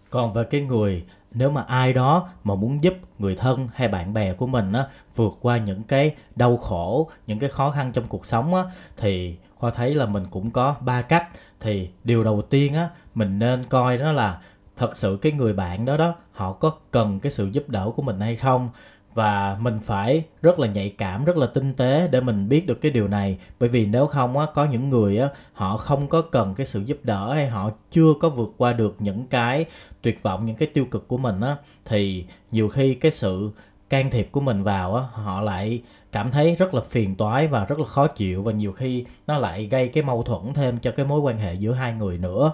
Còn 0.10 0.34
về 0.34 0.44
cái 0.44 0.62
người 0.62 1.04
nếu 1.34 1.50
mà 1.50 1.62
ai 1.62 1.94
đó 1.94 2.30
mà 2.44 2.56
muốn 2.56 2.84
giúp 2.84 2.94
người 3.20 3.36
thân 3.36 3.68
hay 3.76 3.88
bạn 3.88 4.14
bè 4.14 4.34
của 4.34 4.48
mình 4.48 4.74
á, 4.74 4.86
vượt 5.16 5.34
qua 5.42 5.58
những 5.58 5.84
cái 5.84 6.16
đau 6.36 6.58
khổ, 6.58 7.10
những 7.28 7.40
cái 7.40 7.50
khó 7.50 7.72
khăn 7.72 7.92
trong 7.92 8.04
cuộc 8.08 8.26
sống 8.26 8.56
á, 8.56 8.64
thì 8.98 9.38
khoa 9.56 9.72
thấy 9.72 9.96
là 9.96 10.06
mình 10.06 10.24
cũng 10.32 10.52
có 10.52 10.76
ba 10.82 11.02
cách. 11.02 11.28
Thì 11.60 11.90
điều 12.04 12.24
đầu 12.24 12.42
tiên 12.42 12.74
á, 12.74 12.90
mình 13.16 13.40
nên 13.40 13.64
coi 13.64 13.98
đó 13.98 14.12
là 14.12 14.40
thật 14.78 14.98
sự 14.98 15.20
cái 15.22 15.32
người 15.32 15.54
bạn 15.54 15.86
đó 15.86 15.98
đó, 15.98 16.16
họ 16.32 16.54
có 16.54 16.72
cần 16.92 17.20
cái 17.20 17.32
sự 17.32 17.50
giúp 17.52 17.70
đỡ 17.70 17.92
của 17.96 18.02
mình 18.02 18.20
hay 18.20 18.36
không? 18.36 18.70
Và 19.14 19.58
mình 19.60 19.80
phải 19.80 20.24
rất 20.42 20.60
là 20.60 20.68
nhạy 20.68 20.90
cảm, 20.98 21.26
rất 21.26 21.38
là 21.38 21.48
tinh 21.48 21.74
tế 21.74 22.08
để 22.12 22.22
mình 22.22 22.50
biết 22.50 22.68
được 22.68 22.82
cái 22.82 22.92
điều 22.92 23.08
này. 23.08 23.38
Bởi 23.60 23.70
vì 23.70 23.86
nếu 23.86 24.08
không 24.08 24.38
á, 24.38 24.46
có 24.54 24.66
những 24.66 24.90
người 24.90 25.18
á, 25.18 25.30
họ 25.54 25.78
không 25.78 26.08
có 26.08 26.22
cần 26.22 26.54
cái 26.56 26.66
sự 26.66 26.80
giúp 26.80 27.00
đỡ 27.04 27.34
hay 27.34 27.48
họ 27.48 27.72
chưa 27.92 28.14
có 28.22 28.30
vượt 28.30 28.54
qua 28.58 28.74
được 28.74 28.96
những 29.00 29.28
cái 29.28 29.66
tuyệt 30.02 30.24
vọng, 30.24 30.46
những 30.46 30.56
cái 30.56 30.70
tiêu 30.74 30.86
cực 30.86 31.08
của 31.08 31.18
mình 31.18 31.42
á, 31.42 31.58
thì 31.86 32.26
nhiều 32.52 32.70
khi 32.70 32.94
cái 32.96 33.12
sự 33.12 33.52
can 33.90 34.10
thiệp 34.10 34.30
của 34.32 34.42
mình 34.42 34.64
vào 34.64 34.96
á, 34.96 35.04
họ 35.12 35.42
lại 35.42 35.82
cảm 36.12 36.32
thấy 36.32 36.56
rất 36.56 36.74
là 36.74 36.82
phiền 36.82 37.16
toái 37.16 37.48
và 37.48 37.66
rất 37.66 37.80
là 37.80 37.86
khó 37.86 38.08
chịu 38.08 38.44
và 38.44 38.52
nhiều 38.52 38.72
khi 38.72 39.06
nó 39.28 39.38
lại 39.38 39.66
gây 39.66 39.88
cái 39.88 40.04
mâu 40.04 40.24
thuẫn 40.24 40.54
thêm 40.54 40.78
cho 40.80 40.92
cái 40.92 41.06
mối 41.06 41.20
quan 41.20 41.38
hệ 41.38 41.54
giữa 41.54 41.74
hai 41.74 41.94
người 41.94 42.18
nữa. 42.18 42.52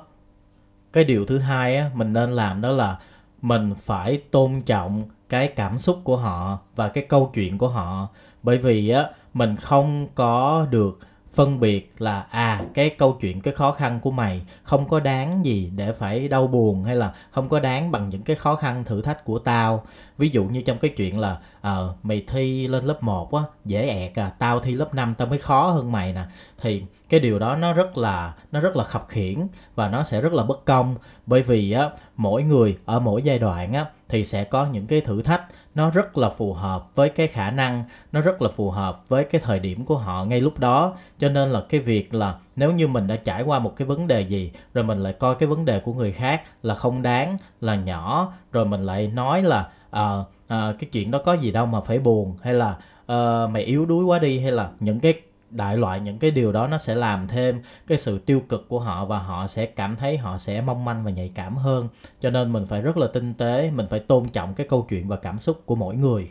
Cái 0.93 1.03
điều 1.03 1.25
thứ 1.25 1.37
hai 1.37 1.77
á, 1.77 1.91
mình 1.93 2.13
nên 2.13 2.31
làm 2.31 2.61
đó 2.61 2.71
là 2.71 2.99
mình 3.41 3.73
phải 3.77 4.21
tôn 4.31 4.61
trọng 4.61 5.03
cái 5.29 5.47
cảm 5.47 5.77
xúc 5.77 5.99
của 6.03 6.17
họ 6.17 6.59
và 6.75 6.87
cái 6.87 7.05
câu 7.09 7.31
chuyện 7.33 7.57
của 7.57 7.67
họ. 7.69 8.07
Bởi 8.43 8.57
vì 8.57 8.89
á, 8.89 9.09
mình 9.33 9.55
không 9.55 10.07
có 10.15 10.67
được 10.69 10.99
phân 11.33 11.59
biệt 11.59 11.93
là 11.97 12.25
à 12.29 12.63
cái 12.73 12.89
câu 12.89 13.17
chuyện 13.21 13.41
cái 13.41 13.53
khó 13.53 13.71
khăn 13.71 13.99
của 13.99 14.11
mày 14.11 14.41
không 14.63 14.87
có 14.87 14.99
đáng 14.99 15.45
gì 15.45 15.71
để 15.75 15.93
phải 15.93 16.27
đau 16.27 16.47
buồn 16.47 16.83
hay 16.83 16.95
là 16.95 17.13
không 17.31 17.49
có 17.49 17.59
đáng 17.59 17.91
bằng 17.91 18.09
những 18.09 18.21
cái 18.21 18.35
khó 18.35 18.55
khăn 18.55 18.83
thử 18.83 19.01
thách 19.01 19.25
của 19.25 19.39
tao. 19.39 19.83
Ví 20.17 20.29
dụ 20.29 20.43
như 20.43 20.61
trong 20.61 20.77
cái 20.77 20.93
chuyện 20.97 21.19
là 21.19 21.39
à, 21.61 21.77
mày 22.03 22.23
thi 22.27 22.67
lên 22.67 22.85
lớp 22.85 23.03
1 23.03 23.33
á 23.33 23.41
dễ 23.65 23.87
ẹt 23.87 24.19
à 24.19 24.31
tao 24.39 24.59
thi 24.59 24.73
lớp 24.73 24.93
5 24.93 25.13
tao 25.13 25.27
mới 25.27 25.39
khó 25.39 25.69
hơn 25.71 25.91
mày 25.91 26.13
nè. 26.13 26.23
Thì 26.61 26.83
cái 27.09 27.19
điều 27.19 27.39
đó 27.39 27.55
nó 27.55 27.73
rất 27.73 27.97
là 27.97 28.33
nó 28.51 28.59
rất 28.59 28.75
là 28.75 28.83
khập 28.83 29.05
khiển 29.09 29.47
và 29.75 29.89
nó 29.89 30.03
sẽ 30.03 30.21
rất 30.21 30.33
là 30.33 30.43
bất 30.43 30.65
công. 30.65 30.95
Bởi 31.25 31.41
vì 31.41 31.71
á 31.71 31.89
mỗi 32.15 32.43
người 32.43 32.77
ở 32.85 32.99
mỗi 32.99 33.21
giai 33.21 33.39
đoạn 33.39 33.73
á 33.73 33.85
thì 34.09 34.23
sẽ 34.23 34.43
có 34.43 34.65
những 34.65 34.87
cái 34.87 35.01
thử 35.01 35.21
thách 35.21 35.41
nó 35.75 35.89
rất 35.89 36.17
là 36.17 36.29
phù 36.29 36.53
hợp 36.53 36.95
với 36.95 37.09
cái 37.09 37.27
khả 37.27 37.51
năng 37.51 37.83
nó 38.11 38.21
rất 38.21 38.41
là 38.41 38.49
phù 38.55 38.71
hợp 38.71 39.09
với 39.09 39.23
cái 39.23 39.41
thời 39.43 39.59
điểm 39.59 39.85
của 39.85 39.97
họ 39.97 40.25
ngay 40.25 40.41
lúc 40.41 40.59
đó. 40.59 40.95
Cho 41.19 41.29
nên 41.29 41.49
là 41.49 41.63
cái 41.69 41.79
việc 41.81 42.13
là 42.13 42.35
nếu 42.55 42.71
như 42.71 42.87
mình 42.87 43.07
đã 43.07 43.15
trải 43.15 43.43
qua 43.43 43.59
một 43.59 43.75
cái 43.75 43.85
vấn 43.87 44.07
đề 44.07 44.21
gì 44.21 44.51
rồi 44.73 44.83
mình 44.83 45.03
lại 45.03 45.13
coi 45.13 45.35
cái 45.35 45.49
vấn 45.49 45.65
đề 45.65 45.79
của 45.79 45.93
người 45.93 46.11
khác 46.11 46.41
là 46.63 46.75
không 46.75 47.01
đáng 47.01 47.37
là 47.61 47.75
nhỏ 47.75 48.33
rồi 48.51 48.65
mình 48.65 48.83
lại 48.83 49.07
nói 49.07 49.43
là 49.43 49.69
à, 49.91 50.23
à, 50.47 50.73
cái 50.79 50.89
chuyện 50.91 51.11
đó 51.11 51.21
có 51.25 51.33
gì 51.33 51.51
đâu 51.51 51.65
mà 51.65 51.81
phải 51.81 51.99
buồn 51.99 52.37
hay 52.41 52.53
là 52.53 52.77
à, 53.07 53.47
mày 53.47 53.63
yếu 53.63 53.85
đuối 53.85 54.03
quá 54.03 54.19
đi 54.19 54.39
hay 54.39 54.51
là 54.51 54.69
những 54.79 54.99
cái 54.99 55.13
đại 55.51 55.77
loại, 55.77 55.99
những 55.99 56.19
cái 56.19 56.31
điều 56.31 56.51
đó 56.51 56.67
nó 56.67 56.77
sẽ 56.77 56.95
làm 56.95 57.27
thêm 57.27 57.61
cái 57.87 57.97
sự 57.97 58.19
tiêu 58.19 58.41
cực 58.49 58.67
của 58.69 58.79
họ 58.79 59.05
và 59.05 59.19
họ 59.19 59.47
sẽ 59.47 59.65
cảm 59.65 59.95
thấy 59.95 60.17
họ 60.17 60.37
sẽ 60.37 60.61
mong 60.61 60.85
manh 60.85 61.03
và 61.03 61.11
nhạy 61.11 61.31
cảm 61.35 61.57
hơn. 61.57 61.87
Cho 62.19 62.29
nên 62.29 62.53
mình 62.53 62.65
phải 62.65 62.81
rất 62.81 62.97
là 62.97 63.07
tinh 63.13 63.33
tế, 63.33 63.71
mình 63.71 63.87
phải 63.89 63.99
tôn 63.99 64.29
trọng 64.29 64.53
cái 64.53 64.67
câu 64.69 64.85
chuyện 64.89 65.07
và 65.07 65.15
cảm 65.15 65.39
xúc 65.39 65.61
của 65.65 65.75
mỗi 65.75 65.95
người 65.95 66.29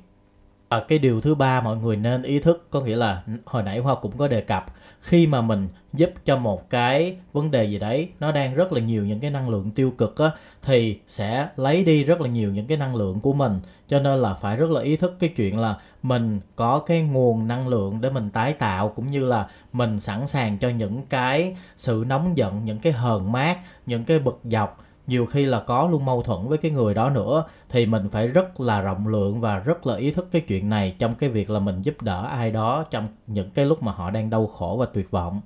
và 0.68 0.80
cái 0.80 0.98
điều 0.98 1.20
thứ 1.20 1.34
ba 1.34 1.60
mọi 1.60 1.76
người 1.76 1.96
nên 1.96 2.22
ý 2.22 2.38
thức, 2.38 2.66
có 2.70 2.80
nghĩa 2.80 2.96
là 2.96 3.22
hồi 3.44 3.62
nãy 3.62 3.78
hoa 3.78 3.94
cũng 3.94 4.18
có 4.18 4.28
đề 4.28 4.40
cập, 4.40 4.66
khi 5.00 5.26
mà 5.26 5.40
mình 5.40 5.68
giúp 5.92 6.10
cho 6.24 6.36
một 6.36 6.70
cái 6.70 7.16
vấn 7.32 7.50
đề 7.50 7.64
gì 7.64 7.78
đấy, 7.78 8.08
nó 8.20 8.32
đang 8.32 8.54
rất 8.54 8.72
là 8.72 8.80
nhiều 8.80 9.04
những 9.04 9.20
cái 9.20 9.30
năng 9.30 9.48
lượng 9.48 9.70
tiêu 9.70 9.90
cực 9.98 10.18
á, 10.18 10.30
thì 10.62 10.98
sẽ 11.08 11.48
lấy 11.56 11.84
đi 11.84 12.04
rất 12.04 12.20
là 12.20 12.28
nhiều 12.28 12.52
những 12.52 12.66
cái 12.66 12.78
năng 12.78 12.96
lượng 12.96 13.20
của 13.20 13.32
mình. 13.32 13.60
Cho 13.88 14.00
nên 14.00 14.18
là 14.18 14.34
phải 14.34 14.56
rất 14.56 14.70
là 14.70 14.80
ý 14.80 14.96
thức 14.96 15.16
cái 15.18 15.30
chuyện 15.36 15.58
là 15.58 15.76
mình 16.02 16.40
có 16.56 16.78
cái 16.78 17.02
nguồn 17.02 17.48
năng 17.48 17.68
lượng 17.68 18.00
để 18.00 18.10
mình 18.10 18.30
tái 18.30 18.52
tạo, 18.52 18.88
cũng 18.88 19.06
như 19.06 19.24
là 19.26 19.48
mình 19.72 20.00
sẵn 20.00 20.26
sàng 20.26 20.58
cho 20.58 20.68
những 20.68 21.06
cái 21.06 21.56
sự 21.76 22.04
nóng 22.06 22.36
giận, 22.36 22.64
những 22.64 22.78
cái 22.78 22.92
hờn 22.92 23.32
mát, 23.32 23.58
những 23.86 24.04
cái 24.04 24.18
bực 24.18 24.40
dọc 24.44 24.84
nhiều 25.08 25.26
khi 25.26 25.46
là 25.46 25.60
có 25.60 25.88
luôn 25.90 26.04
mâu 26.04 26.22
thuẫn 26.22 26.48
với 26.48 26.58
cái 26.58 26.70
người 26.70 26.94
đó 26.94 27.10
nữa 27.10 27.44
thì 27.68 27.86
mình 27.86 28.08
phải 28.08 28.28
rất 28.28 28.60
là 28.60 28.80
rộng 28.80 29.08
lượng 29.08 29.40
và 29.40 29.58
rất 29.58 29.86
là 29.86 29.96
ý 29.96 30.10
thức 30.10 30.28
cái 30.32 30.42
chuyện 30.42 30.68
này 30.68 30.96
trong 30.98 31.14
cái 31.14 31.30
việc 31.30 31.50
là 31.50 31.60
mình 31.60 31.82
giúp 31.82 32.02
đỡ 32.02 32.26
ai 32.26 32.50
đó 32.50 32.84
trong 32.90 33.08
những 33.26 33.50
cái 33.50 33.64
lúc 33.64 33.82
mà 33.82 33.92
họ 33.92 34.10
đang 34.10 34.30
đau 34.30 34.46
khổ 34.46 34.76
và 34.80 34.86
tuyệt 34.86 35.10
vọng. 35.10 35.40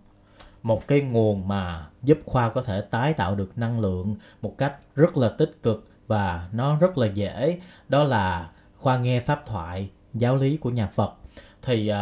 Một 0.62 0.86
cái 0.86 1.00
nguồn 1.00 1.48
mà 1.48 1.86
giúp 2.02 2.18
khoa 2.26 2.48
có 2.48 2.62
thể 2.62 2.80
tái 2.80 3.12
tạo 3.12 3.34
được 3.34 3.58
năng 3.58 3.80
lượng 3.80 4.16
một 4.42 4.58
cách 4.58 4.76
rất 4.94 5.16
là 5.16 5.28
tích 5.28 5.62
cực 5.62 5.88
và 6.06 6.48
nó 6.52 6.76
rất 6.80 6.98
là 6.98 7.06
dễ 7.06 7.58
đó 7.88 8.04
là 8.04 8.50
khoa 8.78 8.98
nghe 8.98 9.20
pháp 9.20 9.46
thoại 9.46 9.90
giáo 10.14 10.36
lý 10.36 10.56
của 10.56 10.70
nhà 10.70 10.86
phật. 10.86 11.14
Thì 11.62 11.92
uh, 11.92 11.96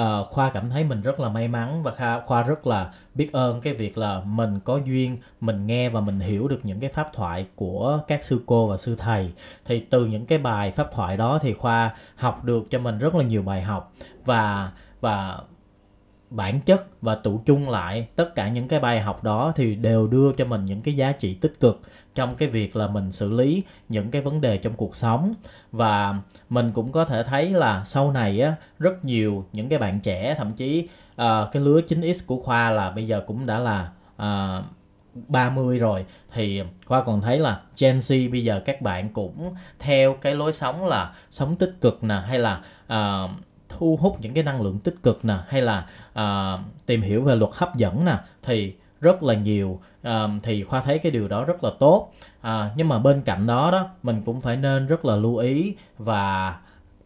uh, 0.00 0.30
khoa 0.30 0.50
cảm 0.50 0.70
thấy 0.70 0.84
mình 0.84 1.02
rất 1.02 1.20
là 1.20 1.28
may 1.28 1.48
mắn 1.48 1.82
và 1.82 2.20
khoa 2.26 2.42
rất 2.42 2.66
là 2.66 2.92
biết 3.14 3.32
ơn 3.32 3.60
cái 3.60 3.74
việc 3.74 3.98
là 3.98 4.20
mình 4.24 4.60
có 4.64 4.80
duyên 4.84 5.18
mình 5.40 5.66
nghe 5.66 5.88
và 5.88 6.00
mình 6.00 6.20
hiểu 6.20 6.48
được 6.48 6.60
những 6.62 6.80
cái 6.80 6.90
pháp 6.90 7.10
thoại 7.12 7.46
của 7.56 8.00
các 8.08 8.24
sư 8.24 8.42
cô 8.46 8.66
và 8.66 8.76
sư 8.76 8.96
thầy. 8.98 9.32
Thì 9.64 9.80
từ 9.90 10.06
những 10.06 10.26
cái 10.26 10.38
bài 10.38 10.70
pháp 10.70 10.92
thoại 10.92 11.16
đó 11.16 11.38
thì 11.42 11.54
khoa 11.54 11.94
học 12.16 12.44
được 12.44 12.70
cho 12.70 12.78
mình 12.78 12.98
rất 12.98 13.14
là 13.14 13.24
nhiều 13.24 13.42
bài 13.42 13.62
học 13.62 13.92
và 14.24 14.72
và 15.00 15.38
bản 16.30 16.60
chất 16.60 17.02
và 17.02 17.14
tụ 17.14 17.40
chung 17.46 17.68
lại 17.70 18.08
tất 18.16 18.34
cả 18.34 18.48
những 18.48 18.68
cái 18.68 18.80
bài 18.80 19.00
học 19.00 19.24
đó 19.24 19.52
thì 19.56 19.74
đều 19.74 20.06
đưa 20.06 20.32
cho 20.32 20.44
mình 20.44 20.64
những 20.64 20.80
cái 20.80 20.96
giá 20.96 21.12
trị 21.12 21.34
tích 21.34 21.60
cực 21.60 21.80
trong 22.14 22.36
cái 22.36 22.48
việc 22.48 22.76
là 22.76 22.86
mình 22.86 23.12
xử 23.12 23.32
lý 23.32 23.62
những 23.88 24.10
cái 24.10 24.22
vấn 24.22 24.40
đề 24.40 24.56
trong 24.56 24.74
cuộc 24.74 24.96
sống. 24.96 25.34
Và 25.72 26.14
mình 26.48 26.70
cũng 26.72 26.92
có 26.92 27.04
thể 27.04 27.22
thấy 27.22 27.50
là 27.50 27.84
sau 27.84 28.12
này 28.12 28.40
á 28.40 28.54
rất 28.78 29.04
nhiều 29.04 29.46
những 29.52 29.68
cái 29.68 29.78
bạn 29.78 30.00
trẻ 30.00 30.34
thậm 30.38 30.52
chí 30.52 30.88
uh, 31.12 31.52
cái 31.52 31.62
lứa 31.62 31.80
9x 31.88 32.24
của 32.26 32.42
khoa 32.42 32.70
là 32.70 32.90
bây 32.90 33.06
giờ 33.06 33.22
cũng 33.26 33.46
đã 33.46 33.58
là 33.58 33.90
ờ, 34.16 34.58
uh, 34.58 35.28
30 35.28 35.78
rồi. 35.78 36.06
Thì 36.32 36.62
Khoa 36.86 37.02
còn 37.02 37.20
thấy 37.20 37.38
là 37.38 37.60
Gen 37.80 37.98
Z 37.98 38.30
bây 38.30 38.44
giờ 38.44 38.60
các 38.64 38.82
bạn 38.82 39.08
cũng 39.08 39.54
theo 39.78 40.14
cái 40.14 40.34
lối 40.34 40.52
sống 40.52 40.86
là 40.86 41.12
sống 41.30 41.56
tích 41.56 41.74
cực 41.80 42.04
nè 42.04 42.22
hay 42.26 42.38
là 42.38 42.60
uh, 42.92 43.30
thu 43.68 43.98
hút 44.00 44.18
những 44.20 44.34
cái 44.34 44.44
năng 44.44 44.62
lượng 44.62 44.78
tích 44.78 44.94
cực 45.02 45.24
nè 45.24 45.36
hay 45.48 45.62
là 45.62 45.86
uh, 46.12 46.60
tìm 46.86 47.02
hiểu 47.02 47.22
về 47.22 47.36
luật 47.36 47.50
hấp 47.54 47.76
dẫn 47.76 48.04
nè. 48.04 48.16
Thì 48.42 48.74
rất 49.00 49.22
là 49.22 49.34
nhiều 49.34 49.80
thì 50.42 50.64
khoa 50.64 50.80
thấy 50.80 50.98
cái 50.98 51.12
điều 51.12 51.28
đó 51.28 51.44
rất 51.44 51.64
là 51.64 51.70
tốt. 51.78 52.12
À, 52.40 52.70
nhưng 52.76 52.88
mà 52.88 52.98
bên 52.98 53.22
cạnh 53.22 53.46
đó 53.46 53.70
đó 53.70 53.88
mình 54.02 54.22
cũng 54.26 54.40
phải 54.40 54.56
nên 54.56 54.86
rất 54.86 55.04
là 55.04 55.16
lưu 55.16 55.36
ý 55.36 55.74
và 55.98 56.56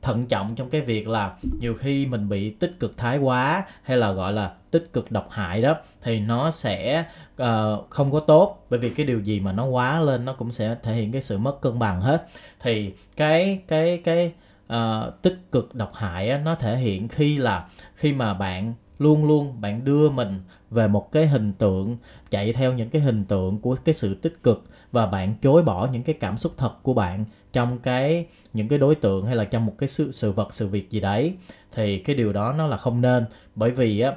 thận 0.02 0.26
trọng 0.26 0.54
trong 0.54 0.70
cái 0.70 0.80
việc 0.80 1.08
là 1.08 1.32
nhiều 1.60 1.74
khi 1.74 2.06
mình 2.06 2.28
bị 2.28 2.50
tích 2.50 2.76
cực 2.80 2.96
thái 2.96 3.18
quá 3.18 3.64
hay 3.82 3.96
là 3.96 4.12
gọi 4.12 4.32
là 4.32 4.52
tích 4.70 4.92
cực 4.92 5.12
độc 5.12 5.30
hại 5.30 5.62
đó 5.62 5.76
thì 6.02 6.20
nó 6.20 6.50
sẽ 6.50 7.04
uh, 7.42 7.46
không 7.90 8.12
có 8.12 8.20
tốt. 8.20 8.66
Bởi 8.70 8.80
vì 8.80 8.90
cái 8.90 9.06
điều 9.06 9.20
gì 9.20 9.40
mà 9.40 9.52
nó 9.52 9.64
quá 9.64 10.00
lên 10.00 10.24
nó 10.24 10.32
cũng 10.32 10.52
sẽ 10.52 10.76
thể 10.82 10.94
hiện 10.94 11.12
cái 11.12 11.22
sự 11.22 11.38
mất 11.38 11.60
cân 11.60 11.78
bằng 11.78 12.00
hết. 12.00 12.26
Thì 12.60 12.92
cái 13.16 13.60
cái 13.68 13.98
cái 14.04 14.32
uh, 14.72 15.22
tích 15.22 15.38
cực 15.52 15.74
độc 15.74 15.94
hại 15.94 16.30
á, 16.30 16.38
nó 16.44 16.54
thể 16.54 16.76
hiện 16.76 17.08
khi 17.08 17.38
là 17.38 17.64
khi 17.94 18.12
mà 18.12 18.34
bạn 18.34 18.74
luôn 18.98 19.24
luôn 19.24 19.60
bạn 19.60 19.84
đưa 19.84 20.10
mình 20.10 20.40
về 20.70 20.88
một 20.88 21.12
cái 21.12 21.26
hình 21.26 21.52
tượng, 21.52 21.96
chạy 22.30 22.52
theo 22.52 22.72
những 22.72 22.90
cái 22.90 23.02
hình 23.02 23.24
tượng 23.24 23.58
của 23.58 23.76
cái 23.84 23.94
sự 23.94 24.14
tích 24.14 24.42
cực 24.42 24.64
và 24.92 25.06
bạn 25.06 25.34
chối 25.42 25.62
bỏ 25.62 25.88
những 25.92 26.02
cái 26.02 26.14
cảm 26.20 26.38
xúc 26.38 26.52
thật 26.56 26.82
của 26.82 26.94
bạn 26.94 27.24
trong 27.52 27.78
cái, 27.78 28.26
những 28.52 28.68
cái 28.68 28.78
đối 28.78 28.94
tượng 28.94 29.26
hay 29.26 29.36
là 29.36 29.44
trong 29.44 29.66
một 29.66 29.74
cái 29.78 29.88
sự 29.88 30.12
sự 30.12 30.32
vật, 30.32 30.54
sự 30.54 30.66
việc 30.66 30.90
gì 30.90 31.00
đấy. 31.00 31.34
Thì 31.72 31.98
cái 31.98 32.16
điều 32.16 32.32
đó 32.32 32.52
nó 32.52 32.66
là 32.66 32.76
không 32.76 33.00
nên. 33.00 33.24
Bởi 33.54 33.70
vì 33.70 34.00
á, 34.00 34.12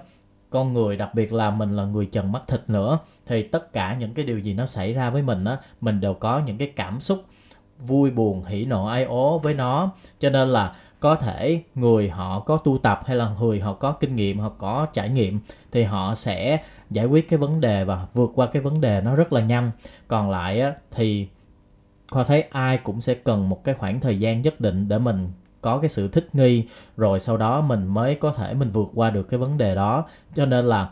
con 0.49 0.73
người, 0.73 0.97
đặc 0.97 1.15
biệt 1.15 1.33
là 1.33 1.51
mình 1.51 1.75
là 1.75 1.85
người 1.85 2.05
trần 2.05 2.31
mắt 2.31 2.41
thịt 2.47 2.61
nữa, 2.67 2.99
thì 3.25 3.43
tất 3.43 3.73
cả 3.73 3.95
những 3.99 4.13
cái 4.13 4.25
điều 4.25 4.39
gì 4.39 4.53
nó 4.53 4.65
xảy 4.65 4.93
ra 4.93 5.09
với 5.09 5.21
mình 5.21 5.45
á, 5.45 5.57
mình 5.81 5.99
đều 5.99 6.13
có 6.13 6.41
những 6.45 6.57
cái 6.57 6.73
cảm 6.75 6.99
xúc 6.99 7.23
vui 7.79 8.11
buồn, 8.11 8.43
hỉ 8.45 8.65
nộ, 8.65 8.85
ai 8.85 9.03
ố 9.03 9.39
với 9.39 9.53
nó. 9.53 9.91
Cho 10.19 10.29
nên 10.29 10.47
là 10.49 10.75
có 11.01 11.15
thể 11.15 11.63
người 11.75 12.09
họ 12.09 12.39
có 12.39 12.57
tu 12.57 12.77
tập 12.77 13.01
hay 13.05 13.15
là 13.15 13.35
người 13.39 13.59
họ 13.59 13.73
có 13.73 13.91
kinh 13.91 14.15
nghiệm 14.15 14.39
họ 14.39 14.49
có 14.49 14.87
trải 14.93 15.09
nghiệm 15.09 15.39
thì 15.71 15.83
họ 15.83 16.15
sẽ 16.15 16.63
giải 16.89 17.05
quyết 17.05 17.29
cái 17.29 17.39
vấn 17.39 17.61
đề 17.61 17.83
và 17.83 18.07
vượt 18.13 18.31
qua 18.35 18.47
cái 18.47 18.61
vấn 18.61 18.81
đề 18.81 19.01
nó 19.01 19.15
rất 19.15 19.33
là 19.33 19.41
nhanh. 19.41 19.71
Còn 20.07 20.29
lại 20.29 20.61
á, 20.61 20.73
thì 20.91 21.27
khoa 22.11 22.23
thấy 22.23 22.41
ai 22.41 22.77
cũng 22.77 23.01
sẽ 23.01 23.13
cần 23.13 23.49
một 23.49 23.63
cái 23.63 23.75
khoảng 23.75 23.99
thời 23.99 24.19
gian 24.19 24.41
nhất 24.41 24.61
định 24.61 24.87
để 24.87 24.99
mình 24.99 25.29
có 25.61 25.77
cái 25.77 25.89
sự 25.89 26.07
thích 26.07 26.27
nghi 26.33 26.67
rồi 26.97 27.19
sau 27.19 27.37
đó 27.37 27.61
mình 27.61 27.87
mới 27.87 28.15
có 28.15 28.33
thể 28.33 28.53
mình 28.53 28.69
vượt 28.69 28.89
qua 28.93 29.09
được 29.09 29.23
cái 29.23 29.37
vấn 29.37 29.57
đề 29.57 29.75
đó. 29.75 30.05
Cho 30.35 30.45
nên 30.45 30.65
là 30.65 30.89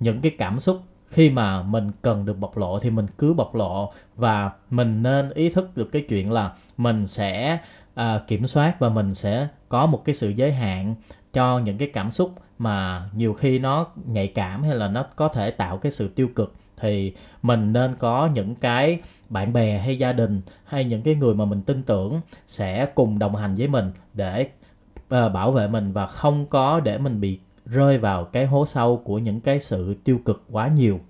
những 0.00 0.20
cái 0.20 0.32
cảm 0.38 0.60
xúc 0.60 0.80
khi 1.08 1.30
mà 1.30 1.62
mình 1.62 1.90
cần 2.02 2.24
được 2.24 2.38
bộc 2.38 2.56
lộ 2.56 2.78
thì 2.78 2.90
mình 2.90 3.06
cứ 3.18 3.34
bộc 3.34 3.54
lộ 3.54 3.92
và 4.16 4.50
mình 4.70 5.02
nên 5.02 5.30
ý 5.30 5.48
thức 5.48 5.76
được 5.76 5.92
cái 5.92 6.04
chuyện 6.08 6.32
là 6.32 6.52
mình 6.76 7.06
sẽ 7.06 7.58
à, 7.94 8.20
kiểm 8.26 8.46
soát 8.46 8.80
và 8.80 8.88
mình 8.88 9.14
sẽ 9.14 9.48
có 9.68 9.86
một 9.86 10.04
cái 10.04 10.14
sự 10.14 10.28
giới 10.28 10.52
hạn 10.52 10.94
cho 11.32 11.58
những 11.58 11.78
cái 11.78 11.90
cảm 11.94 12.10
xúc 12.10 12.34
mà 12.58 13.08
nhiều 13.14 13.34
khi 13.34 13.58
nó 13.58 13.86
nhạy 14.06 14.26
cảm 14.26 14.62
hay 14.62 14.74
là 14.74 14.88
nó 14.88 15.06
có 15.16 15.28
thể 15.28 15.50
tạo 15.50 15.78
cái 15.78 15.92
sự 15.92 16.08
tiêu 16.08 16.28
cực. 16.34 16.54
Thì 16.76 17.14
mình 17.42 17.72
nên 17.72 17.94
có 17.98 18.28
những 18.34 18.54
cái 18.54 18.98
bạn 19.28 19.52
bè 19.52 19.78
hay 19.78 19.98
gia 19.98 20.12
đình 20.12 20.40
hay 20.64 20.84
những 20.84 21.02
cái 21.02 21.14
người 21.14 21.34
mà 21.34 21.44
mình 21.44 21.62
tin 21.62 21.82
tưởng 21.82 22.20
sẽ 22.46 22.86
cùng 22.94 23.18
đồng 23.18 23.36
hành 23.36 23.54
với 23.54 23.68
mình 23.68 23.92
để 24.14 24.48
uh, 24.96 25.32
bảo 25.32 25.52
vệ 25.52 25.68
mình 25.68 25.92
và 25.92 26.06
không 26.06 26.46
có 26.46 26.80
để 26.80 26.98
mình 26.98 27.20
bị 27.20 27.40
rơi 27.66 27.98
vào 27.98 28.24
cái 28.24 28.46
hố 28.46 28.66
sâu 28.66 29.02
của 29.04 29.18
những 29.18 29.40
cái 29.40 29.60
sự 29.60 29.94
tiêu 30.04 30.20
cực 30.24 30.44
quá 30.50 30.68
nhiều 30.68 31.00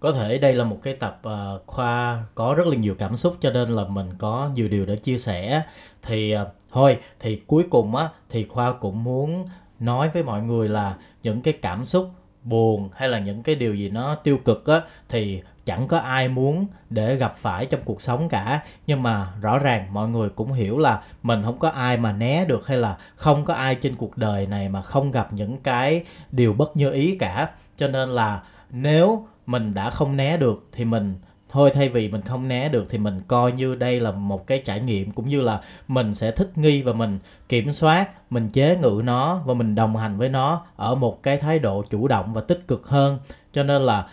có 0.00 0.12
thể 0.12 0.38
đây 0.38 0.54
là 0.54 0.64
một 0.64 0.78
cái 0.82 0.94
tập 0.94 1.20
uh, 1.28 1.66
khoa 1.66 2.24
có 2.34 2.54
rất 2.54 2.66
là 2.66 2.76
nhiều 2.76 2.94
cảm 2.98 3.16
xúc 3.16 3.36
cho 3.40 3.50
nên 3.50 3.70
là 3.70 3.84
mình 3.84 4.06
có 4.18 4.50
nhiều 4.54 4.68
điều 4.68 4.86
để 4.86 4.96
chia 4.96 5.16
sẻ. 5.16 5.62
Thì 6.02 6.34
uh, 6.42 6.48
thôi 6.72 6.98
thì 7.20 7.40
cuối 7.46 7.64
cùng 7.70 7.96
á 7.96 8.08
thì 8.30 8.44
khoa 8.44 8.72
cũng 8.72 9.04
muốn 9.04 9.44
nói 9.80 10.08
với 10.08 10.22
mọi 10.22 10.42
người 10.42 10.68
là 10.68 10.96
những 11.22 11.40
cái 11.42 11.54
cảm 11.62 11.84
xúc 11.84 12.10
buồn 12.42 12.88
hay 12.94 13.08
là 13.08 13.18
những 13.18 13.42
cái 13.42 13.54
điều 13.54 13.74
gì 13.74 13.88
nó 13.90 14.14
tiêu 14.14 14.38
cực 14.44 14.66
á 14.66 14.80
thì 15.08 15.42
chẳng 15.64 15.88
có 15.88 15.98
ai 15.98 16.28
muốn 16.28 16.66
để 16.90 17.16
gặp 17.16 17.34
phải 17.36 17.66
trong 17.66 17.80
cuộc 17.84 18.02
sống 18.02 18.28
cả. 18.28 18.62
Nhưng 18.86 19.02
mà 19.02 19.32
rõ 19.40 19.58
ràng 19.58 19.86
mọi 19.92 20.08
người 20.08 20.28
cũng 20.28 20.52
hiểu 20.52 20.78
là 20.78 21.02
mình 21.22 21.42
không 21.44 21.58
có 21.58 21.68
ai 21.68 21.96
mà 21.96 22.12
né 22.12 22.44
được 22.44 22.66
hay 22.66 22.78
là 22.78 22.96
không 23.16 23.44
có 23.44 23.54
ai 23.54 23.74
trên 23.74 23.96
cuộc 23.96 24.16
đời 24.16 24.46
này 24.46 24.68
mà 24.68 24.82
không 24.82 25.10
gặp 25.10 25.32
những 25.32 25.58
cái 25.58 26.04
điều 26.30 26.52
bất 26.52 26.76
như 26.76 26.90
ý 26.92 27.16
cả. 27.18 27.50
Cho 27.76 27.88
nên 27.88 28.08
là 28.08 28.42
nếu 28.70 29.26
mình 29.46 29.74
đã 29.74 29.90
không 29.90 30.16
né 30.16 30.36
được 30.36 30.68
thì 30.72 30.84
mình, 30.84 31.14
thôi 31.48 31.70
thay 31.74 31.88
vì 31.88 32.08
mình 32.08 32.22
không 32.22 32.48
né 32.48 32.68
được 32.68 32.86
thì 32.88 32.98
mình 32.98 33.20
coi 33.28 33.52
như 33.52 33.74
đây 33.74 34.00
là 34.00 34.10
một 34.10 34.46
cái 34.46 34.62
trải 34.64 34.80
nghiệm 34.80 35.10
cũng 35.10 35.28
như 35.28 35.40
là 35.40 35.60
mình 35.88 36.14
sẽ 36.14 36.30
thích 36.30 36.58
nghi 36.58 36.82
và 36.82 36.92
mình 36.92 37.18
kiểm 37.48 37.72
soát, 37.72 38.08
mình 38.32 38.48
chế 38.48 38.76
ngự 38.76 39.02
nó 39.04 39.40
và 39.44 39.54
mình 39.54 39.74
đồng 39.74 39.96
hành 39.96 40.16
với 40.16 40.28
nó 40.28 40.64
ở 40.76 40.94
một 40.94 41.22
cái 41.22 41.36
thái 41.36 41.58
độ 41.58 41.84
chủ 41.90 42.08
động 42.08 42.32
và 42.32 42.40
tích 42.40 42.68
cực 42.68 42.88
hơn. 42.88 43.18
Cho 43.52 43.62
nên 43.62 43.82
là 43.82 44.06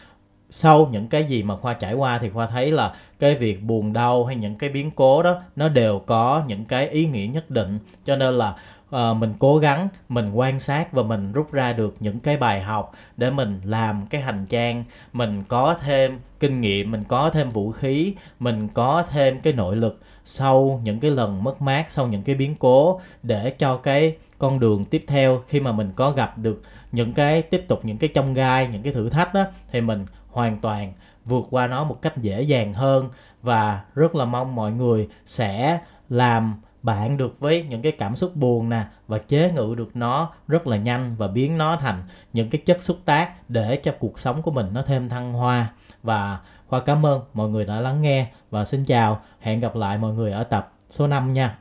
sau 0.49 0.89
những 0.91 1.07
cái 1.07 1.23
gì 1.23 1.43
mà 1.43 1.57
khoa 1.57 1.73
trải 1.73 1.93
qua 1.93 2.19
thì 2.19 2.29
khoa 2.29 2.47
thấy 2.47 2.71
là 2.71 2.93
cái 3.19 3.35
việc 3.35 3.63
buồn 3.63 3.93
đau 3.93 4.25
hay 4.25 4.35
những 4.35 4.55
cái 4.55 4.69
biến 4.69 4.91
cố 4.91 5.23
đó, 5.23 5.41
nó 5.55 5.69
đều 5.69 5.99
có 5.99 6.43
những 6.47 6.65
cái 6.65 6.89
ý 6.89 7.05
nghĩa 7.05 7.27
nhất 7.27 7.49
định. 7.49 7.79
Cho 8.05 8.15
nên 8.15 8.33
là 8.33 8.55
uh, 8.95 9.17
mình 9.17 9.33
cố 9.39 9.57
gắng 9.57 9.87
mình 10.09 10.31
quan 10.31 10.59
sát 10.59 10.91
và 10.91 11.03
mình 11.03 11.31
rút 11.31 11.51
ra 11.51 11.73
được 11.73 11.95
những 11.99 12.19
cái 12.19 12.37
bài 12.37 12.61
học 12.61 12.91
để 13.17 13.31
mình 13.31 13.61
làm 13.63 14.07
cái 14.07 14.21
hành 14.21 14.45
trang. 14.45 14.83
Mình 15.13 15.43
có 15.47 15.75
thêm 15.81 16.19
kinh 16.39 16.61
nghiệm 16.61 16.91
mình 16.91 17.03
có 17.07 17.29
thêm 17.29 17.49
vũ 17.49 17.71
khí 17.71 18.15
mình 18.39 18.67
có 18.67 19.03
thêm 19.09 19.39
cái 19.39 19.53
nội 19.53 19.75
lực 19.75 19.99
sau 20.23 20.81
những 20.83 20.99
cái 20.99 21.11
lần 21.11 21.43
mất 21.43 21.61
mát 21.61 21.91
sau 21.91 22.07
những 22.07 22.23
cái 22.23 22.35
biến 22.35 22.55
cố 22.59 23.01
để 23.23 23.49
cho 23.49 23.77
cái 23.77 24.15
con 24.37 24.59
đường 24.59 24.85
tiếp 24.85 25.03
theo 25.07 25.43
khi 25.47 25.59
mà 25.59 25.71
mình 25.71 25.91
có 25.95 26.11
gặp 26.11 26.37
được 26.37 26.61
những 26.91 27.13
cái 27.13 27.41
tiếp 27.41 27.65
tục 27.67 27.85
những 27.85 27.97
cái 27.97 28.09
trong 28.13 28.33
gai 28.33 28.67
những 28.67 28.83
cái 28.83 28.93
thử 28.93 29.09
thách 29.09 29.33
đó 29.33 29.45
thì 29.71 29.81
mình 29.81 30.05
hoàn 30.31 30.57
toàn 30.59 30.93
vượt 31.25 31.43
qua 31.49 31.67
nó 31.67 31.83
một 31.83 32.01
cách 32.01 32.17
dễ 32.17 32.41
dàng 32.41 32.73
hơn. 32.73 33.09
Và 33.41 33.81
rất 33.95 34.15
là 34.15 34.25
mong 34.25 34.55
mọi 34.55 34.71
người 34.71 35.07
sẽ 35.25 35.79
làm 36.09 36.61
bạn 36.87 37.17
được 37.17 37.39
với 37.39 37.63
những 37.69 37.81
cái 37.81 37.91
cảm 37.91 38.15
xúc 38.15 38.35
buồn 38.35 38.69
nè 38.69 38.83
và 39.07 39.17
chế 39.17 39.51
ngự 39.51 39.75
được 39.77 39.95
nó 39.95 40.31
rất 40.47 40.67
là 40.67 40.77
nhanh 40.77 41.15
và 41.15 41.27
biến 41.27 41.57
nó 41.57 41.77
thành 41.77 42.03
những 42.33 42.49
cái 42.49 42.61
chất 42.65 42.83
xúc 42.83 42.97
tác 43.05 43.49
để 43.49 43.75
cho 43.83 43.91
cuộc 43.99 44.19
sống 44.19 44.41
của 44.41 44.51
mình 44.51 44.67
nó 44.73 44.81
thêm 44.81 45.09
thăng 45.09 45.33
hoa. 45.33 45.67
Và 46.03 46.39
Khoa 46.67 46.79
cảm 46.79 47.05
ơn 47.05 47.21
mọi 47.33 47.49
người 47.49 47.65
đã 47.65 47.81
lắng 47.81 48.01
nghe 48.01 48.27
và 48.49 48.65
xin 48.65 48.85
chào. 48.85 49.21
Hẹn 49.39 49.59
gặp 49.59 49.75
lại 49.75 49.97
mọi 49.97 50.13
người 50.13 50.31
ở 50.31 50.43
tập 50.43 50.73
số 50.89 51.07
5 51.07 51.33
nha. 51.33 51.57